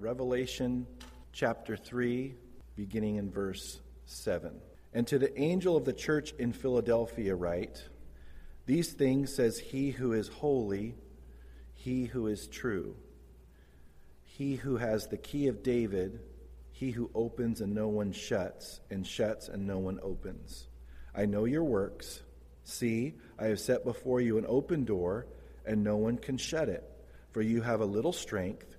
Revelation 0.00 0.86
chapter 1.30 1.76
3, 1.76 2.34
beginning 2.74 3.16
in 3.16 3.30
verse 3.30 3.78
7. 4.06 4.58
And 4.94 5.06
to 5.08 5.18
the 5.18 5.38
angel 5.38 5.76
of 5.76 5.84
the 5.84 5.92
church 5.92 6.32
in 6.38 6.54
Philadelphia, 6.54 7.34
write 7.34 7.84
These 8.64 8.94
things 8.94 9.34
says 9.34 9.58
he 9.58 9.90
who 9.90 10.14
is 10.14 10.28
holy, 10.28 10.94
he 11.74 12.06
who 12.06 12.28
is 12.28 12.46
true, 12.46 12.96
he 14.24 14.56
who 14.56 14.78
has 14.78 15.06
the 15.06 15.18
key 15.18 15.48
of 15.48 15.62
David, 15.62 16.20
he 16.72 16.92
who 16.92 17.10
opens 17.14 17.60
and 17.60 17.74
no 17.74 17.88
one 17.88 18.12
shuts, 18.12 18.80
and 18.90 19.06
shuts 19.06 19.48
and 19.48 19.66
no 19.66 19.78
one 19.80 20.00
opens. 20.02 20.66
I 21.14 21.26
know 21.26 21.44
your 21.44 21.64
works. 21.64 22.22
See, 22.64 23.16
I 23.38 23.48
have 23.48 23.60
set 23.60 23.84
before 23.84 24.22
you 24.22 24.38
an 24.38 24.46
open 24.48 24.86
door, 24.86 25.26
and 25.66 25.84
no 25.84 25.98
one 25.98 26.16
can 26.16 26.38
shut 26.38 26.70
it. 26.70 26.84
For 27.32 27.42
you 27.42 27.60
have 27.60 27.82
a 27.82 27.84
little 27.84 28.14
strength, 28.14 28.78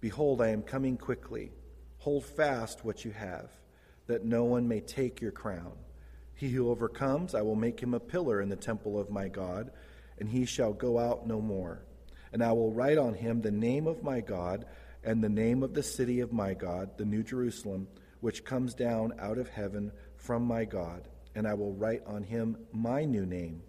Behold, 0.00 0.40
I 0.40 0.48
am 0.48 0.62
coming 0.62 0.96
quickly. 0.96 1.52
Hold 1.98 2.24
fast 2.24 2.84
what 2.84 3.04
you 3.04 3.10
have, 3.10 3.50
that 4.06 4.24
no 4.24 4.44
one 4.44 4.66
may 4.66 4.80
take 4.80 5.20
your 5.20 5.32
crown. 5.32 5.72
He 6.34 6.48
who 6.48 6.70
overcomes, 6.70 7.34
I 7.34 7.42
will 7.42 7.56
make 7.56 7.80
him 7.80 7.92
a 7.92 8.00
pillar 8.00 8.40
in 8.40 8.48
the 8.48 8.56
temple 8.56 8.98
of 8.98 9.10
my 9.10 9.28
God, 9.28 9.70
and 10.18 10.28
he 10.28 10.46
shall 10.46 10.72
go 10.72 10.98
out 10.98 11.26
no 11.26 11.40
more. 11.40 11.84
And 12.32 12.42
I 12.42 12.52
will 12.52 12.72
write 12.72 12.96
on 12.96 13.12
him 13.12 13.42
the 13.42 13.50
name 13.50 13.86
of 13.86 14.02
my 14.02 14.20
God 14.20 14.64
and 15.04 15.22
the 15.22 15.28
name 15.28 15.62
of 15.62 15.74
the 15.74 15.82
city 15.82 16.20
of 16.20 16.32
my 16.32 16.54
God, 16.54 16.96
the 16.96 17.04
New 17.04 17.22
Jerusalem, 17.22 17.88
which 18.20 18.44
comes 18.44 18.74
down 18.74 19.12
out 19.18 19.36
of 19.36 19.48
heaven 19.48 19.92
from 20.16 20.44
my 20.44 20.64
God. 20.64 21.08
And 21.34 21.46
I 21.46 21.54
will 21.54 21.72
write 21.72 22.02
on 22.06 22.22
him 22.22 22.56
my 22.72 23.04
new 23.04 23.26
name. 23.26 23.62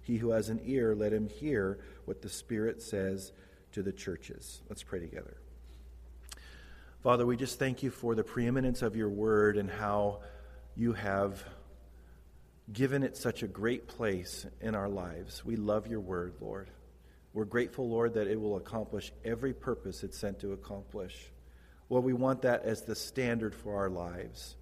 He 0.00 0.16
who 0.16 0.30
has 0.30 0.48
an 0.48 0.60
ear, 0.64 0.94
let 0.94 1.12
him 1.12 1.28
hear 1.28 1.78
what 2.04 2.22
the 2.22 2.28
Spirit 2.28 2.82
says 2.82 3.32
to 3.72 3.82
the 3.82 3.92
churches. 3.92 4.62
Let's 4.68 4.82
pray 4.82 5.00
together. 5.00 5.36
Father, 7.04 7.26
we 7.26 7.36
just 7.36 7.58
thank 7.58 7.82
you 7.82 7.90
for 7.90 8.14
the 8.14 8.24
preeminence 8.24 8.80
of 8.80 8.96
your 8.96 9.10
word 9.10 9.58
and 9.58 9.70
how 9.70 10.20
you 10.74 10.94
have 10.94 11.44
given 12.72 13.02
it 13.02 13.14
such 13.14 13.42
a 13.42 13.46
great 13.46 13.86
place 13.86 14.46
in 14.62 14.74
our 14.74 14.88
lives. 14.88 15.44
We 15.44 15.56
love 15.56 15.86
your 15.86 16.00
word, 16.00 16.32
Lord. 16.40 16.70
We're 17.34 17.44
grateful, 17.44 17.90
Lord, 17.90 18.14
that 18.14 18.26
it 18.26 18.40
will 18.40 18.56
accomplish 18.56 19.12
every 19.22 19.52
purpose 19.52 20.02
it's 20.02 20.16
sent 20.16 20.38
to 20.38 20.54
accomplish. 20.54 21.30
Well, 21.90 22.00
we 22.00 22.14
want 22.14 22.40
that 22.40 22.62
as 22.62 22.80
the 22.80 22.94
standard 22.94 23.54
for 23.54 23.76
our 23.76 23.90
lives. 23.90 24.56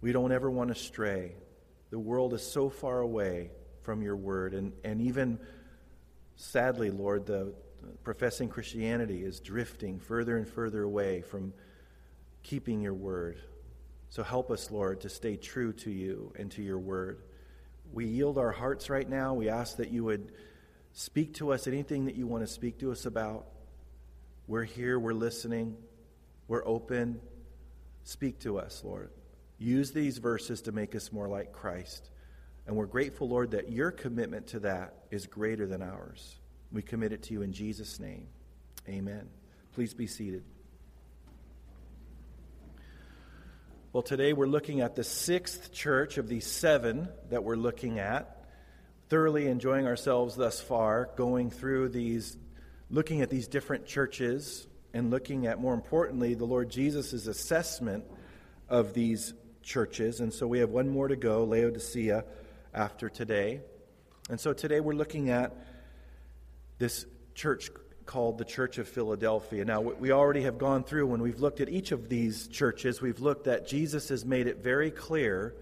We 0.00 0.12
don't 0.12 0.32
ever 0.32 0.50
want 0.50 0.70
to 0.70 0.74
stray. 0.74 1.34
The 1.90 1.98
world 1.98 2.32
is 2.32 2.42
so 2.42 2.70
far 2.70 3.00
away 3.00 3.50
from 3.82 4.00
your 4.00 4.16
word, 4.16 4.54
and, 4.54 4.72
and 4.84 5.02
even 5.02 5.38
sadly, 6.34 6.90
Lord, 6.90 7.26
the, 7.26 7.52
professing 8.02 8.48
Christianity 8.48 9.24
is 9.24 9.40
drifting 9.40 9.98
further 9.98 10.36
and 10.36 10.48
further 10.48 10.82
away 10.82 11.22
from 11.22 11.52
keeping 12.42 12.80
your 12.80 12.94
word. 12.94 13.38
So 14.10 14.22
help 14.22 14.50
us, 14.50 14.70
Lord, 14.70 15.02
to 15.02 15.08
stay 15.08 15.36
true 15.36 15.72
to 15.74 15.90
you 15.90 16.32
and 16.38 16.50
to 16.52 16.62
your 16.62 16.78
word. 16.78 17.22
We 17.92 18.06
yield 18.06 18.38
our 18.38 18.52
hearts 18.52 18.88
right 18.88 19.08
now. 19.08 19.34
We 19.34 19.48
ask 19.48 19.76
that 19.76 19.90
you 19.90 20.04
would 20.04 20.32
speak 20.92 21.34
to 21.34 21.52
us 21.52 21.66
anything 21.66 22.06
that 22.06 22.14
you 22.14 22.26
want 22.26 22.46
to 22.46 22.52
speak 22.52 22.78
to 22.78 22.90
us 22.90 23.06
about. 23.06 23.46
We're 24.46 24.64
here, 24.64 24.98
we're 24.98 25.12
listening, 25.12 25.76
we're 26.46 26.66
open. 26.66 27.20
Speak 28.04 28.40
to 28.40 28.58
us, 28.58 28.82
Lord. 28.82 29.10
Use 29.58 29.90
these 29.90 30.18
verses 30.18 30.62
to 30.62 30.72
make 30.72 30.94
us 30.94 31.12
more 31.12 31.28
like 31.28 31.52
Christ. 31.52 32.10
And 32.66 32.76
we're 32.76 32.86
grateful, 32.86 33.28
Lord, 33.28 33.50
that 33.50 33.70
your 33.70 33.90
commitment 33.90 34.46
to 34.48 34.60
that 34.60 34.94
is 35.10 35.26
greater 35.26 35.66
than 35.66 35.82
ours. 35.82 36.36
We 36.70 36.82
commit 36.82 37.12
it 37.12 37.22
to 37.24 37.32
you 37.32 37.42
in 37.42 37.52
Jesus' 37.52 37.98
name. 37.98 38.26
Amen. 38.88 39.28
Please 39.74 39.94
be 39.94 40.06
seated. 40.06 40.44
Well, 43.92 44.02
today 44.02 44.34
we're 44.34 44.46
looking 44.46 44.80
at 44.82 44.94
the 44.94 45.04
sixth 45.04 45.72
church 45.72 46.18
of 46.18 46.28
the 46.28 46.40
seven 46.40 47.08
that 47.30 47.42
we're 47.42 47.56
looking 47.56 47.98
at. 47.98 48.44
Thoroughly 49.08 49.46
enjoying 49.46 49.86
ourselves 49.86 50.36
thus 50.36 50.60
far, 50.60 51.08
going 51.16 51.50
through 51.50 51.88
these, 51.88 52.36
looking 52.90 53.22
at 53.22 53.30
these 53.30 53.48
different 53.48 53.86
churches, 53.86 54.66
and 54.92 55.10
looking 55.10 55.46
at, 55.46 55.58
more 55.58 55.72
importantly, 55.72 56.34
the 56.34 56.44
Lord 56.44 56.70
Jesus' 56.70 57.26
assessment 57.26 58.04
of 58.68 58.92
these 58.92 59.32
churches. 59.62 60.20
And 60.20 60.32
so 60.32 60.46
we 60.46 60.58
have 60.58 60.70
one 60.70 60.88
more 60.88 61.08
to 61.08 61.16
go, 61.16 61.44
Laodicea, 61.44 62.24
after 62.74 63.08
today. 63.08 63.60
And 64.28 64.38
so 64.38 64.52
today 64.52 64.80
we're 64.80 64.92
looking 64.92 65.30
at 65.30 65.56
this 66.78 67.06
church 67.34 67.70
called 68.06 68.38
the 68.38 68.44
Church 68.44 68.78
of 68.78 68.88
Philadelphia. 68.88 69.64
Now, 69.64 69.82
we 69.82 70.12
already 70.12 70.42
have 70.42 70.58
gone 70.58 70.82
through, 70.82 71.06
when 71.08 71.20
we've 71.20 71.40
looked 71.40 71.60
at 71.60 71.68
each 71.68 71.92
of 71.92 72.08
these 72.08 72.48
churches, 72.48 73.02
we've 73.02 73.20
looked 73.20 73.44
that 73.44 73.68
Jesus 73.68 74.08
has 74.08 74.24
made 74.24 74.46
it 74.46 74.62
very 74.62 74.90
clear 74.90 75.54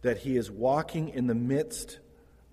that 0.00 0.18
he 0.18 0.36
is 0.36 0.50
walking 0.50 1.10
in 1.10 1.26
the 1.26 1.34
midst 1.34 1.98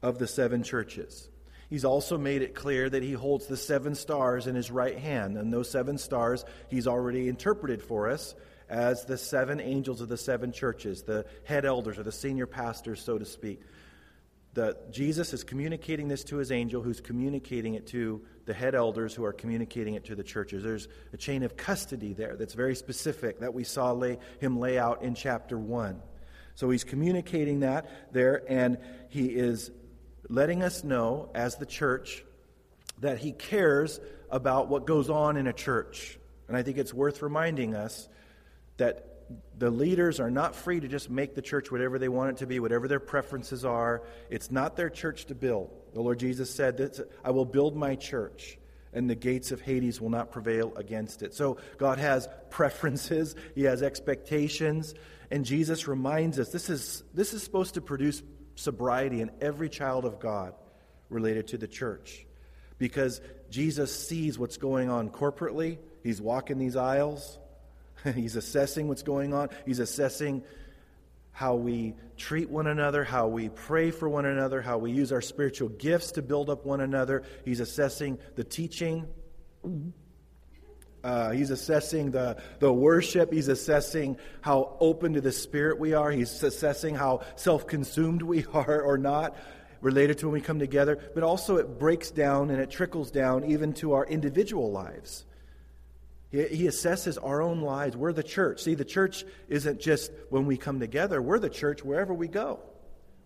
of 0.02 0.20
the 0.20 0.28
seven 0.28 0.62
churches. 0.62 1.30
He's 1.70 1.86
also 1.86 2.18
made 2.18 2.42
it 2.42 2.56
clear 2.56 2.90
that 2.90 3.04
he 3.04 3.14
holds 3.14 3.46
the 3.46 3.56
seven 3.58 3.96
stars 3.96 4.48
in 4.48 4.56
his 4.56 4.72
right 4.72 4.98
hand, 4.98 5.38
and 5.38 5.54
those 5.54 5.70
seven 5.70 5.98
stars 5.98 6.44
he's 6.68 6.88
already 6.88 7.30
interpreted 7.30 7.82
for 7.82 8.10
us 8.10 8.36
as 8.70 9.06
the 9.06 9.18
seven 9.18 9.60
angels 9.60 10.02
of 10.02 10.10
the 10.10 10.18
seven 10.18 10.52
churches, 10.52 11.04
the 11.04 11.26
head 11.44 11.66
elders 11.66 11.98
or 11.98 12.04
the 12.04 12.12
senior 12.12 12.46
pastors, 12.46 13.02
so 13.02 13.18
to 13.18 13.26
speak 13.26 13.62
that 14.60 14.92
Jesus 14.92 15.32
is 15.32 15.46
communicating 15.46 16.10
this 16.10 16.26
to 16.26 16.36
his 16.36 16.52
angel, 16.52 16.82
who's 16.82 17.00
communicating 17.00 17.76
it 17.76 17.88
to 17.88 18.22
the 18.46 18.54
head 18.54 18.76
elders, 18.76 19.14
who 19.14 19.24
are 19.24 19.32
communicating 19.32 19.94
it 19.94 20.04
to 20.06 20.16
the 20.16 20.24
churches. 20.24 20.64
There's 20.64 20.90
a 21.14 21.18
chain 21.18 21.44
of 21.44 21.56
custody 21.56 22.12
there 22.12 22.36
that's 22.36 22.56
very 22.56 22.76
specific 22.76 23.40
that 23.40 23.54
we 23.54 23.64
saw 23.64 23.94
lay, 23.94 24.20
him 24.42 24.60
lay 24.60 24.78
out 24.78 25.02
in 25.02 25.16
chapter 25.16 25.58
1. 25.58 26.02
So 26.56 26.70
he's 26.70 26.84
communicating 26.84 27.62
that 27.62 27.90
there, 28.12 28.44
and 28.50 28.80
he 29.08 29.28
is 29.28 29.72
letting 30.28 30.62
us 30.62 30.84
know, 30.84 31.30
as 31.34 31.56
the 31.56 31.66
church, 31.66 32.26
that 33.00 33.18
he 33.18 33.32
cares 33.32 34.02
about 34.30 34.68
what 34.68 34.86
goes 34.86 35.10
on 35.10 35.38
in 35.38 35.48
a 35.48 35.54
church. 35.54 36.20
And 36.50 36.58
I 36.58 36.64
think 36.64 36.78
it's 36.78 36.94
worth 36.94 37.22
reminding 37.22 37.76
us 37.76 38.10
that 38.76 39.09
the 39.58 39.70
leaders 39.70 40.20
are 40.20 40.32
not 40.32 40.56
free 40.56 40.80
to 40.80 40.88
just 40.88 41.10
make 41.10 41.36
the 41.36 41.42
church 41.42 41.72
whatever 41.72 42.00
they 42.00 42.10
want 42.10 42.32
it 42.32 42.38
to 42.38 42.48
be, 42.48 42.60
whatever 42.60 42.88
their 42.88 43.00
preferences 43.00 43.66
are. 43.66 44.04
It's 44.30 44.50
not 44.50 44.76
their 44.76 44.90
church 44.90 45.26
to 45.26 45.36
build. 45.36 45.70
The 45.94 46.02
Lord 46.02 46.20
Jesus 46.20 46.54
said, 46.54 46.92
I 47.24 47.32
will 47.32 47.46
build 47.46 47.76
my 47.76 47.96
church, 47.96 48.58
and 48.94 49.10
the 49.10 49.16
gates 49.16 49.52
of 49.52 49.62
Hades 49.62 50.00
will 50.00 50.10
not 50.10 50.32
prevail 50.32 50.74
against 50.76 51.24
it. 51.24 51.34
So 51.34 51.58
God 51.78 52.00
has 52.00 52.28
preferences, 52.50 53.36
He 53.56 53.64
has 53.64 53.84
expectations, 53.84 54.96
and 55.32 55.46
Jesus 55.46 55.88
reminds 55.88 56.40
us 56.40 56.50
this 56.50 56.70
is, 56.70 57.04
this 57.14 57.34
is 57.34 57.44
supposed 57.44 57.76
to 57.76 57.82
produce 57.82 58.24
sobriety 58.56 59.22
in 59.22 59.32
every 59.42 59.70
child 59.70 60.06
of 60.06 60.20
God 60.20 60.54
related 61.10 61.48
to 61.50 61.58
the 61.58 61.68
church. 61.68 62.26
Because 62.78 63.20
Jesus 63.50 63.94
sees 64.08 64.40
what's 64.40 64.58
going 64.58 64.90
on 64.90 65.10
corporately, 65.10 65.80
He's 66.04 66.22
walking 66.22 66.60
these 66.60 66.76
aisles. 66.76 67.39
He's 68.16 68.36
assessing 68.36 68.88
what's 68.88 69.04
going 69.04 69.34
on. 69.34 69.50
He's 69.66 69.80
assessing 69.80 70.44
how 71.32 71.56
we 71.56 71.96
treat 72.18 72.50
one 72.50 72.68
another, 72.68 73.04
how 73.04 73.28
we 73.28 73.50
pray 73.50 73.92
for 73.92 74.10
one 74.10 74.26
another, 74.26 74.62
how 74.62 74.78
we 74.78 74.92
use 74.92 75.12
our 75.12 75.22
spiritual 75.22 75.70
gifts 75.70 76.12
to 76.14 76.22
build 76.22 76.50
up 76.50 76.66
one 76.66 76.82
another. 76.82 77.24
He's 77.46 77.62
assessing 77.62 78.20
the 78.36 78.44
teaching. 78.44 79.08
Uh, 81.02 81.32
he's 81.32 81.50
assessing 81.50 82.12
the, 82.12 82.42
the 82.60 82.72
worship. 82.72 83.32
He's 83.32 83.48
assessing 83.48 84.18
how 84.42 84.76
open 84.82 85.14
to 85.14 85.22
the 85.22 85.32
Spirit 85.32 85.80
we 85.80 85.94
are. 85.94 86.12
He's 86.12 86.44
assessing 86.44 86.96
how 86.96 87.22
self 87.36 87.68
consumed 87.68 88.22
we 88.22 88.46
are 88.54 88.82
or 88.82 88.98
not 88.98 89.36
related 89.82 90.18
to 90.18 90.26
when 90.26 90.34
we 90.34 90.42
come 90.42 90.60
together. 90.60 91.00
But 91.14 91.24
also, 91.24 91.56
it 91.56 91.80
breaks 91.80 92.12
down 92.12 92.50
and 92.50 92.60
it 92.60 92.70
trickles 92.70 93.12
down 93.12 93.46
even 93.46 93.74
to 93.76 93.94
our 93.94 94.06
individual 94.06 94.72
lives. 94.72 95.26
He, 96.32 96.44
he 96.44 96.64
assesses 96.66 97.18
our 97.22 97.42
own 97.42 97.62
lives. 97.62 97.96
We're 97.96 98.14
the 98.14 98.24
church. 98.24 98.64
See, 98.64 98.76
the 98.76 98.86
church 98.86 99.26
isn't 99.48 99.80
just 99.80 100.12
when 100.30 100.46
we 100.46 100.58
come 100.58 100.80
together, 100.80 101.22
we're 101.22 101.40
the 101.40 101.50
church 101.50 101.84
wherever 101.84 102.14
we 102.14 102.28
go. 102.28 102.60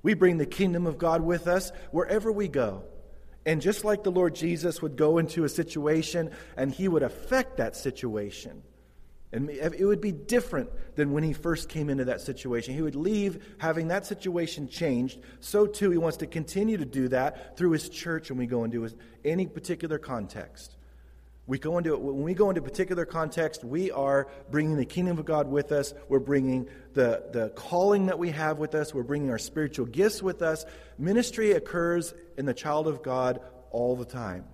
We 0.01 0.13
bring 0.13 0.37
the 0.37 0.45
kingdom 0.45 0.85
of 0.85 0.97
God 0.97 1.21
with 1.21 1.47
us 1.47 1.71
wherever 1.91 2.31
we 2.31 2.49
go. 2.49 2.83
And 3.45 3.61
just 3.61 3.83
like 3.83 4.03
the 4.03 4.11
Lord 4.11 4.35
Jesus 4.35 4.81
would 4.81 4.95
go 4.95 5.17
into 5.17 5.43
a 5.43 5.49
situation 5.49 6.31
and 6.55 6.71
he 6.71 6.87
would 6.87 7.03
affect 7.03 7.57
that 7.57 7.75
situation, 7.75 8.63
And 9.31 9.49
it 9.49 9.83
would 9.83 9.99
be 9.99 10.11
different 10.11 10.69
than 10.95 11.11
when 11.11 11.23
he 11.23 11.33
first 11.33 11.67
came 11.67 11.89
into 11.89 12.05
that 12.05 12.21
situation. 12.21 12.73
He 12.73 12.81
would 12.81 12.95
leave 12.95 13.55
having 13.57 13.87
that 13.87 14.05
situation 14.05 14.69
changed. 14.69 15.19
So, 15.39 15.65
too, 15.65 15.89
he 15.89 15.97
wants 15.97 16.17
to 16.17 16.27
continue 16.27 16.77
to 16.77 16.85
do 16.85 17.07
that 17.09 17.57
through 17.57 17.71
his 17.71 17.89
church 17.89 18.29
when 18.29 18.37
we 18.37 18.45
go 18.45 18.63
into 18.63 18.87
any 19.25 19.47
particular 19.47 19.97
context. 19.97 20.75
We 21.45 21.59
go 21.59 21.77
into 21.77 21.97
when 21.97 22.23
we 22.23 22.33
go 22.33 22.49
into 22.49 22.61
a 22.61 22.63
particular 22.63 23.05
context, 23.05 23.65
we 23.65 23.91
are 23.91 24.29
bringing 24.49 24.77
the 24.77 24.85
kingdom 24.85 25.19
of 25.19 25.25
God 25.25 25.49
with 25.49 25.73
us. 25.73 25.93
We're 26.07 26.19
bringing 26.19 26.69
the, 26.93 27.23
the 27.33 27.49
calling 27.49 28.05
that 28.05 28.17
we 28.17 28.29
have 28.29 28.59
with 28.59 28.75
us. 28.75 28.93
We're 28.93 29.03
bringing 29.03 29.29
our 29.29 29.37
spiritual 29.37 29.85
gifts 29.85 30.23
with 30.23 30.41
us. 30.41 30.65
Ministry 30.97 31.51
occurs 31.51 32.13
in 32.37 32.45
the 32.45 32.53
child 32.53 32.87
of 32.87 33.03
God 33.03 33.41
all 33.71 33.97
the 33.97 34.05
time. 34.05 34.45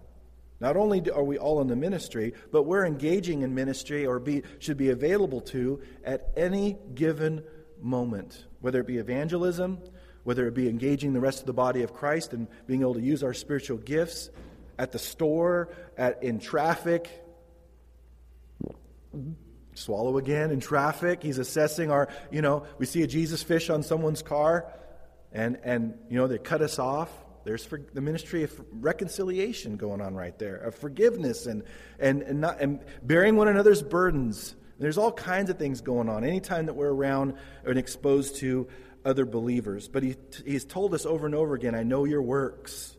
Not 0.60 0.76
only 0.78 1.10
are 1.12 1.24
we 1.24 1.38
all 1.38 1.62
in 1.62 1.68
the 1.68 1.76
ministry, 1.76 2.34
but 2.52 2.64
we're 2.64 2.86
engaging 2.86 3.44
in 3.44 3.54
ministry 3.54 4.06
or 4.06 4.20
be, 4.20 4.44
should 4.58 4.78
be 4.78 4.90
available 4.90 5.42
to 5.42 5.82
at 6.04 6.32
any 6.36 6.76
given 6.96 7.44
moment, 7.80 8.46
whether 8.60 8.82
it 8.82 8.88
be 8.88 8.98
evangelism, 8.98 9.80
whether 10.24 10.48
it 10.48 10.54
be 10.54 10.68
engaging 10.68 11.14
the 11.14 11.22
rest 11.22 11.40
of 11.40 11.46
the 11.46 11.54
body 11.54 11.84
of 11.84 11.94
Christ 11.94 12.34
and 12.34 12.48
being 12.68 12.82
able 12.82 12.96
to 12.96 13.02
use 13.02 13.24
our 13.24 13.34
spiritual 13.34 13.78
gifts 13.78 14.32
at 14.80 14.92
the 14.92 14.98
store, 15.00 15.70
at, 15.98 16.24
in 16.24 16.40
traffic. 16.40 17.08
Swallow 19.76 20.18
again 20.18 20.50
in 20.50 20.60
traffic. 20.60 21.22
He's 21.22 21.38
assessing 21.38 21.92
our, 21.92 22.10
you 22.32 22.42
know, 22.42 22.64
we 22.80 22.88
see 22.88 23.04
a 23.04 23.08
Jesus 23.08 23.44
fish 23.44 23.70
on 23.70 23.84
someone's 23.84 24.24
car 24.24 24.74
and, 25.32 25.60
and 25.64 25.94
you 26.10 26.18
know, 26.18 26.28
they 26.28 26.40
cut 26.40 26.64
us 26.64 26.80
off 26.80 27.10
there's 27.46 27.66
for, 27.66 27.82
the 27.94 28.02
ministry 28.02 28.44
of 28.44 28.62
reconciliation 28.72 29.78
going 29.78 30.02
on 30.02 30.14
right 30.14 30.38
there, 30.38 30.58
of 30.58 30.76
forgiveness 30.76 31.46
and, 31.46 31.64
and, 31.98 32.22
and, 32.22 32.42
not, 32.42 32.60
and 32.62 32.80
bearing 33.02 33.38
one 33.38 33.48
another's 33.48 33.82
burdens. 33.82 34.56
There's 34.78 34.98
all 34.98 35.12
kinds 35.12 35.50
of 35.50 35.58
things 35.58 35.82
going 35.82 36.10
on 36.10 36.24
anytime 36.24 36.68
that 36.68 36.76
we're 36.76 36.94
around 36.94 37.34
and 37.66 37.78
exposed 37.78 38.38
to 38.38 38.68
other 39.04 39.26
believers. 39.26 39.88
But 39.88 40.04
he, 40.04 40.16
he's 40.46 40.66
told 40.66 40.94
us 40.94 41.06
over 41.06 41.26
and 41.26 41.34
over 41.34 41.56
again, 41.56 41.76
I 41.76 41.84
know 41.84 42.06
your 42.06 42.22
works. 42.22 42.96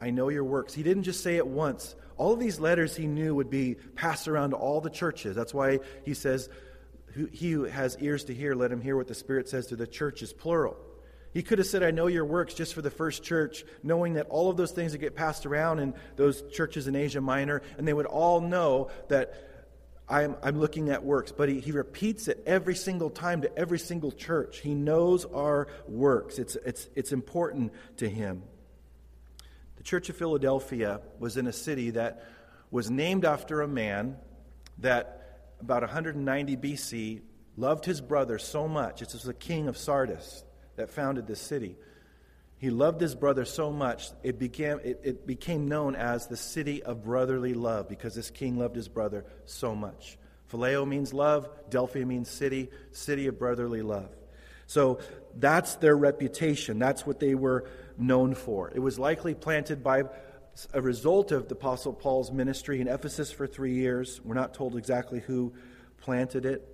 I 0.00 0.10
know 0.10 0.28
your 0.28 0.44
works. 0.44 0.74
He 0.74 0.82
didn't 0.82 1.04
just 1.04 1.22
say 1.22 1.36
it 1.36 1.46
once. 1.46 1.94
All 2.16 2.32
of 2.32 2.40
these 2.40 2.60
letters 2.60 2.96
he 2.96 3.06
knew 3.06 3.34
would 3.34 3.50
be 3.50 3.76
passed 3.94 4.28
around 4.28 4.50
to 4.50 4.56
all 4.56 4.80
the 4.80 4.90
churches. 4.90 5.36
That's 5.36 5.54
why 5.54 5.80
he 6.04 6.14
says, 6.14 6.48
He 7.32 7.52
who 7.52 7.64
has 7.64 7.96
ears 8.00 8.24
to 8.24 8.34
hear, 8.34 8.54
let 8.54 8.72
him 8.72 8.80
hear 8.80 8.96
what 8.96 9.08
the 9.08 9.14
Spirit 9.14 9.48
says 9.48 9.68
to 9.68 9.76
the 9.76 9.86
churches, 9.86 10.32
plural. 10.32 10.76
He 11.32 11.42
could 11.42 11.58
have 11.58 11.66
said, 11.66 11.82
I 11.82 11.90
know 11.90 12.06
your 12.06 12.24
works 12.24 12.54
just 12.54 12.72
for 12.72 12.80
the 12.80 12.90
first 12.90 13.22
church, 13.22 13.64
knowing 13.82 14.14
that 14.14 14.26
all 14.30 14.48
of 14.48 14.56
those 14.56 14.72
things 14.72 14.92
would 14.92 15.02
get 15.02 15.14
passed 15.14 15.44
around 15.44 15.80
in 15.80 15.92
those 16.16 16.42
churches 16.50 16.88
in 16.88 16.96
Asia 16.96 17.20
Minor, 17.20 17.60
and 17.76 17.86
they 17.86 17.92
would 17.92 18.06
all 18.06 18.40
know 18.40 18.88
that 19.08 19.34
I'm, 20.08 20.36
I'm 20.42 20.58
looking 20.58 20.88
at 20.88 21.04
works. 21.04 21.32
But 21.32 21.50
he, 21.50 21.60
he 21.60 21.72
repeats 21.72 22.28
it 22.28 22.42
every 22.46 22.74
single 22.74 23.10
time 23.10 23.42
to 23.42 23.58
every 23.58 23.78
single 23.78 24.12
church. 24.12 24.60
He 24.60 24.74
knows 24.74 25.26
our 25.26 25.68
works, 25.86 26.38
it's, 26.38 26.56
it's, 26.64 26.88
it's 26.94 27.12
important 27.12 27.72
to 27.98 28.08
him. 28.08 28.42
Church 29.86 30.08
of 30.08 30.16
Philadelphia 30.16 31.00
was 31.20 31.36
in 31.36 31.46
a 31.46 31.52
city 31.52 31.90
that 31.90 32.26
was 32.72 32.90
named 32.90 33.24
after 33.24 33.62
a 33.62 33.68
man 33.68 34.16
that 34.78 35.44
about 35.60 35.82
190 35.82 36.56
BC 36.56 37.20
loved 37.56 37.84
his 37.84 38.00
brother 38.00 38.36
so 38.36 38.66
much. 38.66 38.98
This 38.98 39.12
was 39.12 39.22
the 39.22 39.32
king 39.32 39.68
of 39.68 39.76
Sardis 39.76 40.42
that 40.74 40.90
founded 40.90 41.28
this 41.28 41.40
city. 41.40 41.76
He 42.58 42.70
loved 42.70 43.00
his 43.00 43.14
brother 43.14 43.44
so 43.44 43.70
much, 43.70 44.08
it 44.24 44.40
became, 44.40 44.80
it, 44.82 45.02
it 45.04 45.24
became 45.24 45.68
known 45.68 45.94
as 45.94 46.26
the 46.26 46.36
city 46.36 46.82
of 46.82 47.04
brotherly 47.04 47.54
love 47.54 47.88
because 47.88 48.16
this 48.16 48.32
king 48.32 48.58
loved 48.58 48.74
his 48.74 48.88
brother 48.88 49.24
so 49.44 49.76
much. 49.76 50.18
Phileo 50.52 50.84
means 50.84 51.14
love, 51.14 51.48
Delphi 51.70 52.02
means 52.02 52.28
city, 52.28 52.70
city 52.90 53.28
of 53.28 53.38
brotherly 53.38 53.82
love. 53.82 54.08
So 54.66 54.98
that's 55.36 55.76
their 55.76 55.96
reputation. 55.96 56.80
That's 56.80 57.06
what 57.06 57.20
they 57.20 57.36
were 57.36 57.68
known 57.98 58.34
for. 58.34 58.70
It 58.74 58.80
was 58.80 58.98
likely 58.98 59.34
planted 59.34 59.82
by 59.82 60.04
a 60.72 60.80
result 60.80 61.32
of 61.32 61.48
the 61.48 61.54
Apostle 61.54 61.92
Paul's 61.92 62.32
ministry 62.32 62.80
in 62.80 62.88
Ephesus 62.88 63.30
for 63.30 63.46
three 63.46 63.74
years. 63.74 64.20
We're 64.24 64.34
not 64.34 64.54
told 64.54 64.76
exactly 64.76 65.20
who 65.20 65.52
planted 65.98 66.46
it. 66.46 66.72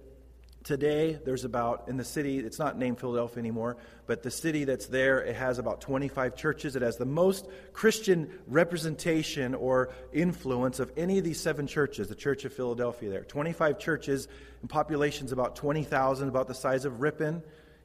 Today, 0.63 1.19
there's 1.25 1.45
about, 1.45 1.89
in 1.89 1.97
the 1.97 2.05
city, 2.05 2.39
it's 2.39 2.61
not 2.61 2.79
named 2.79 3.01
Philadelphia 3.01 3.41
anymore, 3.41 3.79
but 4.07 4.23
the 4.23 4.31
city 4.31 4.63
that's 4.63 4.87
there, 4.87 5.19
it 5.19 5.35
has 5.35 5.59
about 5.59 5.81
25 5.81 6.37
churches. 6.37 6.77
It 6.77 6.83
has 6.83 6.97
the 6.97 7.05
most 7.05 7.49
Christian 7.73 8.31
representation 8.47 9.57
or 9.57 9.91
influence 10.13 10.79
of 10.79 10.93
any 10.97 11.19
of 11.19 11.25
these 11.25 11.41
seven 11.41 11.67
churches, 11.67 12.07
the 12.07 12.15
Church 12.15 12.45
of 12.45 12.53
Philadelphia 12.53 13.11
there. 13.11 13.25
25 13.25 13.81
churches, 13.81 14.29
and 14.61 14.71
population's 14.71 15.33
about 15.33 15.57
20,000, 15.57 16.29
about 16.29 16.47
the 16.47 16.55
size 16.55 16.85
of 16.85 17.01
Ripon 17.01 17.43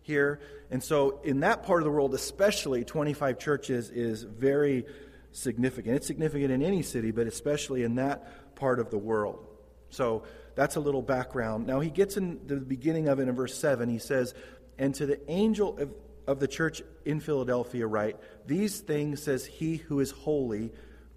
here. 0.07 0.39
And 0.71 0.81
so, 0.81 1.19
in 1.23 1.41
that 1.41 1.63
part 1.63 1.81
of 1.81 1.85
the 1.85 1.91
world, 1.91 2.15
especially, 2.15 2.83
25 2.83 3.37
churches 3.37 3.91
is 3.91 4.23
very 4.23 4.85
significant. 5.33 5.97
It's 5.97 6.07
significant 6.07 6.51
in 6.51 6.63
any 6.63 6.81
city, 6.81 7.11
but 7.11 7.27
especially 7.27 7.83
in 7.83 7.95
that 7.95 8.55
part 8.55 8.79
of 8.79 8.89
the 8.89 8.97
world. 8.97 9.45
So, 9.89 10.23
that's 10.55 10.75
a 10.75 10.79
little 10.79 11.03
background. 11.03 11.67
Now, 11.67 11.81
he 11.81 11.91
gets 11.91 12.17
in 12.17 12.39
the 12.47 12.55
beginning 12.55 13.07
of 13.09 13.19
it 13.19 13.27
in 13.27 13.35
verse 13.35 13.55
7. 13.55 13.89
He 13.89 13.99
says, 13.99 14.33
And 14.79 14.95
to 14.95 15.05
the 15.05 15.19
angel 15.29 15.77
of, 15.77 15.93
of 16.25 16.39
the 16.39 16.47
church 16.47 16.81
in 17.05 17.19
Philadelphia, 17.19 17.85
write, 17.85 18.17
These 18.47 18.79
things 18.79 19.21
says 19.21 19.45
he 19.45 19.75
who 19.75 19.99
is 19.99 20.11
holy, 20.11 20.71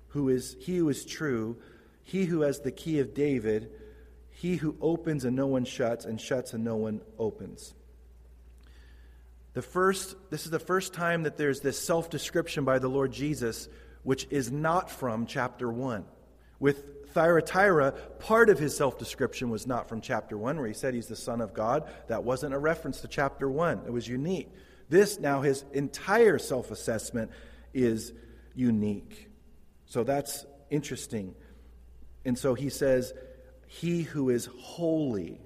who 0.08 0.28
is 0.28 0.56
he 0.60 0.76
who 0.76 0.88
is 0.88 1.04
true, 1.06 1.56
he 2.02 2.24
who 2.24 2.42
has 2.42 2.60
the 2.60 2.72
key 2.72 2.98
of 2.98 3.14
David, 3.14 3.70
he 4.30 4.56
who 4.56 4.76
opens 4.80 5.24
and 5.24 5.36
no 5.36 5.46
one 5.46 5.64
shuts, 5.64 6.04
and 6.04 6.20
shuts 6.20 6.52
and 6.52 6.64
no 6.64 6.76
one 6.76 7.00
opens. 7.18 7.74
The 9.52 9.62
first, 9.62 10.14
this 10.30 10.44
is 10.44 10.50
the 10.50 10.60
first 10.60 10.94
time 10.94 11.24
that 11.24 11.36
there's 11.36 11.60
this 11.60 11.78
self 11.78 12.08
description 12.08 12.64
by 12.64 12.78
the 12.78 12.88
Lord 12.88 13.12
Jesus, 13.12 13.68
which 14.02 14.26
is 14.30 14.50
not 14.50 14.90
from 14.90 15.26
chapter 15.26 15.70
1. 15.70 16.04
With 16.60 17.08
Thyatira, 17.12 17.92
part 18.20 18.48
of 18.48 18.58
his 18.58 18.76
self 18.76 18.98
description 18.98 19.50
was 19.50 19.66
not 19.66 19.88
from 19.88 20.00
chapter 20.00 20.38
1, 20.38 20.56
where 20.56 20.68
he 20.68 20.74
said 20.74 20.94
he's 20.94 21.08
the 21.08 21.16
Son 21.16 21.40
of 21.40 21.52
God. 21.52 21.90
That 22.06 22.22
wasn't 22.22 22.54
a 22.54 22.58
reference 22.58 23.00
to 23.00 23.08
chapter 23.08 23.50
1, 23.50 23.82
it 23.86 23.92
was 23.92 24.06
unique. 24.06 24.50
This, 24.88 25.18
now, 25.18 25.40
his 25.40 25.64
entire 25.72 26.38
self 26.38 26.70
assessment 26.70 27.30
is 27.74 28.12
unique. 28.54 29.30
So 29.86 30.04
that's 30.04 30.46
interesting. 30.68 31.34
And 32.24 32.38
so 32.38 32.54
he 32.54 32.70
says, 32.70 33.12
He 33.66 34.02
who 34.02 34.30
is 34.30 34.48
holy. 34.60 35.40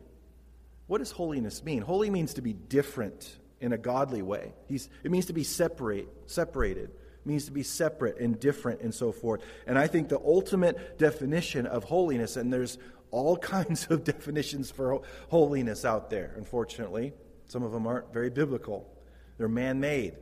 What 0.86 0.98
does 0.98 1.10
holiness 1.10 1.64
mean? 1.64 1.80
Holy 1.80 2.10
means 2.10 2.34
to 2.34 2.43
be 2.43 2.52
different 2.52 3.38
in 3.61 3.73
a 3.73 3.79
godly 3.79 4.23
way. 4.23 4.53
He's, 4.67 4.89
it 5.03 5.11
means 5.11 5.27
to 5.27 5.32
be 5.32 5.44
separate, 5.44 6.08
separated 6.27 6.91
means 7.27 7.46
to 7.46 7.53
be 7.53 7.63
separate 7.63 8.19
and 8.19 8.39
different 8.39 8.81
and 8.81 8.94
so 8.94 9.13
forth. 9.13 9.43
And 9.67 9.79
I 9.79 9.87
think 9.87 10.08
the 10.08 10.19
ultimate 10.19 10.99
definition 10.99 11.67
of 11.67 11.84
holiness, 11.84 12.37
and 12.37 12.53
there's 12.53 12.79
all 13.11 13.37
kinds 13.55 13.87
of 13.91 14.05
definitions 14.05 14.70
for 14.70 15.03
holiness 15.29 15.84
out 15.84 16.11
there, 16.11 16.34
unfortunately. 16.37 17.13
Some 17.46 17.63
of 17.63 17.73
them 17.73 17.87
aren't 17.87 18.13
very 18.13 18.31
biblical, 18.31 18.89
they're 19.39 19.49
man 19.49 19.81
made. 19.81 20.17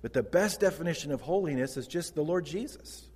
But 0.00 0.12
the 0.12 0.22
best 0.22 0.58
definition 0.58 1.12
of 1.12 1.20
holiness 1.20 1.76
is 1.76 1.86
just 1.86 2.16
the 2.16 2.22
Lord 2.22 2.44
Jesus. 2.44 3.08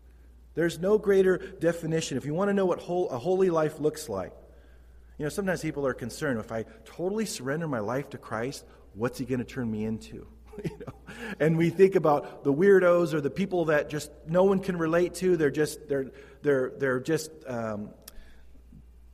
There's 0.54 0.78
no 0.78 0.98
greater 0.98 1.36
definition. 1.36 2.16
If 2.16 2.24
you 2.24 2.32
want 2.32 2.48
to 2.48 2.54
know 2.54 2.64
what 2.64 2.78
a 2.78 3.18
holy 3.18 3.50
life 3.50 3.80
looks 3.80 4.08
like, 4.08 4.32
you 5.18 5.24
know, 5.24 5.28
sometimes 5.30 5.62
people 5.62 5.86
are 5.86 5.94
concerned 5.94 6.38
if 6.40 6.52
I 6.52 6.64
totally 6.84 7.26
surrender 7.26 7.66
my 7.66 7.78
life 7.78 8.10
to 8.10 8.18
Christ, 8.18 8.64
what's 8.94 9.18
he 9.18 9.24
going 9.24 9.38
to 9.38 9.44
turn 9.44 9.70
me 9.70 9.84
into? 9.84 10.26
you 10.64 10.78
know? 10.78 11.14
And 11.40 11.56
we 11.56 11.70
think 11.70 11.94
about 11.94 12.44
the 12.44 12.52
weirdos 12.52 13.14
or 13.14 13.20
the 13.20 13.30
people 13.30 13.66
that 13.66 13.88
just 13.88 14.10
no 14.26 14.44
one 14.44 14.60
can 14.60 14.76
relate 14.76 15.14
to. 15.16 15.36
They're 15.36 15.50
just 15.50 15.88
they're 15.88 16.10
they're 16.42 16.72
they're 16.76 17.00
just 17.00 17.30
um, 17.46 17.90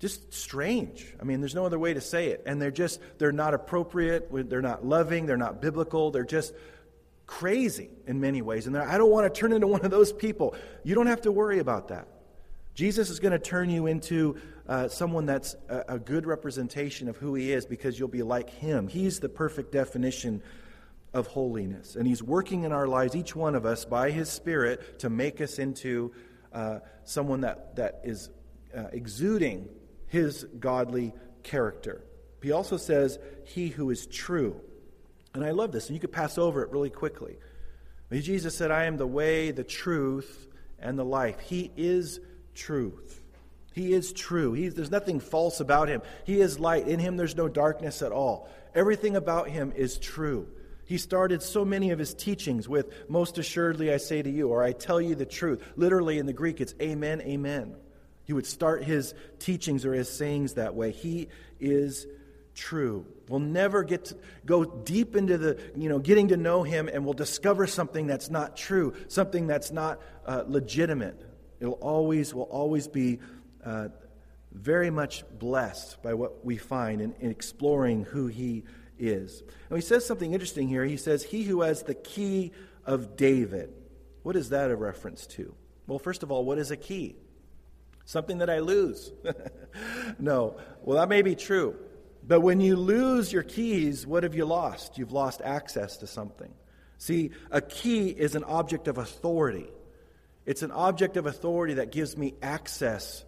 just 0.01 0.35
strange. 0.35 1.15
I 1.21 1.25
mean, 1.25 1.41
there's 1.41 1.55
no 1.55 1.65
other 1.65 1.79
way 1.79 1.95
to 1.95 2.01
say 2.01 2.29
it. 2.29 2.43
And 2.47 2.61
they're 2.61 2.73
just 2.73 3.01
they're 3.19 3.33
not 3.33 3.55
appropriate. 3.55 4.29
They're 4.51 4.61
not 4.61 4.85
loving. 4.85 5.27
They're 5.27 5.37
not 5.37 5.61
biblical. 5.61 6.11
They're 6.11 6.25
just 6.25 6.53
crazy 7.27 7.91
in 8.07 8.21
many 8.21 8.43
ways. 8.43 8.67
And 8.67 8.77
I 8.77 8.99
don't 8.99 9.11
want 9.11 9.33
to 9.33 9.41
turn 9.41 9.53
into 9.53 9.69
one 9.69 9.85
of 9.85 9.91
those 9.91 10.13
people. 10.13 10.55
You 10.83 10.97
don't 10.97 11.07
have 11.07 11.23
to 11.23 11.33
worry 11.33 11.61
about 11.61 11.89
that. 11.89 12.09
Jesus 12.75 13.11
is 13.11 13.21
going 13.21 13.33
to 13.33 13.39
turn 13.39 13.69
you 13.71 13.87
into 13.87 14.37
uh, 14.67 14.89
someone 14.89 15.27
that's 15.27 15.57
a, 15.69 15.85
a, 15.89 15.99
good 15.99 16.27
representation 16.27 17.09
of 17.09 17.17
who 17.17 17.35
he 17.35 17.53
is 17.53 17.67
because 17.67 17.99
you'll 17.99 18.09
be 18.09 18.23
like 18.23 18.49
him. 18.49 18.89
He's 18.89 19.21
the 19.21 19.29
perfect 19.29 19.73
definition 19.73 20.43
of 21.15 21.27
holiness. 21.27 21.97
And 21.97 22.07
He's 22.07 22.23
working 22.23 22.65
in 22.65 22.73
our 22.73 22.87
lives, 22.87 23.15
each 23.15 23.37
one 23.37 23.55
of 23.55 23.67
us, 23.67 23.85
by 23.85 24.11
His 24.11 24.29
Spirit 24.29 25.01
to 25.01 25.11
make 25.11 25.41
us 25.41 25.59
into 25.59 26.13
uh, 26.53 26.81
someone 27.05 27.43
that, 27.43 27.77
that 27.77 28.01
is 28.05 28.31
uh, 28.77 28.87
exuding 28.93 29.69
His 30.07 30.45
godly 30.59 31.13
character. 31.43 32.05
He 32.43 32.53
also 32.53 32.77
says, 32.77 33.19
He 33.45 33.69
who 33.69 33.91
is 33.91 34.07
true. 34.07 34.61
And 35.35 35.45
I 35.45 35.51
love 35.51 35.73
this, 35.73 35.87
and 35.89 35.97
you 35.97 36.01
could 36.01 36.13
pass 36.13 36.39
over 36.39 36.63
it 36.63 36.71
really 36.71 36.91
quickly. 36.91 37.39
Jesus 38.11 38.55
said, 38.55 38.71
I 38.71 38.85
am 38.85 38.99
the 38.99 39.07
way, 39.07 39.53
the 39.53 39.65
truth, 39.65 40.47
and 40.79 40.99
the 40.99 41.05
life. 41.05 41.41
He 41.41 41.71
is 41.79 42.21
truth. 42.55 43.23
He 43.73 43.93
is 43.95 44.13
true. 44.13 44.53
He, 44.53 44.69
there's 44.69 44.91
nothing 44.91 45.21
false 45.21 45.61
about 45.61 45.89
him. 45.89 46.03
He 46.25 46.41
is 46.41 46.59
light. 46.59 46.87
In 46.87 47.01
him, 47.01 47.17
there's 47.17 47.37
no 47.37 47.49
darkness 47.49 48.03
at 48.03 48.13
all. 48.13 48.49
Everything 48.75 49.17
about 49.17 49.49
him 49.49 49.73
is 49.75 49.99
true. 49.99 50.49
He 50.85 50.99
started 50.99 51.43
so 51.43 51.65
many 51.65 51.91
of 51.91 51.99
his 51.99 52.13
teachings 52.13 52.69
with, 52.69 53.09
Most 53.09 53.39
assuredly 53.39 53.93
I 53.93 53.97
say 53.97 54.21
to 54.21 54.31
you, 54.31 54.49
or 54.49 54.63
I 54.63 54.73
tell 54.73 55.01
you 55.01 55.15
the 55.15 55.25
truth. 55.25 55.63
Literally 55.77 56.19
in 56.19 56.27
the 56.27 56.33
Greek, 56.33 56.61
it's 56.61 56.75
Amen, 56.83 57.23
Amen. 57.23 57.77
He 58.25 58.33
would 58.33 58.47
start 58.47 58.85
his 58.85 59.15
teachings 59.39 59.85
or 59.85 59.95
his 59.95 60.09
sayings 60.09 60.55
that 60.55 60.75
way. 60.75 60.93
He 60.93 61.29
is 61.59 62.07
true. 62.55 63.07
We'll 63.29 63.41
never 63.41 63.83
get 63.83 64.07
to 64.07 64.17
go 64.45 64.65
deep 64.65 65.17
into 65.17 65.39
the, 65.39 65.59
you 65.77 65.89
know, 65.89 65.99
getting 65.99 66.29
to 66.29 66.37
know 66.37 66.63
him 66.63 66.89
and 66.89 67.05
we'll 67.05 67.15
discover 67.15 67.67
something 67.67 68.07
that's 68.07 68.31
not 68.31 68.57
true, 68.57 68.95
something 69.09 69.47
that's 69.47 69.71
not 69.71 70.01
uh, 70.27 70.45
legitimate. 70.47 71.21
It'll 71.63 71.75
always, 71.75 72.35
will 72.35 72.43
always 72.43 72.89
be 72.89 73.21
uh, 73.65 73.89
very 74.51 74.91
much 74.91 75.25
blessed 75.39 76.03
by 76.03 76.15
what 76.15 76.45
we 76.45 76.57
find 76.57 77.01
in, 77.01 77.15
in 77.21 77.31
exploring 77.31 78.03
who 78.03 78.27
he 78.27 78.65
is. 78.99 79.45
And 79.71 79.79
he 79.79 79.81
says 79.81 80.05
something 80.05 80.33
interesting 80.33 80.67
here. 80.67 80.85
He 80.85 80.97
says, 80.97 81.23
He 81.23 81.45
who 81.45 81.61
has 81.61 81.85
the 81.85 81.95
key 81.95 82.51
of 82.85 83.17
David. 83.17 83.73
What 84.25 84.35
is 84.35 84.49
that 84.49 84.73
a 84.73 84.77
reference 84.77 85.25
to? 85.29 85.55
Well, 85.87 86.01
first 86.01 86.25
of 86.25 86.33
all, 86.33 86.45
what 86.45 86.59
is 86.59 86.73
a 86.73 86.77
key? 86.77 87.15
Something 88.07 88.39
that 88.39 88.51
I 88.51 88.59
lose. 88.59 89.13
no. 90.19 90.57
Well, 90.83 90.99
that 90.99 91.09
may 91.09 91.23
be 91.23 91.37
true. 91.37 91.77
But 92.27 92.41
when 92.41 92.61
you 92.61 92.75
lose 92.75 93.33
your 93.33 93.45
keys, 93.45 94.05
what 94.05 94.25
have 94.25 94.35
you 94.35 94.47
lost? 94.47 94.99
You've 94.99 95.13
lost 95.13 95.41
access 95.41 95.99
to 95.99 96.09
something. 96.09 96.53
See, 96.99 97.31
a 97.53 97.61
key 97.61 98.09
is 98.09 98.35
an 98.35 98.43
object 98.43 98.89
of 98.89 98.99
authority. 98.99 99.69
It's 100.45 100.63
an 100.63 100.71
object 100.71 101.17
of 101.17 101.27
authority 101.27 101.75
that 101.75 101.93
gives 101.93 102.17
me 102.17 102.35
access 102.43 103.25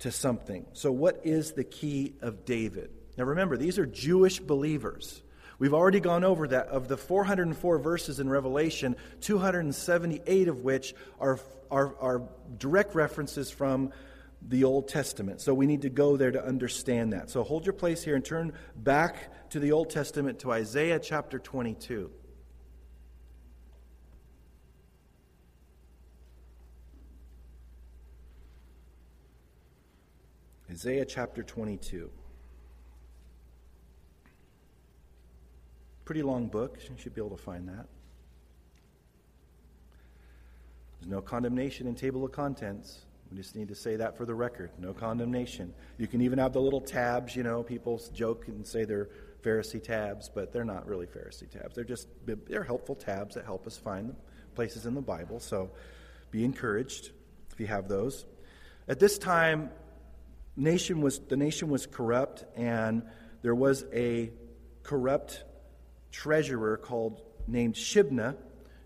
to 0.00 0.10
something. 0.10 0.66
So, 0.72 0.90
what 0.92 1.20
is 1.24 1.52
the 1.52 1.64
key 1.64 2.14
of 2.20 2.44
David? 2.44 2.90
Now, 3.16 3.24
remember, 3.24 3.56
these 3.56 3.78
are 3.78 3.86
Jewish 3.86 4.38
believers. 4.38 5.22
We've 5.58 5.74
already 5.74 5.98
gone 5.98 6.22
over 6.22 6.46
that. 6.48 6.68
Of 6.68 6.86
the 6.86 6.96
404 6.96 7.78
verses 7.78 8.20
in 8.20 8.28
Revelation, 8.28 8.96
278 9.22 10.48
of 10.48 10.60
which 10.62 10.94
are, 11.18 11.40
are, 11.70 11.96
are 12.00 12.22
direct 12.58 12.94
references 12.94 13.50
from 13.50 13.92
the 14.40 14.62
Old 14.62 14.86
Testament. 14.86 15.40
So 15.40 15.52
we 15.52 15.66
need 15.66 15.82
to 15.82 15.90
go 15.90 16.16
there 16.16 16.30
to 16.30 16.44
understand 16.44 17.12
that. 17.12 17.28
So 17.28 17.42
hold 17.42 17.66
your 17.66 17.72
place 17.72 18.04
here 18.04 18.14
and 18.14 18.24
turn 18.24 18.52
back 18.76 19.50
to 19.50 19.58
the 19.58 19.72
Old 19.72 19.90
Testament 19.90 20.38
to 20.40 20.52
Isaiah 20.52 21.00
chapter 21.00 21.40
22. 21.40 22.10
Isaiah 30.70 31.06
chapter 31.06 31.42
22. 31.42 32.10
Pretty 36.04 36.22
long 36.22 36.48
book. 36.48 36.78
You 36.82 36.94
should 36.98 37.14
be 37.14 37.20
able 37.20 37.36
to 37.36 37.42
find 37.42 37.68
that. 37.68 37.86
There's 41.00 41.10
no 41.10 41.22
condemnation 41.22 41.86
in 41.86 41.94
table 41.94 42.24
of 42.24 42.32
contents. 42.32 43.06
We 43.30 43.38
just 43.38 43.56
need 43.56 43.68
to 43.68 43.74
say 43.74 43.96
that 43.96 44.16
for 44.16 44.26
the 44.26 44.34
record. 44.34 44.70
No 44.78 44.92
condemnation. 44.92 45.72
You 45.96 46.06
can 46.06 46.20
even 46.20 46.38
have 46.38 46.52
the 46.52 46.60
little 46.60 46.80
tabs, 46.80 47.34
you 47.34 47.42
know, 47.42 47.62
people 47.62 48.02
joke 48.12 48.48
and 48.48 48.66
say 48.66 48.84
they're 48.84 49.08
Pharisee 49.42 49.82
tabs, 49.82 50.28
but 50.28 50.52
they're 50.52 50.64
not 50.64 50.86
really 50.86 51.06
Pharisee 51.06 51.48
tabs. 51.48 51.74
They're 51.74 51.84
just 51.84 52.08
they're 52.26 52.64
helpful 52.64 52.94
tabs 52.94 53.36
that 53.36 53.44
help 53.44 53.66
us 53.66 53.78
find 53.78 54.14
places 54.54 54.84
in 54.84 54.94
the 54.94 55.00
Bible. 55.00 55.40
So 55.40 55.70
be 56.30 56.44
encouraged 56.44 57.10
if 57.52 57.60
you 57.60 57.66
have 57.66 57.88
those. 57.88 58.26
At 58.88 58.98
this 58.98 59.18
time, 59.18 59.70
nation 60.58 61.00
was 61.00 61.20
the 61.20 61.36
nation 61.36 61.68
was 61.68 61.86
corrupt 61.86 62.44
and 62.56 63.02
there 63.42 63.54
was 63.54 63.84
a 63.92 64.30
corrupt 64.82 65.44
treasurer 66.10 66.76
called 66.76 67.22
named 67.46 67.74
Shebna, 67.74 68.36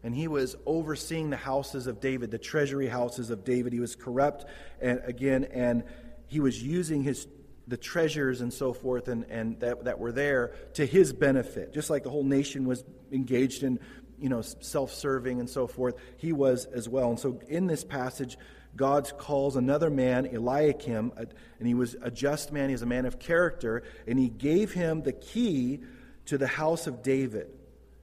and 0.02 0.14
he 0.14 0.28
was 0.28 0.56
overseeing 0.66 1.30
the 1.30 1.36
houses 1.36 1.86
of 1.86 2.00
David, 2.00 2.30
the 2.30 2.38
treasury 2.38 2.88
houses 2.88 3.30
of 3.30 3.44
David. 3.44 3.72
He 3.72 3.80
was 3.80 3.96
corrupt, 3.96 4.44
and 4.80 5.00
again, 5.04 5.44
and 5.44 5.84
he 6.26 6.40
was 6.40 6.62
using 6.62 7.02
his 7.02 7.26
the 7.68 7.76
treasures 7.76 8.40
and 8.40 8.52
so 8.52 8.72
forth, 8.72 9.08
and, 9.08 9.24
and 9.30 9.60
that, 9.60 9.84
that 9.84 9.98
were 9.98 10.10
there 10.12 10.52
to 10.74 10.84
his 10.84 11.12
benefit. 11.12 11.72
Just 11.72 11.90
like 11.90 12.02
the 12.02 12.10
whole 12.10 12.24
nation 12.24 12.66
was 12.66 12.84
engaged 13.12 13.62
in, 13.62 13.78
you 14.18 14.28
know, 14.28 14.42
self-serving 14.42 15.38
and 15.38 15.48
so 15.48 15.68
forth, 15.68 15.94
he 16.16 16.32
was 16.32 16.66
as 16.66 16.88
well. 16.88 17.10
And 17.10 17.20
so, 17.20 17.40
in 17.48 17.68
this 17.68 17.84
passage, 17.84 18.36
God 18.74 19.10
calls 19.18 19.56
another 19.56 19.90
man, 19.90 20.26
Eliakim, 20.26 21.12
and 21.16 21.68
he 21.68 21.74
was 21.74 21.96
a 22.00 22.10
just 22.10 22.52
man. 22.52 22.68
He 22.68 22.74
was 22.74 22.82
a 22.82 22.86
man 22.86 23.04
of 23.04 23.18
character, 23.18 23.82
and 24.06 24.18
he 24.18 24.28
gave 24.28 24.72
him 24.72 25.02
the 25.02 25.12
key 25.12 25.80
to 26.26 26.38
the 26.38 26.46
house 26.46 26.86
of 26.86 27.02
David. 27.02 27.48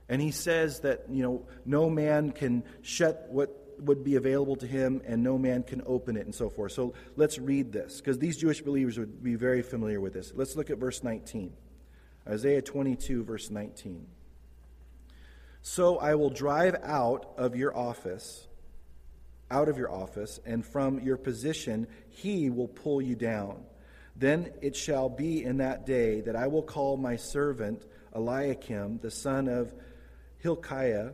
And 0.07 0.21
he 0.21 0.31
says 0.31 0.81
that, 0.81 1.05
you 1.09 1.23
know, 1.23 1.47
no 1.65 1.89
man 1.89 2.31
can 2.31 2.63
shut 2.81 3.27
what 3.29 3.55
would 3.81 4.03
be 4.03 4.15
available 4.15 4.55
to 4.57 4.67
him 4.67 5.01
and 5.05 5.23
no 5.23 5.37
man 5.37 5.63
can 5.63 5.81
open 5.85 6.17
it 6.17 6.25
and 6.25 6.35
so 6.35 6.49
forth. 6.49 6.71
So 6.71 6.93
let's 7.15 7.39
read 7.39 7.71
this 7.71 7.97
because 7.97 8.17
these 8.17 8.37
Jewish 8.37 8.61
believers 8.61 8.97
would 8.97 9.23
be 9.23 9.35
very 9.35 9.61
familiar 9.61 10.01
with 10.01 10.13
this. 10.13 10.33
Let's 10.35 10.55
look 10.55 10.69
at 10.69 10.77
verse 10.77 11.03
19. 11.03 11.53
Isaiah 12.27 12.61
22, 12.61 13.23
verse 13.23 13.49
19. 13.49 14.05
So 15.61 15.97
I 15.97 16.15
will 16.15 16.29
drive 16.29 16.75
out 16.83 17.33
of 17.37 17.55
your 17.55 17.75
office, 17.75 18.47
out 19.51 19.69
of 19.69 19.77
your 19.77 19.91
office, 19.91 20.39
and 20.45 20.65
from 20.65 20.99
your 20.99 21.17
position 21.17 21.87
he 22.09 22.49
will 22.49 22.67
pull 22.67 23.01
you 23.01 23.15
down. 23.15 23.63
Then 24.15 24.51
it 24.61 24.75
shall 24.75 25.09
be 25.09 25.43
in 25.43 25.57
that 25.57 25.85
day 25.85 26.21
that 26.21 26.35
I 26.35 26.47
will 26.47 26.63
call 26.63 26.97
my 26.97 27.15
servant 27.15 27.85
Eliakim, 28.13 28.99
the 29.01 29.11
son 29.11 29.47
of 29.47 29.73
Hilkiah, 30.39 31.11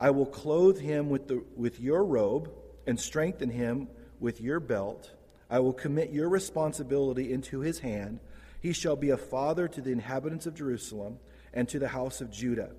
I 0.00 0.10
will 0.10 0.26
clothe 0.26 0.80
him 0.80 1.10
with, 1.10 1.28
the, 1.28 1.44
with 1.56 1.78
your 1.78 2.04
robe 2.04 2.50
and 2.88 2.98
strengthen 2.98 3.50
him 3.50 3.88
with 4.18 4.40
your 4.40 4.58
belt. 4.58 5.12
I 5.48 5.60
will 5.60 5.72
commit 5.72 6.10
your 6.10 6.28
responsibility 6.28 7.32
into 7.32 7.60
his 7.60 7.78
hand. 7.78 8.18
He 8.60 8.72
shall 8.72 8.96
be 8.96 9.10
a 9.10 9.16
father 9.16 9.68
to 9.68 9.80
the 9.80 9.92
inhabitants 9.92 10.46
of 10.46 10.54
Jerusalem 10.54 11.18
and 11.52 11.68
to 11.68 11.78
the 11.78 11.88
house 11.88 12.20
of 12.20 12.32
Judah. 12.32 12.70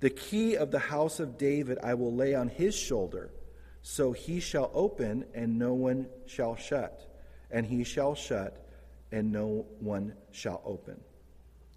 The 0.00 0.10
key 0.10 0.56
of 0.56 0.70
the 0.70 0.78
house 0.78 1.20
of 1.20 1.38
David 1.38 1.78
I 1.82 1.94
will 1.94 2.14
lay 2.14 2.34
on 2.34 2.48
his 2.48 2.74
shoulder, 2.74 3.30
so 3.86 4.12
he 4.12 4.40
shall 4.40 4.70
open 4.72 5.26
and 5.34 5.58
no 5.58 5.74
one 5.74 6.06
shall 6.24 6.56
shut, 6.56 7.06
and 7.50 7.66
he 7.66 7.84
shall 7.84 8.14
shut 8.14 8.66
and 9.12 9.30
no 9.30 9.66
one 9.78 10.14
shall 10.32 10.62
open. 10.64 10.98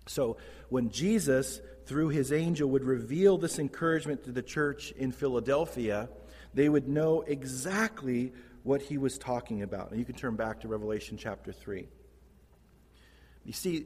So 0.07 0.37
when 0.69 0.89
Jesus, 0.89 1.59
through 1.85 2.07
his 2.07 2.31
angel, 2.31 2.69
would 2.69 2.85
reveal 2.85 3.37
this 3.37 3.59
encouragement 3.59 4.23
to 4.23 4.31
the 4.31 4.41
church 4.41 4.91
in 4.93 5.11
Philadelphia, 5.11 6.07
they 6.53 6.69
would 6.69 6.87
know 6.87 7.23
exactly 7.23 8.31
what 8.63 8.81
he 8.81 8.97
was 8.97 9.17
talking 9.17 9.61
about. 9.61 9.91
And 9.91 9.99
you 9.99 10.05
can 10.05 10.15
turn 10.15 10.37
back 10.37 10.61
to 10.61 10.69
Revelation 10.69 11.17
chapter 11.17 11.51
3. 11.51 11.89
You 13.43 13.53
see, 13.53 13.85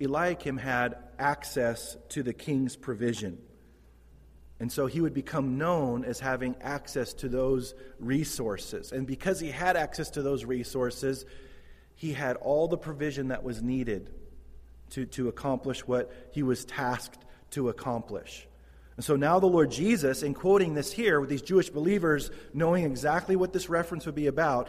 Eliakim 0.00 0.56
had 0.56 0.96
access 1.18 1.98
to 2.08 2.22
the 2.22 2.32
king's 2.32 2.76
provision. 2.76 3.38
And 4.60 4.72
so 4.72 4.86
he 4.86 5.00
would 5.00 5.14
become 5.14 5.56
known 5.56 6.04
as 6.04 6.18
having 6.18 6.56
access 6.60 7.14
to 7.14 7.28
those 7.28 7.74
resources. 8.00 8.90
And 8.92 9.06
because 9.06 9.38
he 9.38 9.50
had 9.50 9.76
access 9.76 10.10
to 10.10 10.22
those 10.22 10.44
resources, 10.44 11.24
he 11.94 12.12
had 12.12 12.36
all 12.36 12.66
the 12.66 12.78
provision 12.78 13.28
that 13.28 13.44
was 13.44 13.62
needed 13.62 14.10
to, 14.90 15.06
to 15.06 15.28
accomplish 15.28 15.86
what 15.86 16.12
he 16.32 16.42
was 16.42 16.64
tasked 16.64 17.24
to 17.52 17.68
accomplish. 17.68 18.48
And 18.96 19.04
so 19.04 19.14
now 19.14 19.38
the 19.38 19.46
Lord 19.46 19.70
Jesus, 19.70 20.24
in 20.24 20.34
quoting 20.34 20.74
this 20.74 20.90
here 20.92 21.20
with 21.20 21.30
these 21.30 21.42
Jewish 21.42 21.70
believers 21.70 22.32
knowing 22.52 22.84
exactly 22.84 23.36
what 23.36 23.52
this 23.52 23.68
reference 23.68 24.06
would 24.06 24.16
be 24.16 24.26
about, 24.26 24.68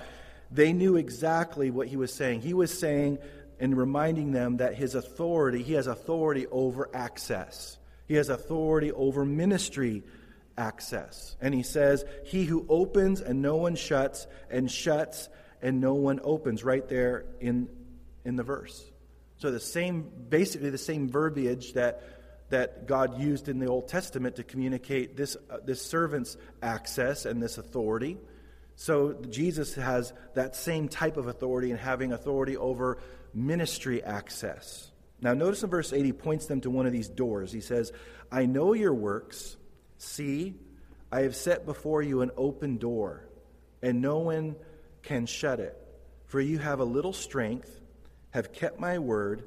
they 0.51 0.72
knew 0.72 0.98
exactly 0.98 1.72
what 1.72 1.88
he 1.88 1.98
was 1.98 2.13
saying. 2.13 2.41
He 2.41 2.53
was 2.53 2.77
saying 2.77 3.17
and 3.60 3.75
reminding 3.75 4.31
them 4.31 4.58
that 4.58 4.75
his 4.75 4.93
authority, 4.93 5.63
he 5.63 5.74
has 5.74 5.88
authority 5.88 6.46
over 6.51 6.89
access. 6.93 7.78
He 8.09 8.15
has 8.15 8.27
authority 8.29 8.91
over 8.91 9.23
ministry 9.23 10.03
access. 10.57 11.37
And 11.39 11.53
he 11.53 11.61
says, 11.61 12.03
He 12.25 12.43
who 12.43 12.65
opens 12.67 13.21
and 13.21 13.41
no 13.41 13.55
one 13.55 13.75
shuts, 13.75 14.25
and 14.49 14.69
shuts 14.69 15.29
and 15.61 15.79
no 15.79 15.93
one 15.93 16.19
opens, 16.23 16.63
right 16.63 16.87
there 16.89 17.25
in, 17.39 17.69
in 18.25 18.35
the 18.35 18.43
verse. 18.43 18.83
So 19.37 19.51
the 19.51 19.59
same, 19.59 20.09
basically 20.27 20.71
the 20.71 20.77
same 20.79 21.07
verbiage 21.07 21.73
that, 21.73 22.01
that 22.49 22.87
God 22.87 23.21
used 23.21 23.47
in 23.47 23.59
the 23.59 23.67
Old 23.67 23.87
Testament 23.87 24.37
to 24.37 24.43
communicate 24.43 25.15
this, 25.15 25.37
uh, 25.49 25.57
this 25.63 25.81
servant's 25.81 26.35
access 26.63 27.25
and 27.25 27.41
this 27.41 27.59
authority. 27.59 28.17
So 28.75 29.13
Jesus 29.29 29.75
has 29.75 30.13
that 30.33 30.55
same 30.55 30.89
type 30.89 31.17
of 31.17 31.27
authority 31.27 31.69
and 31.69 31.79
having 31.79 32.11
authority 32.11 32.57
over 32.57 32.97
ministry 33.35 34.03
access. 34.03 34.88
Now, 35.21 35.33
notice 35.33 35.63
in 35.63 35.69
verse 35.69 35.91
8, 35.91 36.05
he 36.05 36.13
points 36.13 36.45
them 36.45 36.61
to 36.61 36.69
one 36.69 36.85
of 36.85 36.93
these 36.93 37.09
doors. 37.09 37.51
He 37.51 37.61
says, 37.61 37.91
I 38.31 38.45
know 38.45 38.73
your 38.73 38.93
works. 38.93 39.57
See, 39.97 40.55
I 41.11 41.21
have 41.21 41.35
set 41.35 41.65
before 41.65 42.01
you 42.01 42.21
an 42.21 42.31
open 42.38 42.77
door, 42.77 43.27
and 43.81 44.01
no 44.01 44.19
one 44.19 44.55
can 45.03 45.25
shut 45.25 45.59
it. 45.59 45.75
For 46.25 46.39
you 46.39 46.59
have 46.59 46.79
a 46.79 46.85
little 46.85 47.13
strength, 47.13 47.81
have 48.29 48.53
kept 48.53 48.79
my 48.79 48.99
word, 48.99 49.43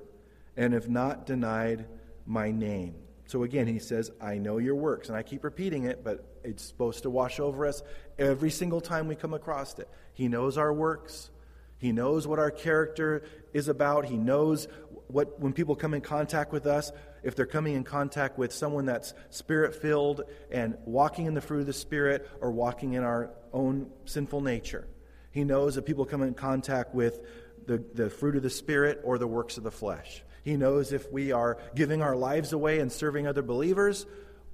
and 0.56 0.74
have 0.74 0.88
not 0.88 1.26
denied 1.26 1.86
my 2.26 2.50
name. 2.50 2.96
So 3.26 3.44
again, 3.44 3.66
he 3.66 3.78
says, 3.78 4.10
I 4.20 4.36
know 4.36 4.58
your 4.58 4.74
works. 4.74 5.08
And 5.08 5.16
I 5.16 5.22
keep 5.22 5.44
repeating 5.44 5.84
it, 5.84 6.04
but 6.04 6.38
it's 6.44 6.64
supposed 6.64 7.04
to 7.04 7.10
wash 7.10 7.40
over 7.40 7.66
us 7.66 7.82
every 8.18 8.50
single 8.50 8.80
time 8.80 9.08
we 9.08 9.14
come 9.14 9.32
across 9.32 9.78
it. 9.78 9.88
He 10.12 10.28
knows 10.28 10.58
our 10.58 10.72
works. 10.72 11.30
He 11.78 11.92
knows 11.92 12.26
what 12.26 12.38
our 12.38 12.50
character 12.50 13.22
is 13.52 13.68
about. 13.68 14.04
He 14.04 14.16
knows 14.16 14.68
what 15.12 15.38
when 15.38 15.52
people 15.52 15.76
come 15.76 15.94
in 15.94 16.00
contact 16.00 16.52
with 16.52 16.66
us, 16.66 16.90
if 17.22 17.36
they're 17.36 17.46
coming 17.46 17.74
in 17.74 17.84
contact 17.84 18.38
with 18.38 18.52
someone 18.52 18.86
that's 18.86 19.14
spirit 19.30 19.74
filled 19.74 20.22
and 20.50 20.76
walking 20.84 21.26
in 21.26 21.34
the 21.34 21.40
fruit 21.40 21.60
of 21.60 21.66
the 21.66 21.72
Spirit 21.72 22.28
or 22.40 22.50
walking 22.50 22.94
in 22.94 23.04
our 23.04 23.30
own 23.52 23.90
sinful 24.04 24.40
nature. 24.40 24.88
He 25.30 25.44
knows 25.44 25.76
that 25.76 25.82
people 25.82 26.04
come 26.04 26.22
in 26.22 26.34
contact 26.34 26.94
with 26.94 27.20
the, 27.66 27.82
the 27.94 28.10
fruit 28.10 28.36
of 28.36 28.42
the 28.42 28.50
Spirit 28.50 29.00
or 29.04 29.18
the 29.18 29.26
works 29.26 29.56
of 29.56 29.62
the 29.64 29.70
flesh. 29.70 30.22
He 30.44 30.56
knows 30.56 30.92
if 30.92 31.10
we 31.12 31.32
are 31.32 31.58
giving 31.74 32.02
our 32.02 32.16
lives 32.16 32.52
away 32.52 32.80
and 32.80 32.90
serving 32.90 33.26
other 33.26 33.42
believers 33.42 34.06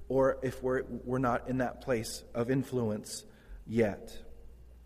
or 0.07 0.37
if 0.41 0.61
we're, 0.61 0.83
we're 1.03 1.19
not 1.19 1.49
in 1.49 1.59
that 1.59 1.81
place 1.81 2.23
of 2.33 2.51
influence 2.51 3.25
yet. 3.65 4.15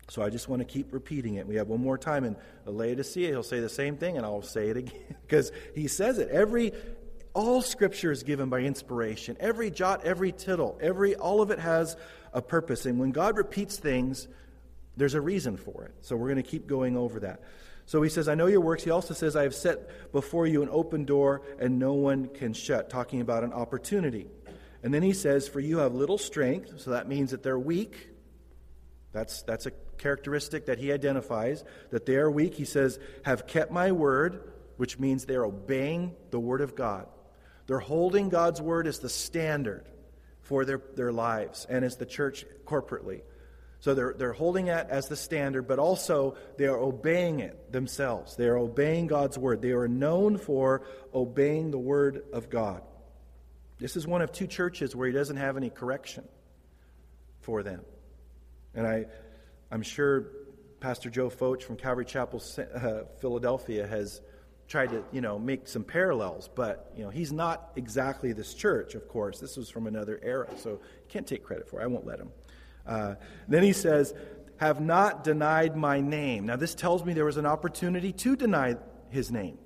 So 0.08 0.22
I 0.22 0.30
just 0.30 0.48
want 0.48 0.60
to 0.60 0.66
keep 0.66 0.92
repeating 0.92 1.36
it. 1.36 1.46
We 1.46 1.56
have 1.56 1.68
one 1.68 1.80
more 1.80 1.96
time 1.96 2.24
in 2.24 2.36
Laodicea. 2.66 3.28
He'll 3.28 3.42
say 3.42 3.60
the 3.60 3.68
same 3.68 3.96
thing, 3.96 4.16
and 4.16 4.26
I'll 4.26 4.42
say 4.42 4.68
it 4.68 4.76
again 4.76 5.16
because 5.22 5.50
he 5.74 5.88
says 5.88 6.18
it. 6.18 6.28
Every 6.28 6.72
all 7.32 7.62
Scripture 7.62 8.12
is 8.12 8.22
given 8.22 8.48
by 8.48 8.60
inspiration. 8.60 9.36
Every 9.40 9.70
jot, 9.70 10.04
every 10.04 10.30
tittle, 10.30 10.78
every 10.80 11.16
all 11.16 11.42
of 11.42 11.50
it 11.50 11.58
has 11.58 11.96
a 12.32 12.40
purpose. 12.40 12.86
And 12.86 12.98
when 12.98 13.10
God 13.10 13.36
repeats 13.36 13.76
things, 13.76 14.28
there's 14.96 15.14
a 15.14 15.20
reason 15.20 15.56
for 15.56 15.84
it. 15.84 15.94
So 16.00 16.16
we're 16.16 16.28
going 16.28 16.42
to 16.42 16.48
keep 16.48 16.66
going 16.66 16.96
over 16.96 17.20
that. 17.20 17.42
So 17.86 18.00
he 18.02 18.08
says, 18.08 18.28
I 18.28 18.34
know 18.34 18.46
your 18.46 18.60
works. 18.60 18.84
He 18.84 18.90
also 18.90 19.12
says, 19.14 19.36
I 19.36 19.42
have 19.42 19.54
set 19.54 20.12
before 20.12 20.46
you 20.46 20.62
an 20.62 20.68
open 20.70 21.04
door 21.04 21.42
and 21.58 21.78
no 21.78 21.92
one 21.94 22.28
can 22.28 22.54
shut, 22.54 22.88
talking 22.88 23.20
about 23.20 23.44
an 23.44 23.52
opportunity. 23.52 24.28
And 24.82 24.94
then 24.94 25.02
he 25.02 25.12
says, 25.12 25.48
For 25.48 25.60
you 25.60 25.78
have 25.78 25.94
little 25.94 26.18
strength. 26.18 26.80
So 26.80 26.90
that 26.90 27.08
means 27.08 27.32
that 27.32 27.42
they're 27.42 27.58
weak. 27.58 28.08
That's, 29.12 29.42
that's 29.42 29.66
a 29.66 29.72
characteristic 29.98 30.66
that 30.66 30.78
he 30.78 30.92
identifies, 30.92 31.64
that 31.90 32.06
they 32.06 32.16
are 32.16 32.30
weak. 32.30 32.54
He 32.54 32.64
says, 32.64 32.98
Have 33.24 33.46
kept 33.46 33.70
my 33.70 33.92
word, 33.92 34.52
which 34.76 34.98
means 34.98 35.24
they're 35.24 35.44
obeying 35.44 36.14
the 36.30 36.40
word 36.40 36.60
of 36.60 36.74
God. 36.74 37.06
They're 37.66 37.78
holding 37.78 38.28
God's 38.28 38.60
word 38.60 38.86
as 38.86 38.98
the 38.98 39.08
standard 39.08 39.88
for 40.42 40.64
their, 40.64 40.82
their 40.94 41.12
lives 41.12 41.66
and 41.68 41.84
as 41.84 41.96
the 41.96 42.06
church 42.06 42.44
corporately. 42.66 43.22
So 43.80 43.94
they're, 43.94 44.14
they're 44.16 44.32
holding 44.32 44.68
it 44.68 44.86
as 44.88 45.08
the 45.08 45.16
standard, 45.16 45.68
but 45.68 45.78
also 45.78 46.36
they 46.56 46.66
are 46.66 46.78
obeying 46.78 47.40
it 47.40 47.70
themselves. 47.70 48.36
They 48.36 48.46
are 48.46 48.56
obeying 48.56 49.08
God's 49.08 49.36
word. 49.36 49.60
They 49.60 49.72
are 49.72 49.88
known 49.88 50.38
for 50.38 50.86
obeying 51.14 51.70
the 51.70 51.78
word 51.78 52.24
of 52.32 52.48
God. 52.48 52.82
This 53.78 53.96
is 53.96 54.06
one 54.06 54.22
of 54.22 54.32
two 54.32 54.46
churches 54.46 54.96
where 54.96 55.06
he 55.06 55.12
doesn't 55.12 55.36
have 55.36 55.56
any 55.56 55.68
correction 55.68 56.24
for 57.40 57.62
them. 57.62 57.82
And 58.74 58.86
I, 58.86 59.06
I'm 59.74 59.82
sure 59.82 60.28
Pastor 60.78 61.10
Joe 61.10 61.28
Focht 61.28 61.64
from 61.64 61.76
Calvary 61.76 62.04
Chapel, 62.04 62.40
uh, 62.58 63.00
Philadelphia, 63.20 63.84
has 63.84 64.20
tried 64.68 64.90
to, 64.90 65.02
you 65.10 65.20
know, 65.20 65.36
make 65.36 65.66
some 65.66 65.82
parallels, 65.82 66.48
but, 66.54 66.92
you 66.96 67.02
know, 67.02 67.10
he's 67.10 67.32
not 67.32 67.72
exactly 67.74 68.32
this 68.32 68.54
church, 68.54 68.94
of 68.94 69.08
course. 69.08 69.40
This 69.40 69.56
was 69.56 69.68
from 69.68 69.88
another 69.88 70.20
era, 70.22 70.48
so 70.58 70.80
can't 71.08 71.26
take 71.26 71.42
credit 71.42 71.68
for 71.68 71.80
it. 71.80 71.82
I 71.82 71.88
won't 71.88 72.06
let 72.06 72.20
him. 72.20 72.30
Uh, 72.86 73.14
then 73.48 73.64
he 73.64 73.72
says, 73.72 74.14
have 74.58 74.80
not 74.80 75.24
denied 75.24 75.74
my 75.74 76.00
name. 76.00 76.46
Now, 76.46 76.54
this 76.54 76.76
tells 76.76 77.04
me 77.04 77.12
there 77.12 77.24
was 77.24 77.36
an 77.36 77.46
opportunity 77.46 78.12
to 78.12 78.36
deny 78.36 78.76
his 79.10 79.32
name. 79.32 79.58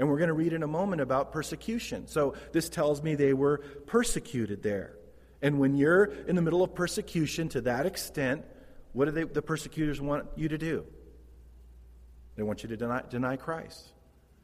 And 0.00 0.08
we're 0.08 0.18
going 0.18 0.28
to 0.28 0.34
read 0.34 0.52
in 0.52 0.64
a 0.64 0.68
moment 0.68 1.00
about 1.00 1.30
persecution. 1.30 2.08
So, 2.08 2.34
this 2.50 2.68
tells 2.68 3.04
me 3.04 3.14
they 3.14 3.34
were 3.34 3.58
persecuted 3.86 4.64
there. 4.64 4.96
And 5.42 5.60
when 5.60 5.76
you're 5.76 6.06
in 6.26 6.34
the 6.34 6.42
middle 6.42 6.64
of 6.64 6.74
persecution 6.74 7.48
to 7.50 7.60
that 7.60 7.86
extent, 7.86 8.44
what 8.92 9.06
do 9.06 9.10
they, 9.10 9.24
the 9.24 9.42
persecutors 9.42 10.00
want 10.00 10.26
you 10.36 10.48
to 10.48 10.58
do? 10.58 10.84
They 12.36 12.42
want 12.42 12.62
you 12.62 12.68
to 12.68 12.76
deny, 12.76 13.02
deny 13.08 13.36
Christ. 13.36 13.92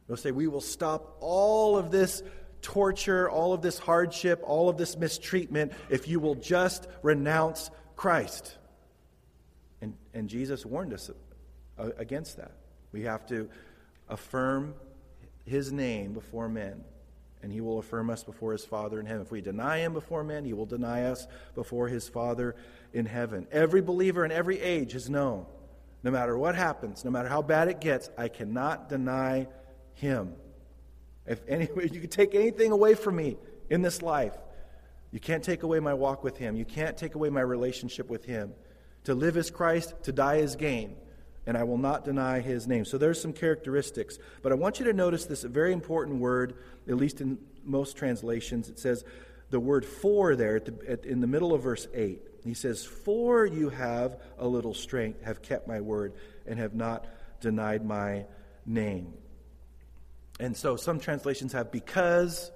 They'll 0.06 0.16
say, 0.16 0.32
We 0.32 0.48
will 0.48 0.60
stop 0.60 1.16
all 1.20 1.76
of 1.76 1.90
this 1.90 2.22
torture, 2.60 3.30
all 3.30 3.52
of 3.52 3.62
this 3.62 3.78
hardship, 3.78 4.42
all 4.42 4.68
of 4.68 4.76
this 4.76 4.96
mistreatment 4.96 5.72
if 5.90 6.08
you 6.08 6.18
will 6.18 6.34
just 6.34 6.88
renounce 7.02 7.70
Christ. 7.94 8.56
And, 9.80 9.94
and 10.12 10.28
Jesus 10.28 10.64
warned 10.64 10.92
us 10.92 11.10
against 11.76 12.38
that. 12.38 12.52
We 12.90 13.02
have 13.02 13.26
to 13.26 13.48
affirm 14.08 14.74
his 15.44 15.72
name 15.72 16.14
before 16.14 16.48
men, 16.48 16.84
and 17.44 17.52
he 17.52 17.60
will 17.60 17.78
affirm 17.78 18.10
us 18.10 18.24
before 18.24 18.50
his 18.52 18.64
Father 18.64 18.98
in 18.98 19.06
heaven. 19.06 19.22
If 19.22 19.30
we 19.30 19.40
deny 19.40 19.78
him 19.78 19.92
before 19.92 20.24
men, 20.24 20.44
he 20.44 20.54
will 20.54 20.66
deny 20.66 21.04
us 21.04 21.28
before 21.54 21.86
his 21.86 22.08
Father 22.08 22.56
in 22.92 23.06
heaven. 23.06 23.46
Every 23.52 23.82
believer 23.82 24.24
in 24.24 24.32
every 24.32 24.58
age 24.60 24.92
has 24.92 25.08
known 25.08 25.46
no 26.02 26.10
matter 26.10 26.36
what 26.36 26.54
happens, 26.54 27.04
no 27.04 27.10
matter 27.10 27.28
how 27.28 27.42
bad 27.42 27.68
it 27.68 27.80
gets, 27.80 28.10
I 28.18 28.28
cannot 28.28 28.88
deny 28.88 29.46
him. 29.94 30.34
If 31.26 31.40
any, 31.48 31.68
you 31.92 32.00
can 32.00 32.10
take 32.10 32.34
anything 32.34 32.72
away 32.72 32.94
from 32.94 33.16
me 33.16 33.36
in 33.70 33.82
this 33.82 34.02
life, 34.02 34.34
you 35.14 35.20
can't 35.20 35.44
take 35.44 35.62
away 35.62 35.78
my 35.78 35.94
walk 35.94 36.24
with 36.24 36.36
Him. 36.38 36.56
You 36.56 36.64
can't 36.64 36.96
take 36.96 37.14
away 37.14 37.30
my 37.30 37.40
relationship 37.40 38.10
with 38.10 38.24
Him. 38.24 38.52
To 39.04 39.14
live 39.14 39.36
as 39.36 39.48
Christ, 39.48 39.94
to 40.02 40.12
die 40.12 40.38
as 40.38 40.56
gain. 40.56 40.96
And 41.46 41.56
I 41.56 41.64
will 41.64 41.78
not 41.78 42.04
deny 42.04 42.40
His 42.40 42.66
name. 42.66 42.84
So 42.84 42.98
there's 42.98 43.20
some 43.20 43.32
characteristics. 43.32 44.18
But 44.42 44.52
I 44.52 44.54
want 44.54 44.78
you 44.78 44.86
to 44.86 44.92
notice 44.92 45.26
this 45.26 45.42
very 45.42 45.72
important 45.72 46.20
word, 46.20 46.56
at 46.88 46.96
least 46.96 47.20
in 47.20 47.38
most 47.64 47.96
translations. 47.96 48.68
It 48.68 48.78
says 48.78 49.04
the 49.50 49.60
word 49.60 49.84
for 49.84 50.36
there 50.36 50.56
at 50.56 50.64
the, 50.64 50.90
at, 50.90 51.04
in 51.04 51.20
the 51.20 51.26
middle 51.26 51.52
of 51.52 51.62
verse 51.62 51.86
8. 51.92 52.20
He 52.44 52.54
says, 52.54 52.84
For 52.84 53.46
you 53.46 53.70
have 53.70 54.20
a 54.38 54.46
little 54.46 54.74
strength, 54.74 55.22
have 55.22 55.42
kept 55.42 55.66
my 55.68 55.80
word, 55.80 56.14
and 56.46 56.58
have 56.58 56.74
not 56.74 57.06
denied 57.40 57.84
my 57.84 58.26
name. 58.66 59.14
And 60.40 60.56
so 60.56 60.76
some 60.76 60.98
translations 60.98 61.52
have 61.52 61.70
because, 61.70 62.50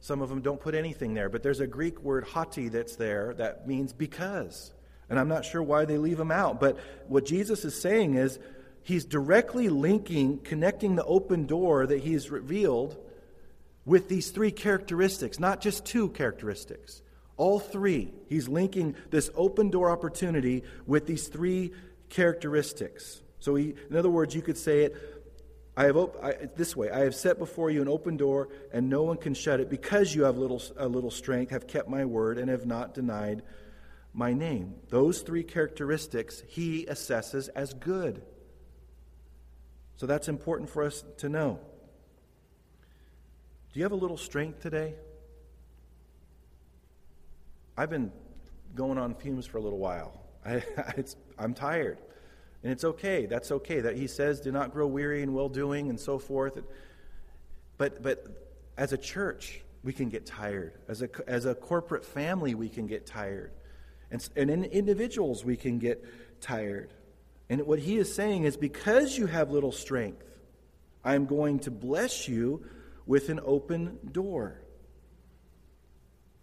some 0.00 0.22
of 0.22 0.28
them 0.28 0.42
don't 0.42 0.60
put 0.60 0.74
anything 0.74 1.14
there, 1.14 1.28
but 1.28 1.42
there's 1.42 1.60
a 1.60 1.66
Greek 1.66 2.00
word 2.00 2.24
hoti 2.24 2.68
that's 2.68 2.96
there 2.96 3.34
that 3.38 3.66
means 3.66 3.92
because. 3.92 4.72
And 5.10 5.18
I'm 5.18 5.28
not 5.28 5.44
sure 5.44 5.62
why 5.62 5.84
they 5.84 5.98
leave 5.98 6.18
them 6.18 6.30
out, 6.30 6.60
but 6.60 6.78
what 7.06 7.24
Jesus 7.24 7.64
is 7.64 7.80
saying 7.80 8.14
is 8.14 8.38
he's 8.82 9.04
directly 9.04 9.68
linking, 9.68 10.38
connecting 10.38 10.96
the 10.96 11.04
open 11.04 11.46
door 11.46 11.86
that 11.86 12.00
he's 12.00 12.30
revealed 12.30 12.96
with 13.84 14.08
these 14.08 14.30
three 14.30 14.50
characteristics, 14.50 15.40
not 15.40 15.60
just 15.60 15.86
two 15.86 16.10
characteristics. 16.10 17.00
All 17.38 17.58
three. 17.58 18.10
He's 18.28 18.48
linking 18.48 18.96
this 19.10 19.30
open 19.34 19.70
door 19.70 19.90
opportunity 19.90 20.64
with 20.86 21.06
these 21.06 21.28
three 21.28 21.72
characteristics. 22.10 23.22
So, 23.38 23.54
he, 23.54 23.74
in 23.88 23.96
other 23.96 24.10
words, 24.10 24.34
you 24.34 24.42
could 24.42 24.58
say 24.58 24.82
it 24.84 24.96
I 25.78 25.84
have 25.84 25.96
op- 25.96 26.18
I, 26.20 26.32
this 26.56 26.74
way 26.74 26.90
I 26.90 27.04
have 27.04 27.14
set 27.14 27.38
before 27.38 27.70
you 27.70 27.80
an 27.80 27.88
open 27.88 28.16
door, 28.16 28.48
and 28.72 28.90
no 28.90 29.04
one 29.04 29.16
can 29.16 29.32
shut 29.32 29.60
it, 29.60 29.70
because 29.70 30.12
you 30.12 30.24
have 30.24 30.36
little, 30.36 30.60
a 30.76 30.88
little 30.88 31.12
strength, 31.12 31.52
have 31.52 31.68
kept 31.68 31.88
my 31.88 32.04
word, 32.04 32.36
and 32.36 32.50
have 32.50 32.66
not 32.66 32.94
denied 32.94 33.42
my 34.12 34.32
name. 34.32 34.74
Those 34.88 35.20
three 35.20 35.42
characteristics 35.42 36.42
he 36.48 36.86
assesses 36.86 37.48
as 37.54 37.74
good. 37.74 38.22
So 39.96 40.06
that's 40.06 40.28
important 40.28 40.70
for 40.70 40.84
us 40.84 41.04
to 41.18 41.28
know. 41.28 41.58
Do 43.72 43.80
you 43.80 43.84
have 43.84 43.92
a 43.92 43.96
little 43.96 44.16
strength 44.16 44.60
today? 44.60 44.94
I've 47.76 47.90
been 47.90 48.12
going 48.74 48.98
on 48.98 49.14
fumes 49.14 49.46
for 49.46 49.58
a 49.58 49.60
little 49.60 49.78
while. 49.78 50.20
I, 50.46 50.62
am 51.38 51.54
tired. 51.54 51.98
And 52.62 52.72
it's 52.72 52.84
okay. 52.84 53.26
That's 53.26 53.52
okay. 53.52 53.80
That 53.80 53.96
he 53.96 54.06
says, 54.06 54.40
do 54.40 54.50
not 54.50 54.72
grow 54.72 54.86
weary 54.86 55.22
in 55.22 55.32
well 55.32 55.48
doing 55.48 55.90
and 55.90 55.98
so 55.98 56.18
forth. 56.18 56.58
But, 57.76 58.02
but 58.02 58.26
as 58.76 58.92
a 58.92 58.98
church, 58.98 59.62
we 59.84 59.92
can 59.92 60.08
get 60.08 60.26
tired. 60.26 60.74
As 60.88 61.02
a, 61.02 61.08
as 61.26 61.44
a 61.44 61.54
corporate 61.54 62.04
family, 62.04 62.54
we 62.54 62.68
can 62.68 62.86
get 62.86 63.06
tired. 63.06 63.52
And, 64.10 64.26
and 64.36 64.50
in 64.50 64.64
individuals, 64.64 65.44
we 65.44 65.56
can 65.56 65.78
get 65.78 66.04
tired. 66.40 66.92
And 67.50 67.66
what 67.66 67.78
he 67.78 67.96
is 67.96 68.14
saying 68.14 68.44
is 68.44 68.56
because 68.56 69.16
you 69.16 69.26
have 69.26 69.50
little 69.50 69.72
strength, 69.72 70.24
I'm 71.04 71.26
going 71.26 71.60
to 71.60 71.70
bless 71.70 72.28
you 72.28 72.64
with 73.06 73.28
an 73.28 73.40
open 73.44 73.98
door. 74.12 74.60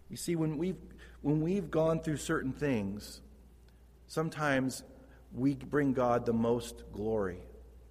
You 0.08 0.16
see, 0.16 0.36
when 0.36 0.58
we've, 0.58 0.76
when 1.22 1.40
we've 1.40 1.70
gone 1.70 2.00
through 2.00 2.16
certain 2.18 2.52
things, 2.52 3.20
sometimes 4.06 4.82
we 5.32 5.54
bring 5.54 5.92
God 5.92 6.26
the 6.26 6.32
most 6.32 6.84
glory 6.92 7.38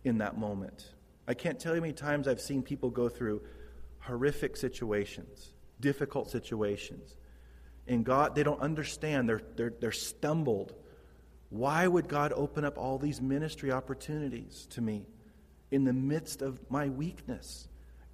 in 0.04 0.18
that 0.20 0.38
moment. 0.38 0.94
I 1.28 1.34
can't 1.34 1.60
tell 1.60 1.74
you 1.74 1.80
how 1.80 1.84
many 1.84 1.94
times 1.94 2.28
I've 2.28 2.42
seen 2.42 2.62
people 2.62 2.90
go 2.90 3.10
through 3.10 3.42
horrific 4.00 4.56
situations, 4.56 5.54
difficult 5.80 6.30
situations. 6.30 7.16
And 7.88 8.04
God, 8.04 8.36
they 8.36 8.44
don't 8.44 8.62
understand. 8.62 9.30
They're, 9.30 9.42
they're, 9.56 9.74
they're 9.80 9.92
stumbled 9.92 10.74
Why 11.50 11.88
would 11.88 12.08
God 12.08 12.34
open 12.36 12.66
up 12.66 12.78
all 12.78 12.98
these 12.98 13.22
ministry 13.22 13.72
opportunities 13.72 14.68
to 14.72 14.82
me 14.82 15.06
in 15.72 15.84
the 15.86 15.94
midst 15.94 16.42
of 16.42 16.60
my 16.70 16.90
weakness? 16.90 17.68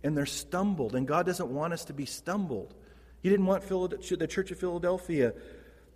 And 0.04 0.18
they're 0.18 0.26
stumbled, 0.26 0.96
and 0.96 1.08
God 1.08 1.26
doesn't 1.26 1.50
want 1.50 1.74
us 1.74 1.86
to 1.86 1.94
be 1.94 2.06
stumbled. 2.06 2.74
He 3.22 3.30
didn't 3.30 3.46
want 3.46 3.68
the 3.68 4.28
church 4.28 4.52
of 4.52 4.60
Philadelphia 4.60 5.34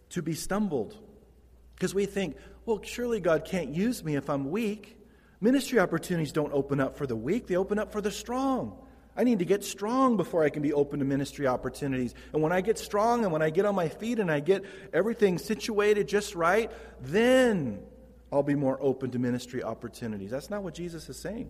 to 0.10 0.22
be 0.22 0.34
stumbled 0.34 0.98
because 1.76 1.94
we 1.94 2.06
think, 2.06 2.38
well, 2.66 2.80
surely 2.84 3.20
God 3.20 3.46
can't 3.46 3.74
use 3.76 4.04
me 4.04 4.16
if 4.16 4.30
I'm 4.30 4.50
weak. 4.52 4.98
Ministry 5.42 5.80
opportunities 5.80 6.32
don't 6.32 6.54
open 6.54 6.80
up 6.80 6.98
for 6.98 7.08
the 7.08 7.16
weak, 7.16 7.48
they 7.48 7.58
open 7.58 7.80
up 7.80 7.92
for 7.92 8.02
the 8.02 8.12
strong. 8.12 8.78
I 9.18 9.24
need 9.24 9.40
to 9.40 9.46
get 9.46 9.64
strong 9.64 10.18
before 10.18 10.44
I 10.44 10.50
can 10.50 10.62
be 10.62 10.74
open 10.74 11.00
to 11.00 11.06
ministry 11.06 11.48
opportunities. 11.48 12.14
And 12.34 12.42
when 12.42 12.52
I 12.52 12.62
get 12.62 12.78
strong 12.78 13.24
and 13.24 13.32
when 13.32 13.42
I 13.42 13.50
get 13.50 13.66
on 13.66 13.74
my 13.74 13.88
feet 13.88 14.20
and 14.20 14.30
I 14.30 14.42
get 14.42 14.66
everything 14.94 15.38
situated 15.38 16.08
just 16.08 16.36
right, 16.36 16.70
then 17.02 17.82
I'll 18.32 18.44
be 18.44 18.56
more 18.56 18.78
open 18.82 19.12
to 19.12 19.20
ministry 19.20 19.64
opportunities. 19.64 20.32
That's 20.32 20.50
not 20.50 20.64
what 20.64 20.74
Jesus 20.74 21.08
is 21.08 21.18
saying. 21.18 21.50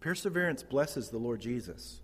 Perseverance 0.00 0.62
blesses 0.62 1.08
the 1.08 1.18
Lord 1.18 1.40
Jesus. 1.40 2.00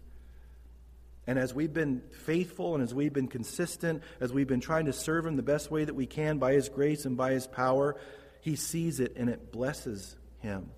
And 1.27 1.39
as 1.39 1.53
we've 1.53 1.75
been 1.75 2.01
faithful 2.25 2.75
and 2.75 2.83
as 2.83 2.95
we've 2.95 3.13
been 3.13 3.29
consistent, 3.29 4.03
as 4.19 4.33
we've 4.33 4.47
been 4.47 4.61
trying 4.61 4.87
to 4.87 4.95
serve 4.95 5.27
Him 5.27 5.37
the 5.37 5.43
best 5.43 5.71
way 5.71 5.85
that 5.85 5.95
we 5.95 6.07
can 6.07 6.39
by 6.39 6.55
His 6.55 6.71
grace 6.71 7.05
and 7.05 7.19
by 7.19 7.33
His 7.33 7.47
power, 7.47 8.01
He 8.41 8.57
sees 8.57 8.99
it 8.99 9.17
and 9.17 9.29
it 9.29 9.53
blesses 9.53 10.17
Him. 10.39 10.71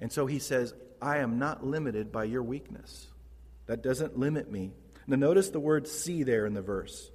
And 0.00 0.12
so 0.12 0.26
He 0.26 0.38
says, 0.38 0.74
I 1.00 1.18
am 1.18 1.38
not 1.38 1.64
limited 1.64 2.12
by 2.12 2.24
your 2.24 2.42
weakness. 2.42 3.06
That 3.66 3.82
doesn't 3.82 4.18
limit 4.18 4.50
me. 4.50 4.72
Now, 5.06 5.16
notice 5.16 5.50
the 5.50 5.60
word 5.60 5.86
see 5.86 6.22
there 6.22 6.46
in 6.46 6.54
the 6.54 6.62
verse. 6.62 7.10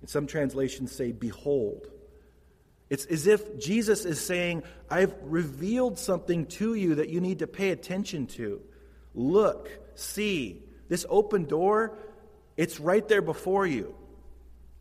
In 0.00 0.08
some 0.08 0.26
translations 0.26 0.92
say, 0.92 1.12
behold. 1.12 1.88
It's 2.90 3.06
as 3.06 3.26
if 3.26 3.58
Jesus 3.58 4.04
is 4.04 4.20
saying, 4.20 4.64
I've 4.90 5.14
revealed 5.22 5.98
something 5.98 6.46
to 6.46 6.74
you 6.74 6.96
that 6.96 7.08
you 7.08 7.20
need 7.20 7.38
to 7.38 7.46
pay 7.46 7.70
attention 7.70 8.26
to. 8.28 8.60
Look, 9.14 9.70
see. 9.94 10.62
This 10.88 11.06
open 11.08 11.44
door, 11.44 11.96
it's 12.56 12.78
right 12.78 13.06
there 13.08 13.22
before 13.22 13.66
you. 13.66 13.94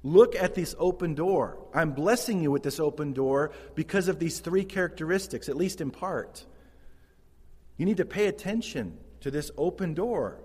Look 0.04 0.36
at 0.36 0.56
this 0.56 0.76
open 0.78 1.14
door. 1.14 1.58
I'm 1.74 1.92
blessing 1.92 2.42
you 2.42 2.52
with 2.52 2.64
this 2.64 2.80
open 2.80 3.14
door 3.14 3.52
because 3.76 4.08
of 4.08 4.20
these 4.20 4.40
three 4.40 4.66
characteristics, 4.66 5.48
at 5.48 5.56
least 5.56 5.80
in 5.80 5.92
part. 5.92 6.46
You 7.78 7.86
need 7.86 7.98
to 7.98 8.06
pay 8.06 8.28
attention 8.28 8.98
to 9.22 9.32
this 9.32 9.52
open 9.58 9.94
door. 9.94 10.40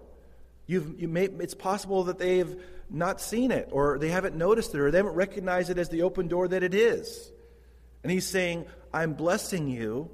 You've, 0.66 1.00
you 1.00 1.08
may, 1.08 1.24
it's 1.24 1.54
possible 1.54 2.04
that 2.04 2.18
they've 2.18 2.56
not 2.90 3.20
seen 3.20 3.50
it, 3.50 3.68
or 3.72 3.98
they 3.98 4.08
haven't 4.08 4.36
noticed 4.36 4.74
it, 4.74 4.80
or 4.80 4.90
they 4.90 4.98
haven't 4.98 5.14
recognized 5.14 5.70
it 5.70 5.78
as 5.78 5.88
the 5.88 6.02
open 6.02 6.28
door 6.28 6.48
that 6.48 6.62
it 6.62 6.74
is. 6.74 7.30
And 8.02 8.12
he's 8.12 8.26
saying, 8.26 8.66
I'm 8.92 9.14
blessing 9.14 9.68
you. 9.68 10.10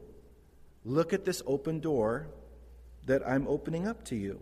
Look 0.85 1.12
at 1.12 1.25
this 1.25 1.42
open 1.46 1.81
door 1.81 2.29
that 3.07 3.27
I'm 3.27 3.46
opening 3.46 3.87
up 3.87 4.05
to 4.07 4.16
you. 4.16 4.40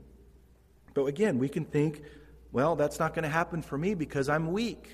But 0.95 1.05
again, 1.07 1.39
we 1.39 1.49
can 1.49 1.65
think, 1.65 2.03
well, 2.53 2.77
that's 2.77 2.99
not 2.99 3.15
going 3.15 3.23
to 3.23 3.29
happen 3.29 3.63
for 3.63 3.79
me 3.79 3.95
because 3.95 4.29
I'm 4.29 4.53
weak. 4.53 4.89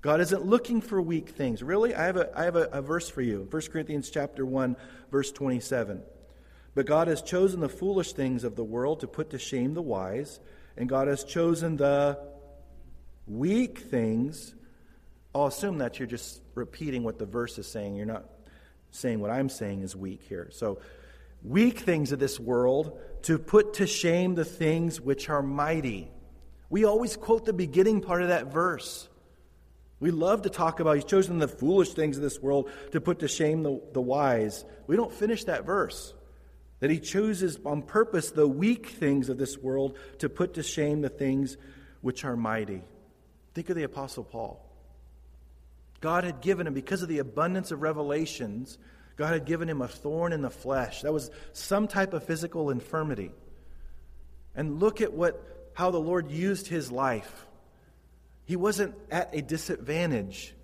God 0.00 0.20
isn't 0.20 0.44
looking 0.44 0.80
for 0.80 1.00
weak 1.00 1.30
things. 1.30 1.62
Really? 1.62 1.94
I 1.94 2.04
have 2.04 2.16
a, 2.16 2.38
I 2.38 2.44
have 2.44 2.56
a, 2.56 2.64
a 2.72 2.82
verse 2.82 3.08
for 3.08 3.22
you. 3.22 3.48
1 3.50 3.62
Corinthians 3.72 4.10
chapter 4.10 4.44
1, 4.46 4.76
verse 5.10 5.32
27. 5.32 6.02
But 6.78 6.86
God 6.86 7.08
has 7.08 7.22
chosen 7.22 7.58
the 7.58 7.68
foolish 7.68 8.12
things 8.12 8.44
of 8.44 8.54
the 8.54 8.62
world 8.62 9.00
to 9.00 9.08
put 9.08 9.30
to 9.30 9.38
shame 9.40 9.74
the 9.74 9.82
wise, 9.82 10.38
and 10.76 10.88
God 10.88 11.08
has 11.08 11.24
chosen 11.24 11.76
the 11.76 12.16
weak 13.26 13.80
things. 13.80 14.54
I'll 15.34 15.46
assume 15.46 15.78
that 15.78 15.98
you're 15.98 16.06
just 16.06 16.40
repeating 16.54 17.02
what 17.02 17.18
the 17.18 17.26
verse 17.26 17.58
is 17.58 17.66
saying. 17.66 17.96
You're 17.96 18.06
not 18.06 18.26
saying 18.92 19.18
what 19.18 19.32
I'm 19.32 19.48
saying 19.48 19.82
is 19.82 19.96
weak 19.96 20.22
here. 20.28 20.50
So, 20.52 20.78
weak 21.42 21.80
things 21.80 22.12
of 22.12 22.20
this 22.20 22.38
world 22.38 22.96
to 23.22 23.40
put 23.40 23.74
to 23.74 23.86
shame 23.88 24.36
the 24.36 24.44
things 24.44 25.00
which 25.00 25.28
are 25.28 25.42
mighty. 25.42 26.12
We 26.70 26.84
always 26.84 27.16
quote 27.16 27.44
the 27.44 27.52
beginning 27.52 28.02
part 28.02 28.22
of 28.22 28.28
that 28.28 28.52
verse. 28.52 29.08
We 29.98 30.12
love 30.12 30.42
to 30.42 30.48
talk 30.48 30.78
about 30.78 30.94
He's 30.94 31.04
chosen 31.04 31.40
the 31.40 31.48
foolish 31.48 31.94
things 31.94 32.18
of 32.18 32.22
this 32.22 32.38
world 32.38 32.70
to 32.92 33.00
put 33.00 33.18
to 33.18 33.26
shame 33.26 33.64
the, 33.64 33.82
the 33.94 34.00
wise. 34.00 34.64
We 34.86 34.94
don't 34.94 35.12
finish 35.12 35.42
that 35.42 35.66
verse. 35.66 36.14
That 36.80 36.90
he 36.90 37.00
chooses 37.00 37.58
on 37.64 37.82
purpose 37.82 38.30
the 38.30 38.46
weak 38.46 38.86
things 38.86 39.28
of 39.28 39.38
this 39.38 39.58
world 39.58 39.96
to 40.18 40.28
put 40.28 40.54
to 40.54 40.62
shame 40.62 41.00
the 41.00 41.08
things 41.08 41.56
which 42.00 42.24
are 42.24 42.36
mighty. 42.36 42.82
Think 43.54 43.68
of 43.70 43.76
the 43.76 43.82
Apostle 43.82 44.24
Paul. 44.24 44.64
God 46.00 46.24
had 46.24 46.40
given 46.40 46.66
him, 46.66 46.74
because 46.74 47.02
of 47.02 47.08
the 47.08 47.18
abundance 47.18 47.72
of 47.72 47.82
revelations, 47.82 48.78
God 49.16 49.32
had 49.32 49.44
given 49.46 49.68
him 49.68 49.82
a 49.82 49.88
thorn 49.88 50.32
in 50.32 50.42
the 50.42 50.50
flesh. 50.50 51.02
That 51.02 51.12
was 51.12 51.30
some 51.52 51.88
type 51.88 52.12
of 52.12 52.22
physical 52.22 52.70
infirmity. 52.70 53.32
And 54.54 54.78
look 54.78 55.00
at 55.00 55.12
what, 55.12 55.70
how 55.74 55.90
the 55.90 55.98
Lord 55.98 56.30
used 56.30 56.68
his 56.68 56.92
life. 56.92 57.46
He 58.44 58.54
wasn't 58.54 58.94
at 59.10 59.34
a 59.34 59.42
disadvantage, 59.42 60.54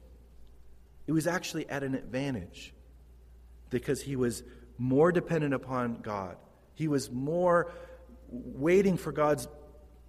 he 1.07 1.13
was 1.13 1.27
actually 1.27 1.69
at 1.69 1.83
an 1.83 1.95
advantage 1.95 2.73
because 3.71 4.01
he 4.01 4.17
was 4.17 4.43
more 4.79 5.13
dependent 5.13 5.55
upon 5.55 6.01
God. 6.03 6.37
He 6.75 6.89
was 6.89 7.11
more 7.11 7.73
waiting 8.29 8.97
for 8.97 9.13
God's 9.13 9.49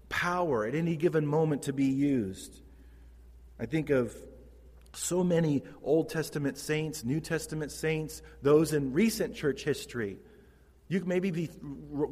power 0.09 0.65
at 0.65 0.75
any 0.75 0.95
given 0.95 1.25
moment 1.25 1.63
to 1.63 1.73
be 1.73 1.85
used. 1.85 2.61
I 3.59 3.65
think 3.65 3.89
of 3.89 4.15
so 4.93 5.23
many 5.23 5.63
Old 5.83 6.09
Testament 6.09 6.57
saints, 6.57 7.03
New 7.03 7.19
Testament 7.19 7.71
saints, 7.71 8.21
those 8.41 8.73
in 8.73 8.93
recent 8.93 9.35
church 9.35 9.63
history. 9.63 10.17
You 10.87 11.03
maybe 11.05 11.31
be 11.31 11.49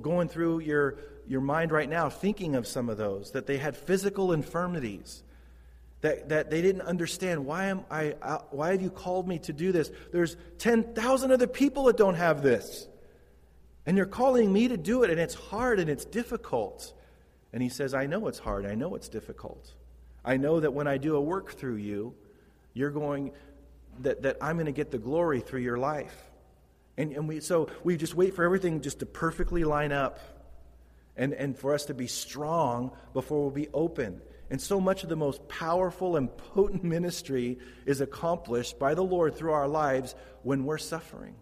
going 0.02 0.28
through 0.28 0.60
your, 0.60 0.98
your 1.28 1.42
mind 1.42 1.72
right 1.72 1.90
now 1.90 2.10
thinking 2.10 2.56
of 2.56 2.68
some 2.68 2.90
of 2.90 2.98
those, 2.98 3.32
that 3.32 3.46
they 3.48 3.58
had 3.58 3.78
physical 3.78 4.34
infirmities 4.34 5.24
that, 6.04 6.28
that 6.30 6.52
they 6.52 6.62
didn't 6.62 6.82
understand 6.82 7.46
why 7.46 7.68
am 7.68 7.86
I 7.90 8.16
uh, 8.22 8.40
why 8.52 8.72
have 8.72 8.82
you 8.82 8.90
called 8.90 9.26
me 9.26 9.40
to 9.40 9.54
do 9.54 9.72
this? 9.72 9.90
There's 10.12 10.36
10,000 10.58 11.32
other 11.32 11.48
people 11.48 11.86
that 11.86 11.96
don't 11.96 12.16
have 12.16 12.44
this. 12.44 12.88
And 13.86 13.96
you're 13.96 14.06
calling 14.06 14.52
me 14.52 14.68
to 14.68 14.76
do 14.76 15.04
it 15.04 15.10
and 15.10 15.20
it's 15.20 15.34
hard 15.34 15.80
and 15.80 15.90
it's 15.90 16.04
difficult. 16.04 16.94
And 17.54 17.64
he 17.64 17.70
says 17.70 17.94
I 17.94 18.06
know 18.06 18.28
it's 18.28 18.38
hard. 18.38 18.66
I 18.66 18.76
know 18.76 18.96
it's 18.96 19.08
difficult. 19.08 19.74
I 20.26 20.36
know 20.36 20.60
that 20.60 20.74
when 20.74 20.88
I 20.88 20.98
do 20.98 21.16
a 21.16 21.22
work 21.22 21.54
through 21.54 21.78
you 21.78 22.14
you're 22.74 22.92
going 22.92 23.32
that, 24.02 24.24
that 24.24 24.38
I'm 24.42 24.58
going 24.58 24.66
to 24.66 24.74
get 24.74 24.92
the 24.92 24.98
glory 24.98 25.40
through 25.40 25.62
your 25.62 25.78
life. 25.78 26.16
And, 26.98 27.14
and 27.14 27.30
we 27.30 27.40
so 27.40 27.70
we 27.86 27.96
just 27.96 28.14
wait 28.14 28.36
for 28.36 28.44
everything 28.44 28.82
just 28.82 29.00
to 29.00 29.06
perfectly 29.06 29.64
line 29.64 29.94
up 29.94 30.20
and, 31.16 31.34
and 31.34 31.58
for 31.58 31.74
us 31.74 31.86
to 31.86 31.94
be 31.94 32.08
strong 32.08 32.92
before 33.14 33.40
we'll 33.40 33.52
be 33.52 33.70
open 33.74 34.22
and 34.50 34.62
so 34.62 34.80
much 34.80 35.04
of 35.04 35.10
the 35.10 35.16
most 35.16 35.48
powerful 35.48 36.16
and 36.16 36.36
potent 36.36 36.84
ministry 36.96 37.60
is 37.86 38.02
accomplished 38.02 38.80
by 38.80 38.94
the 38.94 39.04
Lord 39.04 39.36
through 39.36 39.54
our 39.54 39.68
lives 39.68 40.16
when 40.44 40.66
we're 40.66 40.78
suffering. 40.78 41.36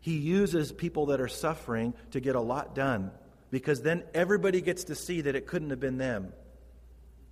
He 0.00 0.18
uses 0.18 0.72
people 0.72 1.06
that 1.06 1.20
are 1.20 1.28
suffering 1.28 1.94
to 2.12 2.20
get 2.20 2.36
a 2.36 2.40
lot 2.40 2.74
done 2.74 3.10
because 3.50 3.82
then 3.82 4.04
everybody 4.14 4.60
gets 4.60 4.84
to 4.84 4.94
see 4.94 5.22
that 5.22 5.34
it 5.34 5.46
couldn't 5.46 5.70
have 5.70 5.80
been 5.80 5.98
them. 5.98 6.32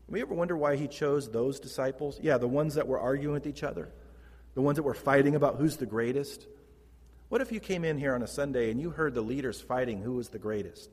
We 0.08 0.20
ever 0.20 0.34
wonder 0.34 0.56
why 0.56 0.76
he 0.76 0.88
chose 0.88 1.30
those 1.30 1.60
disciples? 1.60 2.18
Yeah, 2.20 2.38
the 2.38 2.48
ones 2.48 2.74
that 2.74 2.86
were 2.86 3.00
arguing 3.00 3.32
with 3.32 3.46
each 3.46 3.62
other, 3.62 3.90
the 4.54 4.60
ones 4.60 4.76
that 4.76 4.82
were 4.82 4.94
fighting 4.94 5.34
about 5.34 5.56
who's 5.56 5.76
the 5.76 5.86
greatest. 5.86 6.46
What 7.28 7.40
if 7.40 7.52
you 7.52 7.60
came 7.60 7.84
in 7.84 7.98
here 7.98 8.14
on 8.14 8.22
a 8.22 8.26
Sunday 8.26 8.70
and 8.70 8.80
you 8.80 8.90
heard 8.90 9.14
the 9.14 9.22
leaders 9.22 9.60
fighting 9.60 10.02
who 10.02 10.12
was 10.12 10.28
the 10.28 10.38
greatest? 10.38 10.90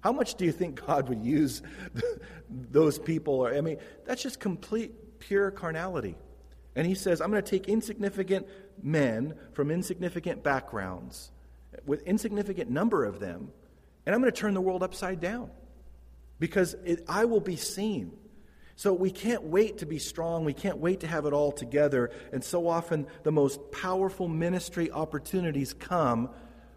How 0.00 0.12
much 0.12 0.36
do 0.36 0.44
you 0.44 0.52
think 0.52 0.84
God 0.86 1.08
would 1.08 1.20
use 1.20 1.62
those 2.50 2.98
people? 2.98 3.46
I 3.46 3.60
mean, 3.60 3.78
that's 4.04 4.22
just 4.22 4.38
complete, 4.40 5.18
pure 5.18 5.50
carnality. 5.50 6.16
And 6.76 6.86
he 6.86 6.94
says, 6.94 7.20
I'm 7.20 7.30
going 7.30 7.42
to 7.42 7.50
take 7.50 7.68
insignificant 7.68 8.46
men 8.82 9.34
from 9.52 9.70
insignificant 9.70 10.44
backgrounds, 10.44 11.32
with 11.84 12.02
insignificant 12.02 12.70
number 12.70 13.04
of 13.04 13.18
them, 13.18 13.50
and 14.06 14.14
I'm 14.14 14.20
going 14.20 14.32
to 14.32 14.40
turn 14.40 14.54
the 14.54 14.60
world 14.60 14.82
upside 14.82 15.20
down 15.20 15.50
because 16.38 16.74
it, 16.84 17.04
I 17.08 17.24
will 17.24 17.40
be 17.40 17.56
seen. 17.56 18.16
So 18.76 18.92
we 18.92 19.10
can't 19.10 19.42
wait 19.42 19.78
to 19.78 19.86
be 19.86 19.98
strong. 19.98 20.44
We 20.44 20.54
can't 20.54 20.78
wait 20.78 21.00
to 21.00 21.08
have 21.08 21.26
it 21.26 21.32
all 21.32 21.50
together. 21.50 22.12
And 22.32 22.44
so 22.44 22.68
often, 22.68 23.08
the 23.24 23.32
most 23.32 23.72
powerful 23.72 24.28
ministry 24.28 24.90
opportunities 24.90 25.74
come 25.74 26.30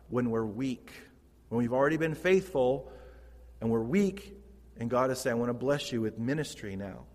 when 0.10 0.32
we're 0.32 0.46
weak. 0.46 0.92
When 1.50 1.60
we've 1.60 1.74
already 1.74 1.98
been 1.98 2.16
faithful, 2.16 2.92
and 3.62 3.70
we're 3.70 3.80
weak, 3.80 4.36
and 4.78 4.90
God 4.90 5.12
is 5.12 5.20
saying, 5.20 5.36
I 5.36 5.40
want 5.40 5.50
to 5.50 5.54
bless 5.54 5.92
you 5.92 6.02
with 6.02 6.18
ministry 6.18 6.76
now. 6.76 7.06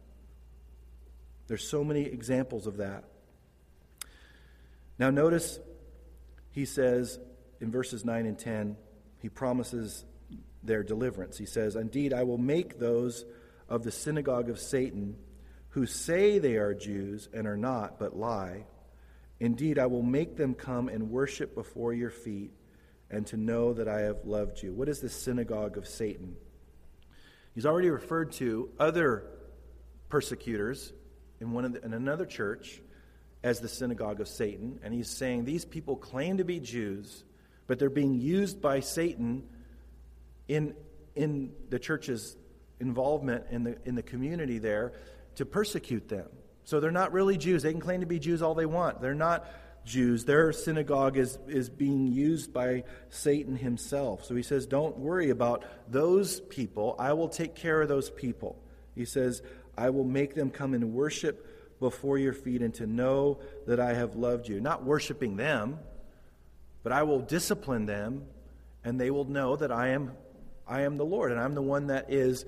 There's 1.49 1.69
so 1.69 1.85
many 1.85 2.03
examples 2.03 2.67
of 2.67 2.79
that. 2.79 3.05
Now, 4.99 5.11
notice 5.11 5.59
he 6.53 6.65
says 6.65 7.19
in 7.61 7.71
verses 7.71 8.05
9 8.05 8.27
and 8.27 8.39
10, 8.39 8.77
he 9.21 9.29
promises 9.29 10.05
their 10.63 10.83
deliverance. 10.83 11.37
He 11.37 11.47
says, 11.47 11.77
Indeed, 11.77 12.13
I 12.13 12.23
will 12.23 12.39
make 12.39 12.79
those 12.79 13.25
of 13.69 13.83
the 13.83 13.91
synagogue 13.91 14.49
of 14.49 14.59
Satan 14.59 15.17
who 15.71 15.87
say 15.87 16.39
they 16.39 16.57
are 16.57 16.75
Jews 16.75 17.29
and 17.35 17.47
are 17.47 17.57
not, 17.57 17.99
but 17.99 18.17
lie. 18.17 18.65
Indeed, 19.39 19.79
I 19.79 19.87
will 19.87 20.03
make 20.03 20.37
them 20.37 20.55
come 20.55 20.89
and 20.89 21.11
worship 21.11 21.55
before 21.55 21.93
your 21.93 22.11
feet 22.11 22.53
and 23.11 23.27
to 23.29 23.37
know 23.37 23.73
that 23.75 23.88
I 23.88 24.01
have 24.01 24.25
loved 24.25 24.62
you. 24.62 24.73
What 24.73 24.88
is 24.88 25.01
the 25.01 25.09
synagogue 25.09 25.79
of 25.79 25.87
Satan? 25.87 26.37
He's 27.55 27.66
already 27.66 27.88
referred 27.88 28.33
to 28.33 28.71
other 28.79 29.25
persecutors 30.09 30.92
in, 31.40 31.53
one 31.53 31.73
the, 31.73 31.85
in 31.85 31.95
another 31.95 32.27
church 32.27 32.81
as 33.42 33.61
the 33.61 33.69
synagogue 33.69 34.21
of 34.21 34.29
Satan, 34.29 34.81
and 34.83 34.92
he's 34.92 35.09
saying 35.09 35.45
these 35.45 35.64
people 35.64 35.97
claim 35.97 36.38
to 36.38 36.45
be 36.45 36.59
Jews, 36.59 37.25
but 37.66 37.79
they're 37.79 37.90
being 37.90 38.14
used 38.14 38.61
by 38.61 38.81
Satan 38.81 39.45
in, 40.49 40.75
in 41.14 41.53
the 41.71 41.79
church's 41.79 42.37
involvement 42.81 43.45
in 43.51 43.64
the, 43.64 43.79
in 43.85 43.95
the 43.95 44.03
community 44.03 44.59
there 44.59 44.92
to 45.37 45.47
persecute 45.47 46.09
them. 46.09 46.29
So 46.64 46.81
they're 46.81 46.90
not 46.90 47.12
really 47.12 47.37
Jews. 47.37 47.62
They 47.62 47.71
can 47.71 47.81
claim 47.81 48.01
to 48.01 48.07
be 48.07 48.19
Jews 48.19 48.42
all 48.42 48.55
they 48.55 48.66
want. 48.66 49.01
They're 49.01 49.14
not 49.14 49.49
Jews. 49.87 50.25
Their 50.25 50.53
synagogue 50.53 51.16
is, 51.16 51.38
is 51.49 51.70
being 51.70 52.07
used 52.09 52.53
by 52.53 52.85
Satan 53.09 53.57
himself. 53.57 54.25
So 54.25 54.35
he 54.35 54.42
says, 54.42 54.66
Don't 54.66 54.99
worry 54.99 55.31
about 55.31 55.64
those 55.88 56.40
people. 56.40 56.96
I 56.99 57.14
will 57.14 57.29
take 57.29 57.55
care 57.55 57.81
of 57.81 57.88
those 57.88 58.11
people. 58.11 58.62
He 58.94 59.07
says, 59.07 59.42
I 59.79 59.90
will 59.90 60.05
make 60.05 60.35
them 60.35 60.51
come 60.51 60.75
and 60.75 60.92
worship 60.92 61.79
before 61.81 62.18
your 62.18 62.33
feet 62.33 62.62
and 62.62 62.75
to 62.75 62.87
know 62.87 63.40
that 63.66 63.81
I 63.81 63.94
have 63.94 64.16
loved 64.16 64.49
you. 64.49 64.61
Not 64.61 64.85
worshiping 64.85 65.37
them, 65.37 65.79
but 66.83 66.92
I 66.92 67.03
will 67.05 67.20
discipline 67.20 67.87
them 67.87 68.25
and 68.85 69.01
they 69.01 69.11
will 69.11 69.25
know 69.25 69.57
that 69.57 69.72
I 69.72 69.88
am 69.88 70.12
I 70.68 70.83
am 70.83 70.96
the 70.96 71.05
Lord 71.05 71.31
and 71.31 71.40
I'm 71.40 71.55
the 71.55 71.62
one 71.62 71.88
that 71.88 72.12
is 72.12 72.44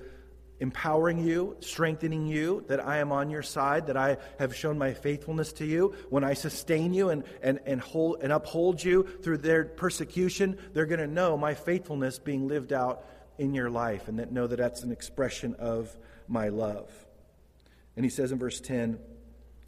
empowering 0.59 1.25
you, 1.25 1.55
strengthening 1.61 2.27
you, 2.27 2.63
that 2.67 2.85
I 2.85 2.97
am 2.97 3.11
on 3.11 3.29
your 3.29 3.43
side, 3.43 3.87
that 3.87 3.97
I 3.97 4.17
have 4.39 4.55
shown 4.55 4.77
my 4.77 4.93
faithfulness 4.93 5.53
to 5.53 5.65
you. 5.65 5.95
When 6.09 6.23
I 6.23 6.33
sustain 6.33 6.93
you 6.93 7.09
and, 7.09 7.23
and, 7.41 7.59
and, 7.65 7.79
hold, 7.79 8.17
and 8.21 8.33
uphold 8.33 8.83
you 8.83 9.03
through 9.23 9.37
their 9.37 9.65
persecution, 9.65 10.57
they're 10.73 10.85
going 10.85 10.99
to 10.99 11.07
know 11.07 11.37
my 11.37 11.53
faithfulness 11.53 12.19
being 12.19 12.47
lived 12.47 12.73
out 12.73 13.05
in 13.37 13.53
your 13.53 13.69
life 13.69 14.07
and 14.07 14.19
that 14.19 14.31
know 14.31 14.47
that 14.47 14.57
that's 14.57 14.83
an 14.83 14.91
expression 14.91 15.55
of 15.55 15.97
my 16.27 16.49
love. 16.49 16.91
And 17.95 18.05
he 18.05 18.09
says 18.09 18.31
in 18.31 18.39
verse 18.39 18.59
10, 18.59 18.99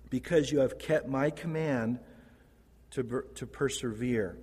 because 0.09 0.51
you 0.51 0.59
have 0.59 0.77
kept 0.77 1.07
my 1.07 1.29
command 1.29 1.99
to, 2.91 3.23
to 3.35 3.47
persevere. 3.47 4.37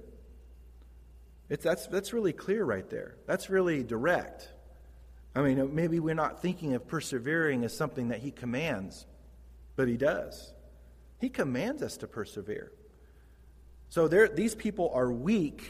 It's, 1.49 1.63
that's, 1.63 1.87
that's 1.87 2.13
really 2.13 2.33
clear 2.33 2.65
right 2.65 2.89
there. 2.89 3.17
That's 3.27 3.51
really 3.51 3.83
direct. 3.83 4.49
I 5.39 5.43
mean, 5.43 5.73
maybe 5.73 6.01
we're 6.01 6.17
not 6.17 6.43
thinking 6.43 6.75
of 6.75 6.89
persevering 6.89 7.63
as 7.63 7.77
something 7.77 8.09
that 8.09 8.19
He 8.19 8.33
commands, 8.33 9.07
but 9.77 9.87
He 9.87 9.97
does. 9.97 10.53
He 11.21 11.29
commands 11.29 11.81
us 11.81 11.99
to 11.99 12.09
persevere. 12.09 12.73
So 13.89 14.09
these 14.09 14.57
people 14.57 14.91
are 14.93 15.13
weak. 15.13 15.63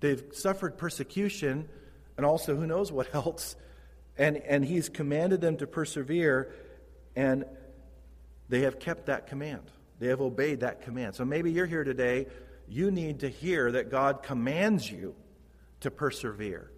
They've 0.00 0.22
suffered 0.32 0.76
persecution, 0.76 1.70
and 2.18 2.26
also 2.26 2.54
who 2.54 2.66
knows 2.66 2.92
what 2.92 3.14
else. 3.14 3.56
And, 4.18 4.36
and 4.36 4.62
He's 4.62 4.90
commanded 4.90 5.40
them 5.40 5.56
to 5.56 5.66
persevere, 5.66 6.52
and 7.16 7.46
they 8.50 8.60
have 8.60 8.78
kept 8.78 9.06
that 9.06 9.26
command. 9.26 9.70
They 10.00 10.08
have 10.08 10.20
obeyed 10.20 10.60
that 10.60 10.82
command. 10.82 11.14
So 11.14 11.24
maybe 11.24 11.50
you're 11.50 11.64
here 11.64 11.82
today. 11.82 12.26
You 12.68 12.90
need 12.90 13.20
to 13.20 13.30
hear 13.30 13.72
that 13.72 13.90
God 13.90 14.22
commands 14.22 14.90
you 14.90 15.14
to 15.80 15.90
persevere. 15.90 16.70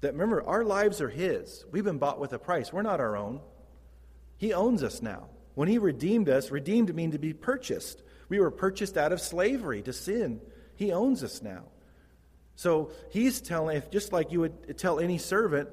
That 0.00 0.12
remember, 0.12 0.42
our 0.42 0.64
lives 0.64 1.00
are 1.00 1.08
His. 1.08 1.64
We've 1.70 1.84
been 1.84 1.98
bought 1.98 2.20
with 2.20 2.32
a 2.32 2.38
price. 2.38 2.72
We're 2.72 2.82
not 2.82 3.00
our 3.00 3.16
own. 3.16 3.40
He 4.38 4.54
owns 4.54 4.82
us 4.82 5.02
now. 5.02 5.28
When 5.54 5.68
He 5.68 5.78
redeemed 5.78 6.28
us, 6.28 6.50
redeemed 6.50 6.94
mean 6.94 7.10
to 7.12 7.18
be 7.18 7.34
purchased. 7.34 8.02
We 8.28 8.40
were 8.40 8.50
purchased 8.50 8.96
out 8.96 9.12
of 9.12 9.20
slavery 9.20 9.82
to 9.82 9.92
sin. 9.92 10.40
He 10.76 10.92
owns 10.92 11.22
us 11.22 11.42
now. 11.42 11.64
So 12.56 12.92
He's 13.10 13.40
telling, 13.40 13.76
if 13.76 13.90
just 13.90 14.12
like 14.12 14.32
you 14.32 14.40
would 14.40 14.78
tell 14.78 15.00
any 15.00 15.18
servant, 15.18 15.68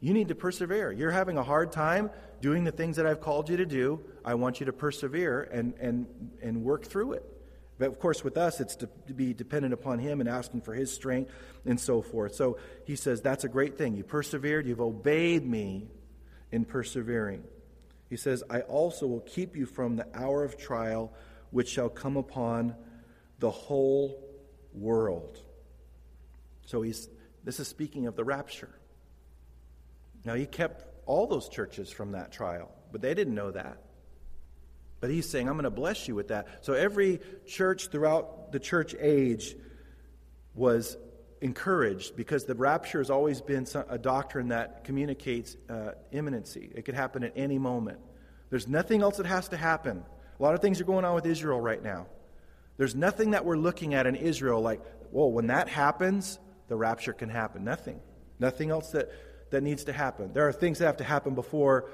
you 0.00 0.14
need 0.14 0.28
to 0.28 0.34
persevere. 0.34 0.92
You're 0.92 1.10
having 1.10 1.36
a 1.36 1.42
hard 1.42 1.72
time 1.72 2.10
doing 2.40 2.64
the 2.64 2.72
things 2.72 2.96
that 2.96 3.06
I've 3.06 3.20
called 3.20 3.50
you 3.50 3.56
to 3.58 3.66
do. 3.66 4.00
I 4.24 4.34
want 4.34 4.60
you 4.60 4.66
to 4.66 4.72
persevere 4.72 5.42
and, 5.42 5.74
and, 5.80 6.06
and 6.40 6.62
work 6.62 6.84
through 6.86 7.14
it. 7.14 7.37
But 7.78 7.88
of 7.88 7.98
course, 8.00 8.24
with 8.24 8.36
us, 8.36 8.60
it's 8.60 8.76
to, 8.76 8.88
be 9.14 9.32
dependent 9.32 9.72
upon 9.72 10.00
Him 10.00 10.20
and 10.20 10.28
asking 10.28 10.62
for 10.62 10.74
His 10.74 10.92
strength 10.92 11.30
and 11.64 11.78
so 11.78 12.02
forth. 12.02 12.34
So 12.34 12.58
He 12.84 12.96
says, 12.96 13.22
That's 13.22 13.44
a 13.44 13.48
great 13.48 13.78
thing. 13.78 13.94
You 13.94 14.04
persevered, 14.04 14.66
you've 14.66 14.80
obeyed 14.80 15.46
me 15.46 15.88
in 16.50 16.64
persevering. 16.64 17.44
He 18.10 18.16
says, 18.16 18.42
I 18.48 18.60
also 18.62 19.06
will 19.06 19.20
keep 19.20 19.56
you 19.56 19.66
from 19.66 19.96
the 19.96 20.06
hour 20.14 20.44
of 20.44 20.56
trial 20.56 21.12
which 21.50 21.68
shall 21.68 21.88
come 21.88 22.16
upon 22.16 22.74
the 23.38 23.50
whole 23.50 24.24
world. 24.72 25.38
So 26.66 26.82
he's, 26.82 27.08
this 27.44 27.60
is 27.60 27.68
speaking 27.68 28.06
of 28.06 28.16
the 28.16 28.24
rapture. 28.24 28.70
Now, 30.24 30.34
he 30.34 30.46
kept 30.46 30.84
all 31.06 31.26
those 31.26 31.48
churches 31.48 31.90
from 31.90 32.12
that 32.12 32.32
trial, 32.32 32.70
but 32.92 33.00
they 33.00 33.14
didn't 33.14 33.34
know 33.34 33.50
that. 33.50 33.78
But 35.00 35.10
he's 35.10 35.28
saying, 35.28 35.48
I'm 35.48 35.54
going 35.54 35.64
to 35.64 35.70
bless 35.70 36.08
you 36.08 36.14
with 36.14 36.28
that. 36.28 36.64
So 36.64 36.72
every 36.72 37.20
church 37.46 37.88
throughout 37.88 38.52
the 38.52 38.58
church 38.58 38.94
age 38.98 39.54
was 40.54 40.96
encouraged 41.40 42.16
because 42.16 42.44
the 42.44 42.54
rapture 42.54 42.98
has 42.98 43.10
always 43.10 43.40
been 43.40 43.66
a 43.88 43.98
doctrine 43.98 44.48
that 44.48 44.84
communicates 44.84 45.56
uh, 45.68 45.92
imminency. 46.10 46.70
It 46.74 46.84
could 46.84 46.96
happen 46.96 47.22
at 47.22 47.32
any 47.36 47.58
moment. 47.58 47.98
There's 48.50 48.66
nothing 48.66 49.02
else 49.02 49.18
that 49.18 49.26
has 49.26 49.48
to 49.48 49.56
happen. 49.56 50.02
A 50.38 50.42
lot 50.42 50.54
of 50.54 50.60
things 50.60 50.80
are 50.80 50.84
going 50.84 51.04
on 51.04 51.14
with 51.14 51.26
Israel 51.26 51.60
right 51.60 51.82
now. 51.82 52.06
There's 52.76 52.94
nothing 52.94 53.32
that 53.32 53.44
we're 53.44 53.56
looking 53.56 53.94
at 53.94 54.06
in 54.06 54.14
Israel 54.14 54.60
like, 54.60 54.80
whoa, 55.10 55.26
when 55.26 55.48
that 55.48 55.68
happens, 55.68 56.38
the 56.68 56.76
rapture 56.76 57.12
can 57.12 57.28
happen. 57.28 57.64
Nothing. 57.64 58.00
Nothing 58.38 58.70
else 58.70 58.90
that, 58.92 59.10
that 59.50 59.62
needs 59.62 59.84
to 59.84 59.92
happen. 59.92 60.32
There 60.32 60.46
are 60.46 60.52
things 60.52 60.78
that 60.78 60.86
have 60.86 60.96
to 60.98 61.04
happen 61.04 61.34
before 61.34 61.88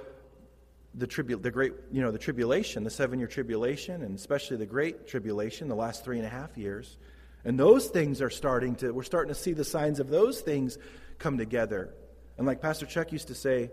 the, 0.95 1.07
tribu- 1.07 1.41
the 1.41 1.51
great, 1.51 1.73
you 1.91 2.03
know, 2.03 2.11
the 2.11 2.19
tribulation, 2.19 2.85
the 2.85 2.91
seven 2.91 3.19
year 3.19 3.29
tribulation, 3.29 4.03
and 4.03 4.17
especially 4.17 4.57
the 4.57 4.67
great 4.67 5.09
tribulation, 5.09 5.69
the 5.69 5.75
last 5.75 6.05
three 6.05 6.19
and 6.19 6.27
a 6.27 6.31
half 6.31 6.57
years. 6.57 6.97
And 7.45 7.59
those 7.59 7.89
things 7.89 8.23
are 8.23 8.31
starting 8.31 8.77
to, 8.77 8.93
we're 8.93 9.03
starting 9.03 9.35
to 9.35 9.39
see 9.39 9.53
the 9.53 9.65
signs 9.65 10.01
of 10.01 10.09
those 10.09 10.41
things 10.41 10.79
come 11.19 11.37
together. 11.37 11.93
And 12.39 12.47
like 12.47 12.61
Pastor 12.61 12.87
Chuck 12.87 13.13
used 13.13 13.29
to 13.29 13.35
say, 13.35 13.71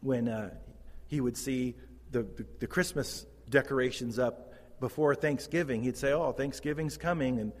when 0.00 0.28
uh, 0.28 0.50
he 1.08 1.20
would 1.20 1.36
see 1.36 1.74
the, 2.12 2.22
the, 2.22 2.46
the, 2.60 2.66
Christmas 2.66 3.26
decorations 3.48 4.18
up 4.18 4.52
before 4.78 5.14
Thanksgiving, 5.14 5.82
he'd 5.82 5.96
say, 5.96 6.12
Oh, 6.12 6.32
Thanksgiving's 6.32 6.96
coming. 6.96 7.40
And 7.40 7.52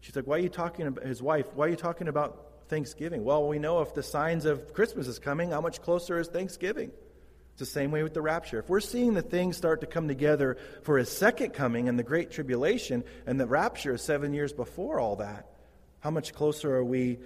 she's 0.00 0.14
like, 0.14 0.26
Why 0.26 0.36
are 0.36 0.40
you 0.40 0.48
talking 0.48 0.86
about, 0.86 1.04
his 1.04 1.22
wife, 1.22 1.46
why 1.54 1.66
are 1.66 1.70
you 1.70 1.76
talking 1.76 2.08
about 2.08 2.44
Thanksgiving? 2.68 3.24
Well, 3.24 3.48
we 3.48 3.58
know 3.58 3.80
if 3.80 3.94
the 3.94 4.02
signs 4.02 4.44
of 4.44 4.72
Christmas 4.74 5.08
is 5.08 5.18
coming, 5.18 5.50
how 5.50 5.60
much 5.60 5.82
closer 5.82 6.18
is 6.20 6.28
Thanksgiving? 6.28 6.92
It's 7.58 7.68
the 7.68 7.80
same 7.80 7.90
way 7.90 8.04
with 8.04 8.14
the 8.14 8.22
rapture. 8.22 8.60
If 8.60 8.68
we're 8.68 8.78
seeing 8.78 9.14
the 9.14 9.22
things 9.22 9.56
start 9.56 9.80
to 9.80 9.88
come 9.88 10.06
together 10.06 10.58
for 10.84 10.96
his 10.96 11.08
second 11.08 11.54
coming 11.54 11.88
and 11.88 11.98
the 11.98 12.04
great 12.04 12.30
tribulation, 12.30 13.02
and 13.26 13.40
the 13.40 13.48
rapture 13.48 13.94
is 13.94 14.02
seven 14.02 14.32
years 14.32 14.52
before 14.52 15.00
all 15.00 15.16
that, 15.16 15.50
how 15.98 16.12
much 16.12 16.32
closer 16.34 16.72
are 16.76 16.84
we 16.84 17.18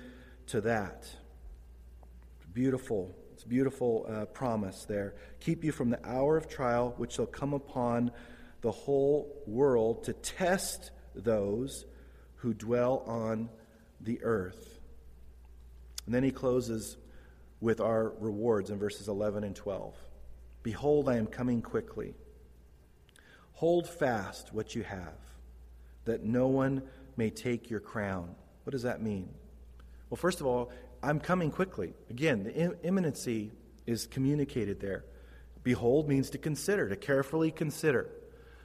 to 0.47 0.63
that? 0.63 1.07
Beautiful. 2.55 3.15
It's 3.35 3.43
a 3.43 3.47
beautiful 3.47 4.07
uh, 4.09 4.25
promise 4.25 4.87
there. 4.87 5.17
Keep 5.41 5.65
you 5.65 5.71
from 5.71 5.91
the 5.91 6.01
hour 6.03 6.39
of 6.39 6.49
trial 6.49 6.95
which 6.97 7.13
shall 7.13 7.27
come 7.27 7.53
upon 7.53 8.11
the 8.63 8.73
whole 8.73 9.37
world 9.47 10.05
to 10.05 10.15
test 10.15 10.93
those 11.15 11.85
who 12.37 12.55
dwell 12.55 13.05
on 13.07 13.51
the 14.01 14.19
earth. 14.23 14.81
And 16.07 16.15
then 16.15 16.25
he 16.25 16.31
closes 16.31 16.97
with 17.61 17.83
our 17.83 18.15
rewards 18.19 18.71
in 18.71 18.79
verses 18.79 19.09
11 19.09 19.45
and 19.45 19.55
12. 19.55 19.95
Behold, 20.63 21.09
I 21.09 21.17
am 21.17 21.27
coming 21.27 21.63
quickly. 21.63 22.15
Hold 23.55 23.89
fast 23.89 24.53
what 24.53 24.75
you 24.75 24.83
have, 24.83 25.15
that 26.05 26.25
no 26.25 26.49
one 26.49 26.83
may 27.17 27.31
take 27.31 27.71
your 27.71 27.81
crown. 27.81 28.35
What 28.65 28.73
does 28.73 28.83
that 28.83 29.03
mean? 29.03 29.29
Well, 30.11 30.17
first 30.17 30.41
of 30.41 30.47
all, 30.47 30.71
I'm 31.03 31.21
coming 31.21 31.51
quickly. 31.51 31.95
Again, 32.11 32.45
the 32.45 32.79
imminency 32.85 33.51
is 33.87 34.07
communicated 34.07 34.81
there. 34.81 35.05
Behold 35.63 36.09
means 36.09 36.31
to 36.31 36.39
consider, 36.39 36.89
to 36.89 36.97
carefully 36.97 37.51
consider. 37.51 38.09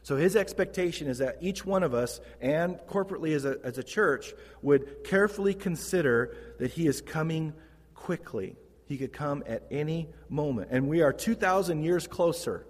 So 0.04 0.16
his 0.16 0.36
expectation 0.36 1.08
is 1.08 1.18
that 1.18 1.38
each 1.42 1.66
one 1.66 1.84
of 1.84 1.94
us, 1.94 2.22
and 2.40 2.78
corporately 2.88 3.36
as 3.36 3.46
a, 3.46 3.58
as 3.64 3.78
a 3.78 3.84
church, 3.84 4.34
would 4.62 5.04
carefully 5.04 5.54
consider 5.54 6.36
that 6.60 6.72
he 6.72 6.88
is 6.88 7.02
coming 7.02 7.54
quickly. 7.94 8.56
He 8.88 8.98
could 8.98 9.14
come 9.14 9.44
at 9.46 9.64
any 9.70 10.10
moment. 10.30 10.70
And 10.72 10.88
we 10.88 11.02
are 11.02 11.12
2,000 11.12 11.84
years 11.84 12.08
closer 12.08 12.66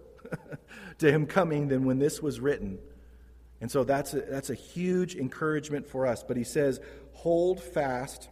to 0.97 1.11
him 1.11 1.25
coming 1.25 1.67
than 1.67 1.85
when 1.85 1.99
this 1.99 2.21
was 2.21 2.39
written. 2.39 2.79
And 3.61 3.71
so 3.71 3.83
that's 3.83 4.13
a, 4.13 4.21
that's 4.21 4.49
a 4.49 4.55
huge 4.55 5.15
encouragement 5.15 5.87
for 5.87 6.05
us. 6.05 6.23
But 6.23 6.37
he 6.37 6.43
says, 6.43 6.79
hold 7.13 7.61
fast 7.61 8.29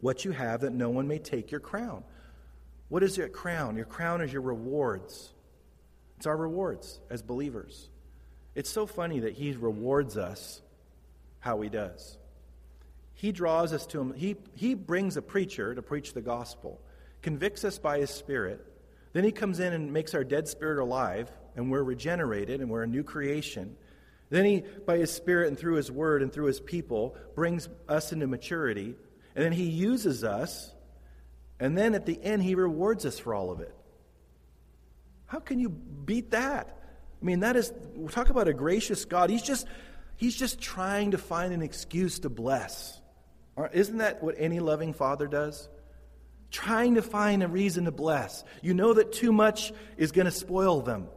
what 0.00 0.24
you 0.24 0.32
have 0.32 0.62
that 0.62 0.72
no 0.72 0.90
one 0.90 1.08
may 1.08 1.18
take 1.18 1.50
your 1.50 1.60
crown. 1.60 2.04
What 2.88 3.02
is 3.02 3.16
your 3.16 3.28
crown? 3.28 3.76
Your 3.76 3.84
crown 3.84 4.20
is 4.20 4.32
your 4.32 4.42
rewards. 4.42 5.32
It's 6.16 6.26
our 6.26 6.36
rewards 6.36 7.00
as 7.08 7.22
believers. 7.22 7.88
It's 8.54 8.70
so 8.70 8.86
funny 8.86 9.20
that 9.20 9.34
He 9.34 9.52
rewards 9.52 10.16
us 10.16 10.60
how 11.38 11.60
He 11.60 11.68
does. 11.68 12.18
He 13.20 13.32
draws 13.32 13.74
us 13.74 13.84
to 13.88 14.00
Him. 14.00 14.14
He, 14.14 14.36
he 14.54 14.72
brings 14.72 15.18
a 15.18 15.22
preacher 15.22 15.74
to 15.74 15.82
preach 15.82 16.14
the 16.14 16.22
gospel, 16.22 16.80
convicts 17.20 17.66
us 17.66 17.78
by 17.78 17.98
His 17.98 18.08
Spirit. 18.08 18.64
Then 19.12 19.24
He 19.24 19.30
comes 19.30 19.60
in 19.60 19.74
and 19.74 19.92
makes 19.92 20.14
our 20.14 20.24
dead 20.24 20.48
spirit 20.48 20.82
alive, 20.82 21.30
and 21.54 21.70
we're 21.70 21.82
regenerated 21.82 22.62
and 22.62 22.70
we're 22.70 22.84
a 22.84 22.86
new 22.86 23.02
creation. 23.02 23.76
Then 24.30 24.46
He, 24.46 24.62
by 24.86 24.96
His 24.96 25.12
Spirit 25.12 25.48
and 25.48 25.58
through 25.58 25.74
His 25.74 25.92
Word 25.92 26.22
and 26.22 26.32
through 26.32 26.46
His 26.46 26.60
people, 26.60 27.14
brings 27.34 27.68
us 27.90 28.10
into 28.10 28.26
maturity. 28.26 28.94
And 29.34 29.44
then 29.44 29.52
He 29.52 29.64
uses 29.64 30.24
us. 30.24 30.72
And 31.58 31.76
then 31.76 31.94
at 31.94 32.06
the 32.06 32.18
end, 32.22 32.42
He 32.42 32.54
rewards 32.54 33.04
us 33.04 33.18
for 33.18 33.34
all 33.34 33.50
of 33.50 33.60
it. 33.60 33.74
How 35.26 35.40
can 35.40 35.60
you 35.60 35.68
beat 35.68 36.30
that? 36.30 36.74
I 37.20 37.24
mean, 37.26 37.40
that 37.40 37.54
is, 37.54 37.70
talk 38.12 38.30
about 38.30 38.48
a 38.48 38.54
gracious 38.54 39.04
God. 39.04 39.28
He's 39.28 39.42
just, 39.42 39.66
he's 40.16 40.34
just 40.34 40.58
trying 40.58 41.10
to 41.10 41.18
find 41.18 41.52
an 41.52 41.60
excuse 41.60 42.20
to 42.20 42.30
bless. 42.30 42.99
Isn't 43.72 43.98
that 43.98 44.22
what 44.22 44.36
any 44.38 44.60
loving 44.60 44.92
father 44.92 45.26
does? 45.26 45.68
Trying 46.50 46.94
to 46.94 47.02
find 47.02 47.42
a 47.42 47.48
reason 47.48 47.84
to 47.84 47.90
bless. 47.90 48.42
You 48.62 48.74
know 48.74 48.94
that 48.94 49.12
too 49.12 49.32
much 49.32 49.72
is 49.96 50.12
going 50.12 50.24
to 50.24 50.32
spoil 50.32 50.80
them. 50.80 51.08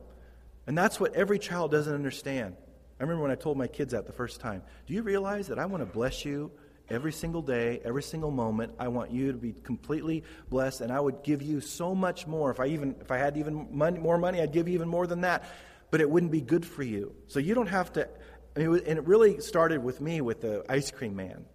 And 0.67 0.77
that's 0.77 0.99
what 0.99 1.15
every 1.15 1.39
child 1.39 1.71
doesn't 1.71 1.93
understand. 1.93 2.55
I 2.99 3.03
remember 3.03 3.23
when 3.23 3.31
I 3.31 3.35
told 3.35 3.57
my 3.57 3.67
kids 3.67 3.93
that 3.93 4.05
the 4.05 4.13
first 4.13 4.39
time. 4.39 4.61
Do 4.87 4.93
you 4.93 5.01
realize 5.01 5.47
that 5.47 5.59
I 5.59 5.65
want 5.65 5.81
to 5.81 5.91
bless 5.91 6.23
you 6.25 6.51
every 6.89 7.11
single 7.11 7.41
day, 7.41 7.81
every 7.83 8.03
single 8.03 8.31
moment. 8.31 8.73
I 8.79 8.87
want 8.87 9.11
you 9.11 9.31
to 9.31 9.37
be 9.37 9.53
completely 9.63 10.23
blessed, 10.49 10.81
and 10.81 10.91
I 10.91 10.99
would 10.99 11.23
give 11.23 11.41
you 11.41 11.61
so 11.61 11.95
much 11.95 12.27
more. 12.27 12.51
If 12.51 12.59
I 12.59 12.67
even 12.67 12.95
if 13.01 13.11
I 13.11 13.17
had 13.17 13.37
even 13.37 13.67
money, 13.71 13.99
more 13.99 14.17
money, 14.17 14.41
I'd 14.41 14.51
give 14.51 14.67
you 14.67 14.73
even 14.75 14.87
more 14.87 15.07
than 15.07 15.21
that. 15.21 15.43
But 15.91 16.01
it 16.01 16.09
wouldn't 16.09 16.31
be 16.31 16.41
good 16.41 16.65
for 16.65 16.83
you. 16.83 17.13
So 17.27 17.39
you 17.39 17.53
don't 17.53 17.67
have 17.67 17.93
to. 17.93 18.09
I 18.55 18.59
mean, 18.59 18.81
and 18.85 18.99
it 18.99 19.07
really 19.07 19.39
started 19.41 19.83
with 19.83 20.01
me 20.01 20.21
with 20.21 20.41
the 20.41 20.63
ice 20.69 20.91
cream 20.91 21.15
man, 21.15 21.45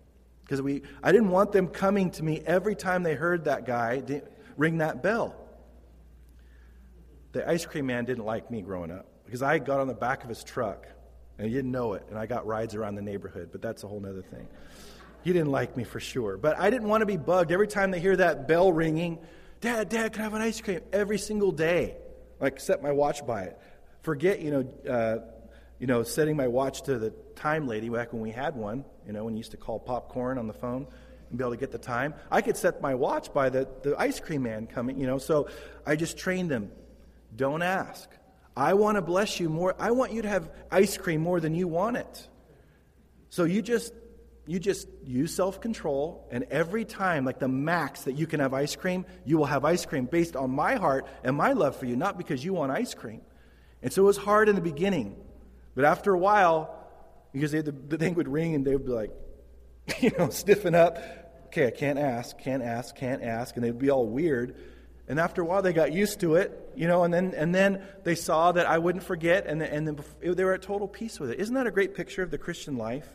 because 0.48 0.62
we 0.62 0.82
I 1.02 1.12
didn't 1.12 1.28
want 1.28 1.52
them 1.52 1.68
coming 1.68 2.10
to 2.12 2.24
me 2.24 2.40
every 2.46 2.74
time 2.74 3.02
they 3.02 3.14
heard 3.14 3.44
that 3.44 3.66
guy 3.66 4.22
ring 4.56 4.78
that 4.78 5.02
bell. 5.02 5.36
The 7.32 7.46
ice 7.46 7.66
cream 7.66 7.86
man 7.86 8.06
didn't 8.06 8.24
like 8.24 8.50
me 8.50 8.62
growing 8.62 8.90
up 8.90 9.06
because 9.26 9.42
I 9.42 9.58
got 9.58 9.80
on 9.80 9.88
the 9.88 9.94
back 9.94 10.22
of 10.22 10.30
his 10.30 10.42
truck 10.42 10.86
and 11.36 11.46
he 11.46 11.52
didn't 11.52 11.70
know 11.70 11.92
it, 11.92 12.04
and 12.08 12.18
I 12.18 12.26
got 12.26 12.46
rides 12.46 12.74
around 12.74 12.94
the 12.96 13.02
neighborhood. 13.02 13.50
But 13.52 13.62
that's 13.62 13.84
a 13.84 13.86
whole 13.86 14.04
other 14.04 14.22
thing. 14.22 14.48
He 15.22 15.32
didn't 15.32 15.50
like 15.50 15.76
me 15.76 15.84
for 15.84 16.00
sure. 16.00 16.36
But 16.36 16.58
I 16.58 16.70
didn't 16.70 16.88
want 16.88 17.02
to 17.02 17.06
be 17.06 17.16
bugged. 17.16 17.52
Every 17.52 17.68
time 17.68 17.90
they 17.90 18.00
hear 18.00 18.16
that 18.16 18.48
bell 18.48 18.72
ringing, 18.72 19.18
Dad, 19.60 19.88
Dad, 19.88 20.12
can 20.12 20.22
I 20.22 20.24
have 20.24 20.34
an 20.34 20.42
ice 20.42 20.60
cream? 20.60 20.80
Every 20.92 21.18
single 21.18 21.52
day. 21.52 21.96
Like, 22.40 22.60
set 22.60 22.82
my 22.82 22.92
watch 22.92 23.26
by 23.26 23.42
it. 23.42 23.58
Forget, 24.02 24.40
you 24.40 24.50
know, 24.50 24.90
uh, 24.90 25.18
you 25.78 25.86
know, 25.86 26.02
setting 26.02 26.36
my 26.36 26.46
watch 26.48 26.82
to 26.82 26.98
the 26.98 27.10
time 27.38 27.66
lady 27.66 27.88
back 27.88 28.12
when 28.12 28.20
we 28.20 28.30
had 28.30 28.56
one, 28.56 28.84
you 29.06 29.12
know, 29.12 29.24
when 29.24 29.34
you 29.34 29.38
used 29.38 29.52
to 29.52 29.56
call 29.56 29.78
popcorn 29.78 30.38
on 30.38 30.46
the 30.46 30.52
phone 30.52 30.86
and 31.30 31.38
be 31.38 31.42
able 31.44 31.52
to 31.52 31.56
get 31.56 31.70
the 31.70 31.78
time. 31.78 32.14
I 32.30 32.40
could 32.40 32.56
set 32.56 32.82
my 32.82 32.94
watch 32.94 33.32
by 33.32 33.48
the, 33.48 33.68
the 33.82 33.94
ice 33.98 34.20
cream 34.20 34.42
man 34.42 34.66
coming, 34.66 34.98
you 34.98 35.06
know. 35.06 35.18
So 35.18 35.48
I 35.86 35.96
just 35.96 36.18
trained 36.18 36.50
them. 36.50 36.70
Don't 37.34 37.62
ask. 37.62 38.10
I 38.56 38.74
want 38.74 38.96
to 38.96 39.02
bless 39.02 39.38
you 39.38 39.48
more. 39.48 39.76
I 39.78 39.92
want 39.92 40.12
you 40.12 40.22
to 40.22 40.28
have 40.28 40.50
ice 40.70 40.96
cream 40.96 41.20
more 41.20 41.38
than 41.40 41.54
you 41.54 41.68
want 41.68 41.96
it. 41.96 42.28
So 43.30 43.44
you 43.44 43.62
just 43.62 43.92
you 44.46 44.58
just 44.58 44.88
use 45.04 45.34
self 45.34 45.60
control, 45.60 46.26
and 46.30 46.44
every 46.50 46.86
time, 46.86 47.26
like 47.26 47.38
the 47.38 47.48
max 47.48 48.04
that 48.04 48.12
you 48.12 48.26
can 48.26 48.40
have 48.40 48.54
ice 48.54 48.74
cream, 48.74 49.04
you 49.26 49.36
will 49.36 49.44
have 49.44 49.64
ice 49.64 49.84
cream 49.84 50.06
based 50.06 50.36
on 50.36 50.50
my 50.50 50.76
heart 50.76 51.06
and 51.22 51.36
my 51.36 51.52
love 51.52 51.76
for 51.76 51.84
you, 51.84 51.96
not 51.96 52.16
because 52.16 52.42
you 52.42 52.54
want 52.54 52.72
ice 52.72 52.94
cream. 52.94 53.20
And 53.82 53.92
so 53.92 54.02
it 54.02 54.06
was 54.06 54.16
hard 54.16 54.48
in 54.48 54.54
the 54.54 54.62
beginning. 54.62 55.16
But 55.74 55.84
after 55.84 56.12
a 56.14 56.18
while, 56.18 56.77
because 57.32 57.52
they, 57.52 57.60
the, 57.60 57.72
the 57.72 57.98
thing 57.98 58.14
would 58.14 58.28
ring 58.28 58.54
and 58.54 58.64
they 58.64 58.72
would 58.72 58.86
be 58.86 58.92
like, 58.92 59.10
you 60.00 60.10
know, 60.18 60.30
stiffen 60.30 60.74
up. 60.74 60.98
Okay, 61.46 61.66
I 61.66 61.70
can't 61.70 61.98
ask, 61.98 62.38
can't 62.38 62.62
ask, 62.62 62.94
can't 62.94 63.22
ask. 63.22 63.56
And 63.56 63.64
they'd 63.64 63.78
be 63.78 63.90
all 63.90 64.06
weird. 64.06 64.56
And 65.08 65.18
after 65.18 65.40
a 65.40 65.44
while, 65.44 65.62
they 65.62 65.72
got 65.72 65.92
used 65.92 66.20
to 66.20 66.34
it, 66.34 66.72
you 66.76 66.86
know, 66.86 67.04
and 67.04 67.12
then, 67.12 67.32
and 67.34 67.54
then 67.54 67.82
they 68.04 68.14
saw 68.14 68.52
that 68.52 68.66
I 68.66 68.76
wouldn't 68.76 69.02
forget, 69.02 69.46
and, 69.46 69.62
and 69.62 69.88
then 69.88 69.98
they 70.20 70.44
were 70.44 70.52
at 70.52 70.60
total 70.60 70.86
peace 70.86 71.18
with 71.18 71.30
it. 71.30 71.40
Isn't 71.40 71.54
that 71.54 71.66
a 71.66 71.70
great 71.70 71.94
picture 71.94 72.22
of 72.22 72.30
the 72.30 72.36
Christian 72.36 72.76
life? 72.76 73.08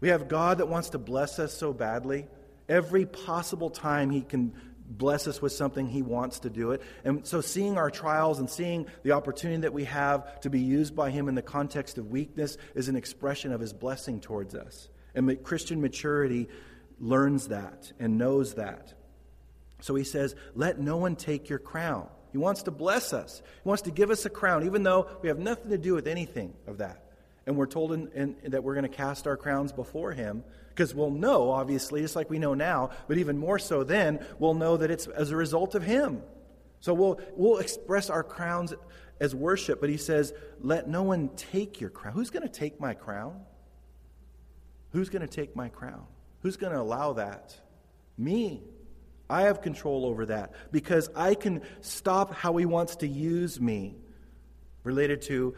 We 0.00 0.08
have 0.08 0.26
God 0.26 0.58
that 0.58 0.68
wants 0.68 0.90
to 0.90 0.98
bless 0.98 1.38
us 1.38 1.52
so 1.52 1.74
badly. 1.74 2.26
Every 2.66 3.04
possible 3.04 3.68
time 3.68 4.08
He 4.08 4.22
can 4.22 4.54
bless 4.88 5.26
us 5.26 5.40
with 5.40 5.52
something, 5.52 5.86
He 5.86 6.02
wants 6.02 6.40
to 6.40 6.50
do 6.50 6.72
it. 6.72 6.82
And 7.04 7.26
so, 7.26 7.40
seeing 7.40 7.76
our 7.78 7.90
trials 7.90 8.38
and 8.38 8.48
seeing 8.48 8.86
the 9.02 9.12
opportunity 9.12 9.62
that 9.62 9.72
we 9.72 9.84
have 9.84 10.40
to 10.40 10.50
be 10.50 10.60
used 10.60 10.94
by 10.94 11.10
Him 11.10 11.28
in 11.28 11.34
the 11.34 11.42
context 11.42 11.98
of 11.98 12.10
weakness 12.10 12.56
is 12.74 12.88
an 12.88 12.96
expression 12.96 13.52
of 13.52 13.60
His 13.60 13.72
blessing 13.72 14.20
towards 14.20 14.54
us. 14.54 14.88
And 15.14 15.42
Christian 15.42 15.80
maturity 15.80 16.48
learns 16.98 17.48
that 17.48 17.92
and 17.98 18.18
knows 18.18 18.54
that. 18.54 18.94
So 19.80 19.94
He 19.94 20.04
says, 20.04 20.34
Let 20.54 20.78
no 20.78 20.96
one 20.96 21.16
take 21.16 21.48
your 21.48 21.58
crown. 21.58 22.08
He 22.32 22.38
wants 22.38 22.62
to 22.64 22.70
bless 22.70 23.12
us, 23.12 23.42
He 23.62 23.68
wants 23.68 23.82
to 23.82 23.90
give 23.90 24.10
us 24.10 24.24
a 24.24 24.30
crown, 24.30 24.64
even 24.64 24.82
though 24.82 25.08
we 25.22 25.28
have 25.28 25.38
nothing 25.38 25.70
to 25.70 25.78
do 25.78 25.94
with 25.94 26.06
anything 26.06 26.54
of 26.66 26.78
that. 26.78 27.04
And 27.46 27.56
we're 27.56 27.66
told 27.66 27.92
in, 27.92 28.08
in, 28.12 28.36
that 28.50 28.62
we're 28.62 28.74
going 28.74 28.88
to 28.88 28.96
cast 28.96 29.26
our 29.26 29.36
crowns 29.36 29.72
before 29.72 30.12
him 30.12 30.44
because 30.74 30.94
we'll 30.94 31.10
know, 31.10 31.50
obviously, 31.50 32.00
just 32.00 32.16
like 32.16 32.30
we 32.30 32.38
know 32.38 32.54
now, 32.54 32.90
but 33.06 33.18
even 33.18 33.36
more 33.36 33.58
so 33.58 33.84
then, 33.84 34.24
we'll 34.38 34.54
know 34.54 34.76
that 34.76 34.90
it's 34.90 35.06
as 35.06 35.30
a 35.30 35.36
result 35.36 35.74
of 35.74 35.82
him. 35.82 36.22
So 36.80 36.94
we'll, 36.94 37.20
we'll 37.36 37.58
express 37.58 38.10
our 38.10 38.24
crowns 38.24 38.74
as 39.20 39.34
worship, 39.34 39.80
but 39.80 39.90
he 39.90 39.98
says, 39.98 40.32
Let 40.60 40.88
no 40.88 41.02
one 41.02 41.28
take 41.36 41.80
your 41.80 41.90
crown. 41.90 42.14
Who's 42.14 42.30
going 42.30 42.42
to 42.42 42.48
take 42.48 42.80
my 42.80 42.94
crown? 42.94 43.40
Who's 44.90 45.08
going 45.08 45.22
to 45.22 45.28
take 45.28 45.54
my 45.54 45.68
crown? 45.68 46.06
Who's 46.40 46.56
going 46.56 46.72
to 46.72 46.80
allow 46.80 47.14
that? 47.14 47.56
Me. 48.18 48.62
I 49.30 49.42
have 49.42 49.62
control 49.62 50.04
over 50.04 50.26
that 50.26 50.52
because 50.72 51.08
I 51.16 51.34
can 51.34 51.62
stop 51.80 52.34
how 52.34 52.56
he 52.56 52.66
wants 52.66 52.96
to 52.96 53.08
use 53.08 53.60
me 53.60 53.96
related 54.84 55.22
to 55.22 55.54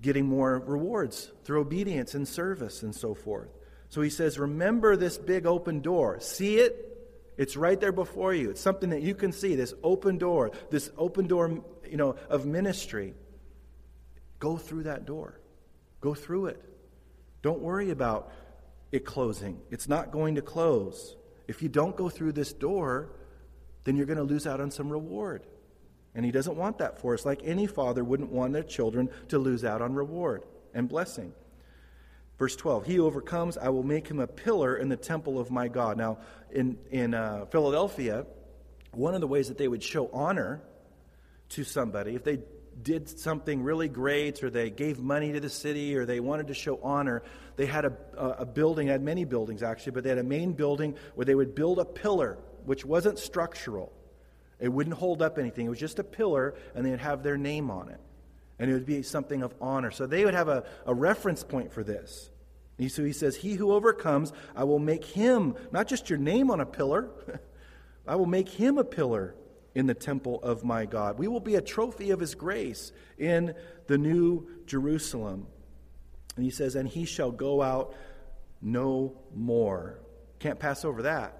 getting 0.00 0.26
more 0.26 0.60
rewards 0.60 1.32
through 1.44 1.60
obedience 1.60 2.14
and 2.14 2.26
service 2.26 2.82
and 2.82 2.94
so 2.94 3.14
forth. 3.14 3.48
So 3.90 4.00
he 4.00 4.10
says, 4.10 4.38
Remember 4.38 4.96
this 4.96 5.18
big 5.18 5.46
open 5.46 5.80
door. 5.80 6.20
See 6.20 6.56
it? 6.56 6.86
It's 7.36 7.56
right 7.56 7.78
there 7.78 7.92
before 7.92 8.34
you. 8.34 8.50
It's 8.50 8.60
something 8.60 8.90
that 8.90 9.02
you 9.02 9.14
can 9.14 9.32
see, 9.32 9.54
this 9.54 9.74
open 9.82 10.18
door, 10.18 10.52
this 10.70 10.90
open 10.96 11.26
door 11.26 11.62
you 11.88 11.96
know, 11.96 12.16
of 12.28 12.46
ministry. 12.46 13.14
Go 14.38 14.56
through 14.56 14.84
that 14.84 15.06
door. 15.06 15.40
Go 16.00 16.14
through 16.14 16.46
it. 16.46 16.62
Don't 17.42 17.60
worry 17.60 17.90
about 17.90 18.32
it 18.92 19.04
closing. 19.04 19.60
It's 19.70 19.88
not 19.88 20.12
going 20.12 20.36
to 20.36 20.42
close. 20.42 21.16
If 21.48 21.62
you 21.62 21.68
don't 21.68 21.96
go 21.96 22.08
through 22.08 22.32
this 22.32 22.52
door, 22.52 23.10
then 23.84 23.96
you're 23.96 24.06
going 24.06 24.18
to 24.18 24.24
lose 24.24 24.46
out 24.46 24.60
on 24.60 24.70
some 24.70 24.90
reward. 24.90 25.46
And 26.14 26.24
he 26.24 26.30
doesn't 26.30 26.56
want 26.56 26.78
that 26.78 27.00
for 27.00 27.14
us, 27.14 27.24
like 27.24 27.40
any 27.44 27.66
father 27.66 28.04
wouldn't 28.04 28.30
want 28.30 28.52
their 28.52 28.62
children 28.62 29.10
to 29.28 29.38
lose 29.38 29.64
out 29.64 29.80
on 29.80 29.94
reward 29.94 30.44
and 30.74 30.88
blessing. 30.88 31.32
Verse 32.40 32.56
12, 32.56 32.86
he 32.86 32.98
overcomes, 32.98 33.58
I 33.58 33.68
will 33.68 33.82
make 33.82 34.08
him 34.08 34.18
a 34.18 34.26
pillar 34.26 34.74
in 34.74 34.88
the 34.88 34.96
temple 34.96 35.38
of 35.38 35.50
my 35.50 35.68
God. 35.68 35.98
Now, 35.98 36.16
in, 36.50 36.78
in 36.90 37.12
uh, 37.12 37.44
Philadelphia, 37.50 38.24
one 38.92 39.14
of 39.14 39.20
the 39.20 39.26
ways 39.26 39.48
that 39.48 39.58
they 39.58 39.68
would 39.68 39.82
show 39.82 40.08
honor 40.10 40.62
to 41.50 41.64
somebody, 41.64 42.14
if 42.14 42.24
they 42.24 42.38
did 42.82 43.10
something 43.10 43.62
really 43.62 43.88
great 43.88 44.42
or 44.42 44.48
they 44.48 44.70
gave 44.70 45.00
money 45.00 45.32
to 45.34 45.40
the 45.40 45.50
city 45.50 45.94
or 45.94 46.06
they 46.06 46.18
wanted 46.18 46.46
to 46.46 46.54
show 46.54 46.80
honor, 46.82 47.22
they 47.56 47.66
had 47.66 47.84
a, 47.84 47.92
a 48.16 48.46
building, 48.46 48.86
had 48.86 49.02
many 49.02 49.26
buildings 49.26 49.62
actually, 49.62 49.92
but 49.92 50.02
they 50.02 50.08
had 50.08 50.16
a 50.16 50.22
main 50.22 50.54
building 50.54 50.94
where 51.16 51.26
they 51.26 51.34
would 51.34 51.54
build 51.54 51.78
a 51.78 51.84
pillar, 51.84 52.38
which 52.64 52.86
wasn't 52.86 53.18
structural. 53.18 53.92
It 54.58 54.72
wouldn't 54.72 54.96
hold 54.96 55.20
up 55.20 55.38
anything. 55.38 55.66
It 55.66 55.68
was 55.68 55.78
just 55.78 55.98
a 55.98 56.04
pillar, 56.04 56.54
and 56.74 56.86
they 56.86 56.90
would 56.90 57.00
have 57.00 57.22
their 57.22 57.36
name 57.36 57.70
on 57.70 57.90
it. 57.90 58.00
And 58.58 58.70
it 58.70 58.74
would 58.74 58.86
be 58.86 59.02
something 59.02 59.42
of 59.42 59.54
honor. 59.60 59.90
So 59.90 60.06
they 60.06 60.24
would 60.24 60.34
have 60.34 60.48
a, 60.48 60.64
a 60.86 60.94
reference 60.94 61.44
point 61.44 61.72
for 61.72 61.82
this. 61.82 62.30
And 62.80 62.90
so 62.90 63.04
he 63.04 63.12
says, 63.12 63.36
He 63.36 63.54
who 63.54 63.72
overcomes, 63.72 64.32
I 64.56 64.64
will 64.64 64.78
make 64.78 65.04
him, 65.04 65.54
not 65.70 65.86
just 65.86 66.08
your 66.08 66.18
name 66.18 66.50
on 66.50 66.60
a 66.60 66.66
pillar, 66.66 67.10
I 68.08 68.16
will 68.16 68.26
make 68.26 68.48
him 68.48 68.78
a 68.78 68.84
pillar 68.84 69.34
in 69.74 69.86
the 69.86 69.94
temple 69.94 70.42
of 70.42 70.64
my 70.64 70.86
God. 70.86 71.18
We 71.18 71.28
will 71.28 71.40
be 71.40 71.56
a 71.56 71.60
trophy 71.60 72.10
of 72.10 72.18
his 72.18 72.34
grace 72.34 72.90
in 73.18 73.54
the 73.86 73.98
new 73.98 74.48
Jerusalem. 74.64 75.46
And 76.36 76.44
he 76.44 76.50
says, 76.50 76.74
And 76.74 76.88
he 76.88 77.04
shall 77.04 77.30
go 77.30 77.60
out 77.60 77.94
no 78.62 79.14
more. 79.34 80.00
Can't 80.38 80.58
pass 80.58 80.82
over 80.82 81.02
that. 81.02 81.36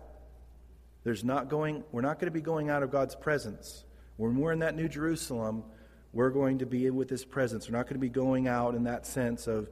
There's 1.05 1.24
not 1.24 1.49
going, 1.49 1.84
we're 1.91 2.03
not 2.03 2.18
going 2.18 2.30
to 2.30 2.38
be 2.38 2.43
going 2.43 2.68
out 2.68 2.82
of 2.82 2.91
God's 2.91 3.16
presence. 3.16 3.84
When 4.18 4.36
we're 4.36 4.53
in 4.53 4.59
that 4.59 4.76
New 4.76 4.91
Jerusalem, 4.91 5.64
we're 6.12 6.28
going 6.28 6.59
to 6.59 6.66
be 6.66 6.91
with 6.91 7.09
His 7.09 7.24
presence. 7.24 7.66
We're 7.66 7.78
not 7.78 7.86
going 7.86 7.95
to 7.95 8.01
be 8.01 8.11
going 8.11 8.47
out 8.47 8.74
in 8.74 8.84
that 8.84 9.07
sense 9.07 9.47
of 9.47 9.70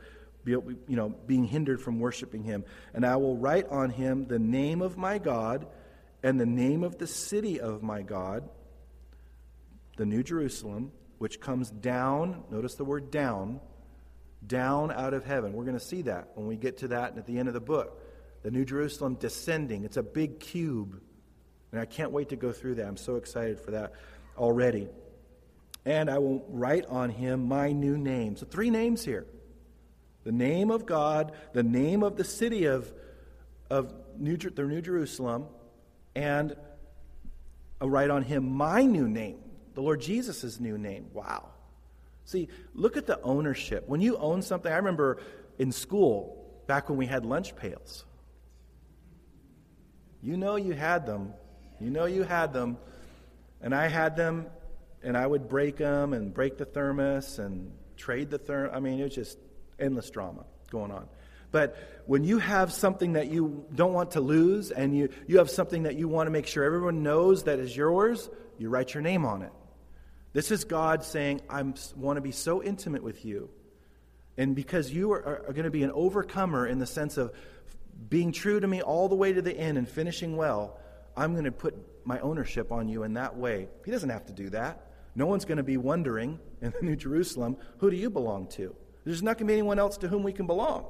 you 0.50 0.78
know, 0.88 1.08
being 1.08 1.44
hindered 1.44 1.80
from 1.80 2.00
worshiping 2.00 2.42
Him. 2.42 2.64
And 2.94 3.04
I 3.04 3.16
will 3.16 3.36
write 3.36 3.68
on 3.68 3.90
him 3.90 4.26
the 4.26 4.38
name 4.38 4.82
of 4.82 4.96
my 4.96 5.18
God 5.18 5.66
and 6.22 6.40
the 6.40 6.46
name 6.46 6.82
of 6.82 6.98
the 6.98 7.06
city 7.06 7.60
of 7.60 7.82
my 7.82 8.02
God, 8.02 8.48
the 9.96 10.06
New 10.06 10.22
Jerusalem, 10.22 10.92
which 11.18 11.40
comes 11.40 11.70
down, 11.70 12.44
notice 12.50 12.74
the 12.74 12.84
word 12.84 13.10
down, 13.10 13.60
down 14.46 14.90
out 14.92 15.14
of 15.14 15.24
heaven. 15.24 15.52
We're 15.52 15.64
going 15.64 15.78
to 15.78 15.84
see 15.84 16.02
that 16.02 16.30
when 16.34 16.46
we 16.46 16.56
get 16.56 16.78
to 16.78 16.88
that 16.88 17.16
at 17.16 17.26
the 17.26 17.38
end 17.38 17.48
of 17.48 17.54
the 17.54 17.60
book. 17.60 18.00
The 18.42 18.50
New 18.50 18.64
Jerusalem 18.64 19.14
descending. 19.14 19.84
It's 19.84 19.96
a 19.96 20.02
big 20.02 20.38
cube. 20.38 21.00
And 21.72 21.80
I 21.80 21.84
can't 21.84 22.12
wait 22.12 22.28
to 22.30 22.36
go 22.36 22.52
through 22.52 22.76
that. 22.76 22.86
I'm 22.86 22.96
so 22.96 23.16
excited 23.16 23.60
for 23.60 23.72
that 23.72 23.92
already. 24.36 24.88
And 25.84 26.08
I 26.08 26.18
will 26.18 26.44
write 26.48 26.86
on 26.86 27.10
him 27.10 27.48
my 27.48 27.72
new 27.72 27.98
name. 27.98 28.36
So, 28.36 28.46
three 28.46 28.70
names 28.70 29.04
here 29.04 29.26
the 30.28 30.32
name 30.32 30.70
of 30.70 30.84
God, 30.84 31.32
the 31.54 31.62
name 31.62 32.02
of 32.02 32.16
the 32.16 32.22
city 32.22 32.66
of, 32.66 32.92
of 33.70 33.94
New, 34.18 34.36
the 34.36 34.62
New 34.62 34.82
Jerusalem, 34.82 35.46
and 36.14 36.54
write 37.80 38.10
on 38.10 38.22
him 38.24 38.52
my 38.52 38.82
new 38.82 39.08
name, 39.08 39.38
the 39.72 39.80
Lord 39.80 40.02
Jesus' 40.02 40.60
new 40.60 40.76
name. 40.76 41.06
Wow. 41.14 41.48
See, 42.26 42.48
look 42.74 42.98
at 42.98 43.06
the 43.06 43.18
ownership. 43.22 43.88
When 43.88 44.02
you 44.02 44.18
own 44.18 44.42
something, 44.42 44.70
I 44.70 44.76
remember 44.76 45.18
in 45.58 45.72
school, 45.72 46.44
back 46.66 46.90
when 46.90 46.98
we 46.98 47.06
had 47.06 47.24
lunch 47.24 47.56
pails. 47.56 48.04
You 50.20 50.36
know 50.36 50.56
you 50.56 50.74
had 50.74 51.06
them. 51.06 51.32
You 51.80 51.88
know 51.88 52.04
you 52.04 52.22
had 52.22 52.52
them. 52.52 52.76
And 53.62 53.74
I 53.74 53.88
had 53.88 54.14
them, 54.14 54.48
and 55.02 55.16
I 55.16 55.26
would 55.26 55.48
break 55.48 55.78
them 55.78 56.12
and 56.12 56.34
break 56.34 56.58
the 56.58 56.66
thermos 56.66 57.38
and 57.38 57.72
trade 57.96 58.28
the 58.28 58.36
thermos. 58.36 58.72
I 58.76 58.80
mean, 58.80 59.00
it 59.00 59.04
was 59.04 59.14
just 59.14 59.38
endless 59.78 60.10
drama 60.10 60.44
going 60.70 60.90
on. 60.90 61.08
But 61.50 62.02
when 62.06 62.24
you 62.24 62.38
have 62.38 62.72
something 62.72 63.14
that 63.14 63.30
you 63.30 63.64
don't 63.74 63.92
want 63.92 64.12
to 64.12 64.20
lose 64.20 64.70
and 64.70 64.96
you, 64.96 65.08
you 65.26 65.38
have 65.38 65.50
something 65.50 65.84
that 65.84 65.96
you 65.96 66.08
want 66.08 66.26
to 66.26 66.30
make 66.30 66.46
sure 66.46 66.62
everyone 66.62 67.02
knows 67.02 67.44
that 67.44 67.58
is 67.58 67.74
yours, 67.74 68.28
you 68.58 68.68
write 68.68 68.92
your 68.92 69.02
name 69.02 69.24
on 69.24 69.42
it. 69.42 69.52
This 70.32 70.50
is 70.50 70.64
God 70.64 71.04
saying, 71.04 71.40
I 71.48 71.62
want 71.96 72.16
to 72.16 72.20
be 72.20 72.32
so 72.32 72.62
intimate 72.62 73.02
with 73.02 73.24
you. 73.24 73.48
And 74.36 74.54
because 74.54 74.92
you 74.92 75.12
are, 75.12 75.44
are 75.48 75.52
going 75.52 75.64
to 75.64 75.70
be 75.70 75.82
an 75.82 75.90
overcomer 75.90 76.66
in 76.66 76.78
the 76.78 76.86
sense 76.86 77.16
of 77.16 77.32
being 78.08 78.30
true 78.30 78.60
to 78.60 78.66
me 78.66 78.82
all 78.82 79.08
the 79.08 79.16
way 79.16 79.32
to 79.32 79.42
the 79.42 79.56
end 79.56 79.78
and 79.78 79.88
finishing 79.88 80.36
well, 80.36 80.78
I'm 81.16 81.32
going 81.32 81.44
to 81.44 81.52
put 81.52 81.74
my 82.06 82.20
ownership 82.20 82.70
on 82.70 82.88
you 82.88 83.02
in 83.02 83.14
that 83.14 83.36
way. 83.36 83.68
He 83.84 83.90
doesn't 83.90 84.10
have 84.10 84.26
to 84.26 84.32
do 84.32 84.50
that. 84.50 84.86
No 85.14 85.26
one's 85.26 85.44
going 85.44 85.56
to 85.56 85.64
be 85.64 85.76
wondering 85.76 86.38
in 86.62 86.72
the 86.72 86.82
New 86.82 86.94
Jerusalem, 86.94 87.56
who 87.78 87.90
do 87.90 87.96
you 87.96 88.10
belong 88.10 88.46
to? 88.48 88.76
There's 89.08 89.22
not 89.22 89.38
going 89.38 89.46
to 89.46 89.52
be 89.52 89.54
anyone 89.54 89.78
else 89.78 89.96
to 89.98 90.08
whom 90.08 90.22
we 90.22 90.34
can 90.34 90.46
belong. 90.46 90.84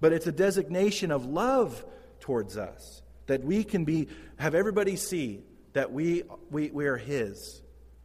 But 0.00 0.14
it's 0.14 0.26
a 0.26 0.32
designation 0.32 1.10
of 1.10 1.26
love 1.26 1.84
towards 2.20 2.56
us 2.56 3.02
that 3.26 3.44
we 3.44 3.64
can 3.64 3.84
be 3.84 4.08
have 4.36 4.54
everybody 4.54 4.96
see 4.96 5.42
that 5.74 5.92
we, 5.92 6.22
we, 6.50 6.70
we 6.70 6.86
are 6.86 6.96
his 6.96 7.60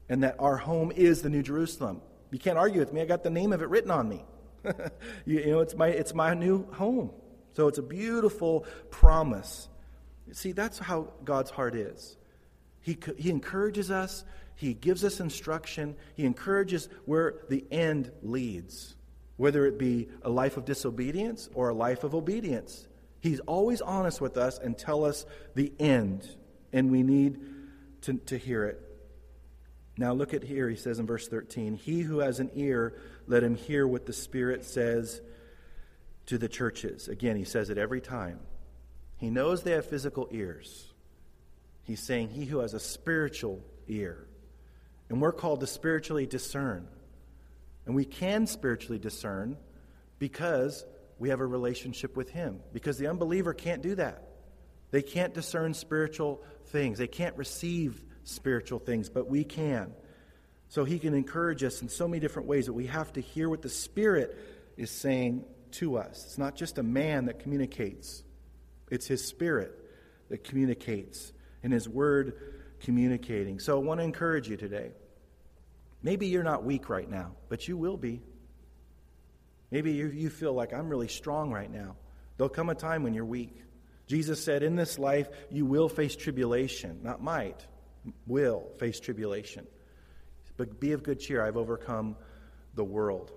and 0.09 0.23
that 0.23 0.35
our 0.39 0.57
home 0.57 0.91
is 0.93 1.21
the 1.21 1.29
New 1.29 1.41
Jerusalem. 1.41 2.01
You 2.31 2.37
can't 2.37 2.57
argue 2.57 2.81
with 2.81 2.91
me. 2.91 2.99
I 2.99 3.05
got 3.05 3.23
the 3.23 3.29
name 3.29 3.53
of 3.53 3.61
it 3.61 3.69
written 3.69 3.91
on 3.91 4.09
me. 4.09 4.25
you, 5.25 5.39
you 5.39 5.51
know, 5.51 5.61
it's 5.61 5.73
my, 5.73 5.87
it's 5.87 6.13
my 6.13 6.33
new 6.33 6.69
home. 6.73 7.11
So 7.53 7.69
it's 7.69 7.77
a 7.77 7.83
beautiful 7.83 8.65
promise. 8.91 9.69
See, 10.33 10.51
that's 10.51 10.79
how 10.79 11.13
God's 11.23 11.49
heart 11.49 11.75
is. 11.75 12.17
He, 12.81 12.97
he 13.17 13.29
encourages 13.29 13.89
us, 13.89 14.25
He 14.57 14.73
gives 14.73 15.05
us 15.05 15.21
instruction, 15.21 15.95
He 16.15 16.25
encourages 16.25 16.89
where 17.05 17.35
the 17.47 17.63
end 17.71 18.11
leads 18.21 18.97
whether 19.39 19.65
it 19.65 19.79
be 19.79 20.09
a 20.21 20.29
life 20.29 20.57
of 20.57 20.65
disobedience 20.65 21.49
or 21.53 21.69
a 21.69 21.73
life 21.73 22.03
of 22.03 22.13
obedience. 22.13 22.85
He's 23.21 23.39
always 23.39 23.79
honest 23.79 24.19
with 24.19 24.35
us 24.35 24.59
and 24.59 24.77
tell 24.77 25.05
us 25.05 25.25
the 25.55 25.71
end, 25.79 26.27
and 26.73 26.91
we 26.91 27.03
need 27.03 27.39
to, 28.01 28.15
to 28.15 28.37
hear 28.37 28.65
it. 28.65 28.81
Now 29.97 30.11
look 30.11 30.33
at 30.33 30.43
here, 30.43 30.67
he 30.67 30.75
says 30.75 30.99
in 30.99 31.07
verse 31.07 31.29
13, 31.29 31.75
He 31.75 32.01
who 32.01 32.19
has 32.19 32.41
an 32.41 32.51
ear, 32.53 32.99
let 33.27 33.41
him 33.41 33.55
hear 33.55 33.87
what 33.87 34.05
the 34.05 34.11
Spirit 34.11 34.65
says 34.65 35.21
to 36.25 36.37
the 36.37 36.49
churches. 36.49 37.07
Again, 37.07 37.37
he 37.37 37.45
says 37.45 37.69
it 37.69 37.77
every 37.77 38.01
time. 38.01 38.41
He 39.15 39.29
knows 39.29 39.63
they 39.63 39.71
have 39.71 39.85
physical 39.85 40.27
ears. 40.31 40.91
He's 41.83 42.01
saying, 42.01 42.31
He 42.31 42.43
who 42.43 42.59
has 42.59 42.73
a 42.73 42.79
spiritual 42.79 43.61
ear. 43.87 44.27
And 45.07 45.21
we're 45.21 45.31
called 45.31 45.61
to 45.61 45.67
spiritually 45.67 46.25
discern. 46.25 46.89
And 47.89 47.95
we 47.95 48.05
can 48.05 48.45
spiritually 48.45 48.99
discern 48.99 49.57
because 50.19 50.85
we 51.17 51.29
have 51.29 51.39
a 51.39 51.45
relationship 51.45 52.15
with 52.15 52.29
Him. 52.29 52.59
Because 52.71 52.99
the 52.99 53.07
unbeliever 53.07 53.51
can't 53.51 53.81
do 53.81 53.95
that. 53.95 54.29
They 54.91 55.01
can't 55.01 55.33
discern 55.33 55.73
spiritual 55.73 56.43
things, 56.67 56.99
they 56.99 57.07
can't 57.07 57.35
receive 57.35 58.05
spiritual 58.25 58.77
things, 58.77 59.09
but 59.09 59.27
we 59.27 59.43
can. 59.43 59.91
So 60.67 60.85
He 60.85 60.99
can 60.99 61.15
encourage 61.15 61.63
us 61.63 61.81
in 61.81 61.89
so 61.89 62.07
many 62.07 62.19
different 62.19 62.47
ways 62.47 62.67
that 62.67 62.73
we 62.73 62.85
have 62.85 63.11
to 63.13 63.21
hear 63.21 63.49
what 63.49 63.63
the 63.63 63.69
Spirit 63.69 64.37
is 64.77 64.91
saying 64.91 65.45
to 65.71 65.97
us. 65.97 66.25
It's 66.25 66.37
not 66.37 66.55
just 66.55 66.77
a 66.77 66.83
man 66.83 67.25
that 67.25 67.39
communicates, 67.39 68.21
it's 68.91 69.07
His 69.07 69.25
Spirit 69.25 69.71
that 70.29 70.43
communicates, 70.43 71.33
and 71.63 71.73
His 71.73 71.89
Word 71.89 72.33
communicating. 72.81 73.57
So 73.57 73.81
I 73.81 73.83
want 73.83 73.99
to 73.99 74.03
encourage 74.03 74.47
you 74.47 74.57
today. 74.57 74.91
Maybe 76.01 76.27
you're 76.27 76.43
not 76.43 76.63
weak 76.63 76.89
right 76.89 77.09
now, 77.09 77.33
but 77.49 77.67
you 77.67 77.77
will 77.77 77.97
be. 77.97 78.21
Maybe 79.71 79.91
you, 79.91 80.07
you 80.07 80.29
feel 80.29 80.53
like 80.53 80.73
I'm 80.73 80.89
really 80.89 81.07
strong 81.07 81.51
right 81.51 81.71
now. 81.71 81.95
There'll 82.37 82.49
come 82.49 82.69
a 82.69 82.75
time 82.75 83.03
when 83.03 83.13
you're 83.13 83.25
weak. 83.25 83.61
Jesus 84.07 84.43
said, 84.43 84.63
In 84.63 84.75
this 84.75 84.97
life, 84.97 85.29
you 85.51 85.65
will 85.65 85.89
face 85.89 86.15
tribulation, 86.15 87.01
not 87.03 87.21
might, 87.21 87.65
will 88.25 88.69
face 88.79 88.99
tribulation. 88.99 89.67
But 90.57 90.79
be 90.79 90.93
of 90.93 91.03
good 91.03 91.19
cheer. 91.19 91.45
I've 91.45 91.57
overcome 91.57 92.15
the 92.73 92.83
world. 92.83 93.31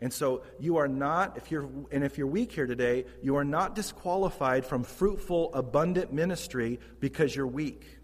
And 0.00 0.12
so 0.12 0.42
you 0.58 0.78
are 0.78 0.88
not, 0.88 1.36
if 1.36 1.50
you're, 1.50 1.68
and 1.90 2.04
if 2.04 2.18
you're 2.18 2.26
weak 2.26 2.52
here 2.52 2.66
today, 2.66 3.04
you 3.22 3.36
are 3.36 3.44
not 3.44 3.74
disqualified 3.74 4.66
from 4.66 4.82
fruitful, 4.82 5.54
abundant 5.54 6.12
ministry 6.12 6.80
because 6.98 7.34
you're 7.34 7.46
weak. 7.46 7.98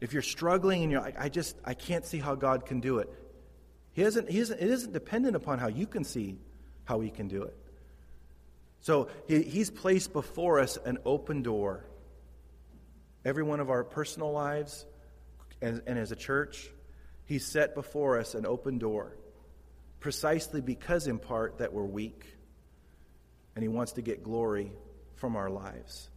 If 0.00 0.12
you're 0.12 0.22
struggling 0.22 0.82
and 0.82 0.92
you're 0.92 1.00
like, 1.00 1.18
I 1.18 1.28
just, 1.28 1.56
I 1.64 1.74
can't 1.74 2.04
see 2.04 2.18
how 2.18 2.34
God 2.34 2.66
can 2.66 2.80
do 2.80 2.98
it, 2.98 3.10
he 3.92 4.02
isn't, 4.02 4.28
he 4.28 4.38
isn't, 4.38 4.60
it 4.60 4.68
isn't 4.68 4.92
dependent 4.92 5.36
upon 5.36 5.58
how 5.58 5.68
you 5.68 5.86
can 5.86 6.04
see 6.04 6.38
how 6.84 7.00
he 7.00 7.10
can 7.10 7.28
do 7.28 7.44
it. 7.44 7.56
So 8.80 9.08
he, 9.26 9.42
he's 9.42 9.70
placed 9.70 10.12
before 10.12 10.60
us 10.60 10.76
an 10.84 10.98
open 11.04 11.42
door. 11.42 11.84
Every 13.24 13.42
one 13.42 13.60
of 13.60 13.70
our 13.70 13.84
personal 13.84 14.32
lives 14.32 14.84
and, 15.62 15.80
and 15.86 15.98
as 15.98 16.12
a 16.12 16.16
church, 16.16 16.70
he's 17.24 17.46
set 17.46 17.74
before 17.74 18.18
us 18.18 18.34
an 18.34 18.44
open 18.44 18.78
door. 18.78 19.16
Precisely 20.00 20.60
because, 20.60 21.06
in 21.06 21.18
part, 21.18 21.58
that 21.58 21.72
we're 21.72 21.82
weak. 21.82 22.26
And 23.56 23.62
he 23.62 23.68
wants 23.68 23.92
to 23.92 24.02
get 24.02 24.22
glory 24.22 24.70
from 25.14 25.36
our 25.36 25.48
lives. 25.48 26.10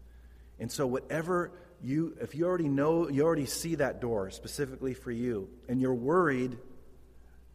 And 0.59 0.69
so, 0.69 0.85
whatever 0.85 1.51
you, 1.83 2.15
if 2.21 2.35
you 2.35 2.45
already 2.45 2.69
know, 2.69 3.09
you 3.09 3.23
already 3.23 3.45
see 3.45 3.75
that 3.75 4.01
door 4.01 4.29
specifically 4.29 4.93
for 4.93 5.11
you, 5.11 5.49
and 5.69 5.81
you're 5.81 5.93
worried 5.93 6.57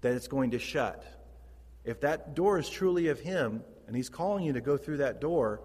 that 0.01 0.15
it's 0.15 0.29
going 0.29 0.53
to 0.53 0.59
shut, 0.59 1.05
if 1.85 2.01
that 2.01 2.35
door 2.35 2.59
is 2.59 2.69
truly 2.69 3.09
of 3.09 3.21
Him, 3.21 3.63
and 3.87 3.97
He's 3.97 4.09
calling 4.09 4.45
you 4.45 4.53
to 4.53 4.61
go 4.61 4.77
through 4.77 4.99
that 4.99 5.21
door, 5.21 5.61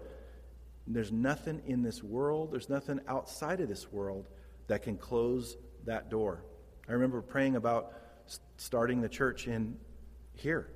there's 0.86 1.12
nothing 1.12 1.62
in 1.66 1.82
this 1.82 2.02
world, 2.02 2.50
there's 2.50 2.68
nothing 2.68 3.00
outside 3.06 3.60
of 3.60 3.68
this 3.68 3.92
world 3.92 4.26
that 4.68 4.82
can 4.82 4.96
close 4.96 5.56
that 5.84 6.10
door. 6.10 6.42
I 6.88 6.92
remember 6.92 7.20
praying 7.20 7.56
about 7.56 7.92
starting 8.56 9.00
the 9.00 9.08
church 9.08 9.46
in 9.46 9.76
here. 10.34 10.70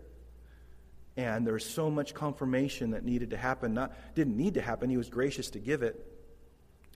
And 1.17 1.47
there 1.47 1.55
was 1.55 1.65
so 1.65 1.91
much 1.91 2.15
confirmation 2.15 2.93
that 2.93 3.05
needed 3.05 3.31
to 3.31 3.37
happen. 3.37 3.75
Not 3.75 3.93
didn't 4.15 4.37
need 4.37 4.55
to 4.55 4.63
happen. 4.63 4.89
He 4.89 4.97
was 4.97 5.11
gracious 5.11 5.51
to 5.51 5.59
give 5.59 5.83
it. 5.83 6.07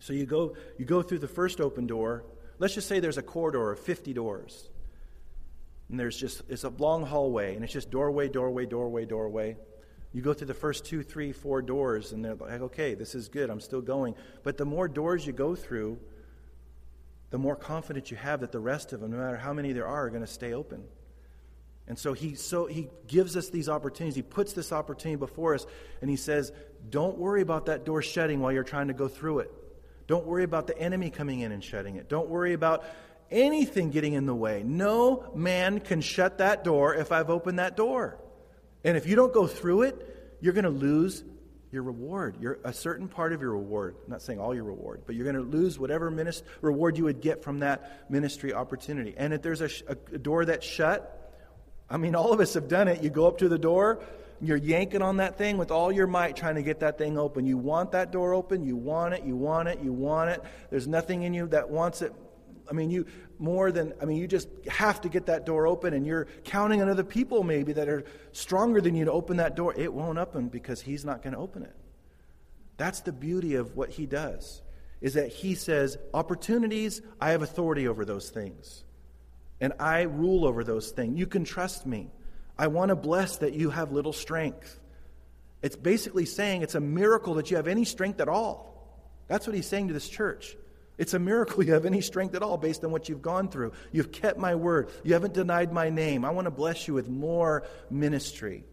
So 0.00 0.12
you 0.12 0.26
go, 0.26 0.56
you 0.78 0.84
go 0.84 1.02
through 1.02 1.20
the 1.20 1.28
first 1.28 1.60
open 1.60 1.86
door. 1.86 2.24
Let's 2.58 2.74
just 2.74 2.88
say 2.88 3.00
there's 3.00 3.18
a 3.18 3.22
corridor 3.22 3.72
of 3.72 3.78
50 3.78 4.12
doors. 4.12 4.68
And 5.88 5.98
there's 6.00 6.16
just, 6.16 6.42
it's 6.48 6.64
a 6.64 6.70
long 6.70 7.04
hallway, 7.04 7.54
and 7.54 7.62
it's 7.62 7.72
just 7.72 7.90
doorway, 7.90 8.28
doorway, 8.28 8.66
doorway, 8.66 9.04
doorway. 9.04 9.56
You 10.12 10.22
go 10.22 10.32
through 10.32 10.48
the 10.48 10.54
first 10.54 10.84
two, 10.84 11.02
three, 11.02 11.32
four 11.32 11.62
doors, 11.62 12.12
and 12.12 12.24
they're 12.24 12.34
like, 12.34 12.60
okay, 12.60 12.94
this 12.94 13.14
is 13.14 13.28
good, 13.28 13.50
I'm 13.50 13.60
still 13.60 13.82
going. 13.82 14.14
But 14.42 14.56
the 14.56 14.64
more 14.64 14.88
doors 14.88 15.26
you 15.26 15.32
go 15.32 15.54
through, 15.54 15.98
the 17.30 17.38
more 17.38 17.56
confidence 17.56 18.10
you 18.10 18.16
have 18.16 18.40
that 18.40 18.50
the 18.50 18.60
rest 18.60 18.92
of 18.92 19.00
them, 19.00 19.12
no 19.12 19.18
matter 19.18 19.36
how 19.36 19.52
many 19.52 19.72
there 19.72 19.86
are, 19.86 20.06
are 20.06 20.10
going 20.10 20.22
to 20.22 20.26
stay 20.26 20.54
open. 20.54 20.84
And 21.88 21.98
so 21.98 22.14
he, 22.14 22.34
so 22.34 22.66
he 22.66 22.88
gives 23.06 23.36
us 23.36 23.50
these 23.50 23.68
opportunities. 23.68 24.16
He 24.16 24.22
puts 24.22 24.52
this 24.52 24.72
opportunity 24.72 25.18
before 25.18 25.54
us, 25.54 25.66
and 26.00 26.10
he 26.10 26.16
says, 26.16 26.52
Don't 26.90 27.16
worry 27.16 27.42
about 27.42 27.66
that 27.66 27.84
door 27.84 28.02
shutting 28.02 28.40
while 28.40 28.52
you're 28.52 28.64
trying 28.64 28.88
to 28.88 28.94
go 28.94 29.06
through 29.06 29.40
it. 29.40 29.52
Don't 30.06 30.26
worry 30.26 30.44
about 30.44 30.66
the 30.66 30.78
enemy 30.78 31.10
coming 31.10 31.40
in 31.40 31.52
and 31.52 31.62
shutting 31.62 31.96
it. 31.96 32.08
Don't 32.08 32.28
worry 32.28 32.52
about 32.52 32.84
anything 33.30 33.90
getting 33.90 34.12
in 34.12 34.26
the 34.26 34.34
way. 34.34 34.62
No 34.64 35.30
man 35.34 35.80
can 35.80 36.00
shut 36.00 36.38
that 36.38 36.64
door 36.64 36.94
if 36.94 37.12
I've 37.12 37.30
opened 37.30 37.58
that 37.58 37.76
door. 37.76 38.18
And 38.84 38.96
if 38.96 39.06
you 39.06 39.16
don't 39.16 39.32
go 39.32 39.46
through 39.46 39.82
it, 39.82 40.38
you're 40.40 40.52
going 40.52 40.64
to 40.64 40.70
lose 40.70 41.24
your 41.72 41.82
reward. 41.82 42.36
You're 42.40 42.58
a 42.62 42.72
certain 42.72 43.08
part 43.08 43.32
of 43.32 43.40
your 43.40 43.50
reward. 43.52 43.96
I'm 44.04 44.12
not 44.12 44.22
saying 44.22 44.38
all 44.38 44.54
your 44.54 44.64
reward, 44.64 45.02
but 45.06 45.16
you're 45.16 45.30
going 45.30 45.36
to 45.36 45.42
lose 45.42 45.78
whatever 45.78 46.10
minist- 46.10 46.44
reward 46.60 46.96
you 46.96 47.04
would 47.04 47.20
get 47.20 47.42
from 47.42 47.58
that 47.60 48.10
ministry 48.10 48.54
opportunity. 48.54 49.14
And 49.16 49.34
if 49.34 49.42
there's 49.42 49.60
a, 49.60 49.68
sh- 49.68 49.82
a 49.88 49.94
door 50.18 50.44
that's 50.44 50.64
shut, 50.64 51.12
I 51.90 51.96
mean, 51.96 52.14
all 52.14 52.32
of 52.32 52.40
us 52.40 52.54
have 52.54 52.68
done 52.68 52.88
it. 52.88 53.02
You 53.02 53.10
go 53.10 53.26
up 53.26 53.38
to 53.38 53.48
the 53.48 53.58
door, 53.58 54.02
you're 54.40 54.56
yanking 54.56 55.02
on 55.02 55.16
that 55.18 55.38
thing 55.38 55.58
with 55.58 55.70
all 55.70 55.90
your 55.90 56.06
might, 56.06 56.36
trying 56.36 56.56
to 56.56 56.62
get 56.62 56.80
that 56.80 56.98
thing 56.98 57.18
open. 57.18 57.46
You 57.46 57.58
want 57.58 57.92
that 57.92 58.12
door 58.12 58.34
open. 58.34 58.64
You 58.64 58.76
want 58.76 59.14
it. 59.14 59.24
You 59.24 59.36
want 59.36 59.68
it. 59.68 59.80
You 59.80 59.92
want 59.92 60.30
it. 60.30 60.42
There's 60.70 60.86
nothing 60.86 61.22
in 61.22 61.34
you 61.34 61.46
that 61.48 61.68
wants 61.68 62.02
it. 62.02 62.12
I 62.68 62.72
mean, 62.72 62.90
you 62.90 63.06
more 63.38 63.70
than, 63.70 63.92
I 64.00 64.06
mean, 64.06 64.16
you 64.16 64.26
just 64.26 64.48
have 64.66 65.00
to 65.02 65.08
get 65.08 65.26
that 65.26 65.46
door 65.46 65.66
open, 65.66 65.94
and 65.94 66.06
you're 66.06 66.26
counting 66.44 66.82
on 66.82 66.88
other 66.88 67.04
people 67.04 67.42
maybe 67.42 67.72
that 67.74 67.88
are 67.88 68.04
stronger 68.32 68.80
than 68.80 68.94
you 68.94 69.04
to 69.04 69.12
open 69.12 69.36
that 69.36 69.54
door. 69.54 69.74
It 69.76 69.92
won't 69.92 70.18
open 70.18 70.48
because 70.48 70.80
He's 70.80 71.04
not 71.04 71.22
going 71.22 71.34
to 71.34 71.38
open 71.38 71.62
it. 71.62 71.74
That's 72.76 73.00
the 73.00 73.12
beauty 73.12 73.54
of 73.54 73.76
what 73.76 73.90
He 73.90 74.06
does, 74.06 74.62
is 75.00 75.14
that 75.14 75.28
He 75.28 75.54
says, 75.54 75.98
opportunities, 76.14 77.02
I 77.20 77.30
have 77.30 77.42
authority 77.42 77.86
over 77.88 78.04
those 78.04 78.30
things, 78.30 78.84
and 79.60 79.72
I 79.78 80.02
rule 80.02 80.46
over 80.46 80.64
those 80.64 80.90
things. 80.90 81.18
You 81.18 81.26
can 81.26 81.44
trust 81.44 81.86
me. 81.86 82.10
I 82.58 82.68
want 82.68 82.88
to 82.90 82.96
bless 82.96 83.38
that 83.38 83.52
you 83.52 83.70
have 83.70 83.92
little 83.92 84.12
strength. 84.12 84.80
It's 85.62 85.76
basically 85.76 86.26
saying 86.26 86.62
it's 86.62 86.74
a 86.74 86.80
miracle 86.80 87.34
that 87.34 87.50
you 87.50 87.56
have 87.56 87.68
any 87.68 87.84
strength 87.84 88.20
at 88.20 88.28
all. 88.28 88.72
That's 89.28 89.46
what 89.46 89.56
he's 89.56 89.66
saying 89.66 89.88
to 89.88 89.94
this 89.94 90.08
church. 90.08 90.56
It's 90.98 91.12
a 91.12 91.18
miracle 91.18 91.62
you 91.62 91.74
have 91.74 91.84
any 91.84 92.00
strength 92.00 92.34
at 92.34 92.42
all 92.42 92.56
based 92.56 92.84
on 92.84 92.90
what 92.90 93.08
you've 93.08 93.22
gone 93.22 93.48
through. 93.48 93.72
You've 93.92 94.12
kept 94.12 94.38
my 94.38 94.54
word. 94.54 94.90
You 95.02 95.12
haven't 95.12 95.34
denied 95.34 95.72
my 95.72 95.90
name. 95.90 96.24
I 96.24 96.30
want 96.30 96.46
to 96.46 96.50
bless 96.50 96.88
you 96.88 96.94
with 96.94 97.08
more 97.08 97.64
ministry. 97.90 98.64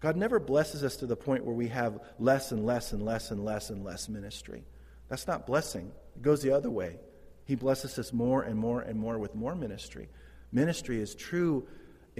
God 0.00 0.16
never 0.16 0.38
blesses 0.40 0.82
us 0.82 0.96
to 0.96 1.06
the 1.06 1.16
point 1.16 1.44
where 1.44 1.54
we 1.54 1.68
have 1.68 2.00
less 2.18 2.52
and 2.52 2.66
less 2.66 2.92
and 2.92 3.02
less 3.02 3.30
and 3.30 3.44
less 3.44 3.70
and 3.70 3.84
less 3.84 4.08
ministry. 4.08 4.64
That's 5.08 5.26
not 5.26 5.46
blessing. 5.46 5.92
It 6.16 6.22
goes 6.22 6.42
the 6.42 6.52
other 6.52 6.70
way. 6.70 6.98
He 7.44 7.54
blesses 7.54 7.98
us 7.98 8.12
more 8.12 8.42
and 8.42 8.58
more 8.58 8.80
and 8.80 8.98
more 8.98 9.18
with 9.18 9.34
more 9.34 9.54
ministry. 9.54 10.08
Ministry 10.52 11.00
is 11.00 11.14
true 11.14 11.66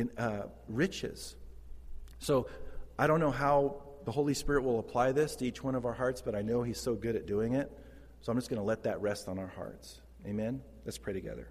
in 0.00 0.10
uh, 0.18 0.46
riches. 0.68 1.36
So 2.18 2.48
I 2.98 3.06
don't 3.06 3.20
know 3.20 3.30
how 3.30 3.82
the 4.04 4.10
Holy 4.10 4.34
Spirit 4.34 4.64
will 4.64 4.78
apply 4.78 5.12
this 5.12 5.36
to 5.36 5.46
each 5.46 5.62
one 5.62 5.74
of 5.74 5.84
our 5.84 5.92
hearts, 5.92 6.22
but 6.22 6.34
I 6.34 6.42
know 6.42 6.62
He's 6.62 6.80
so 6.80 6.94
good 6.94 7.16
at 7.16 7.26
doing 7.26 7.54
it. 7.54 7.70
So 8.22 8.32
I'm 8.32 8.38
just 8.38 8.50
going 8.50 8.60
to 8.60 8.66
let 8.66 8.82
that 8.84 9.00
rest 9.00 9.28
on 9.28 9.38
our 9.38 9.46
hearts. 9.46 10.00
Amen? 10.26 10.60
Let's 10.84 10.98
pray 10.98 11.12
together. 11.12 11.48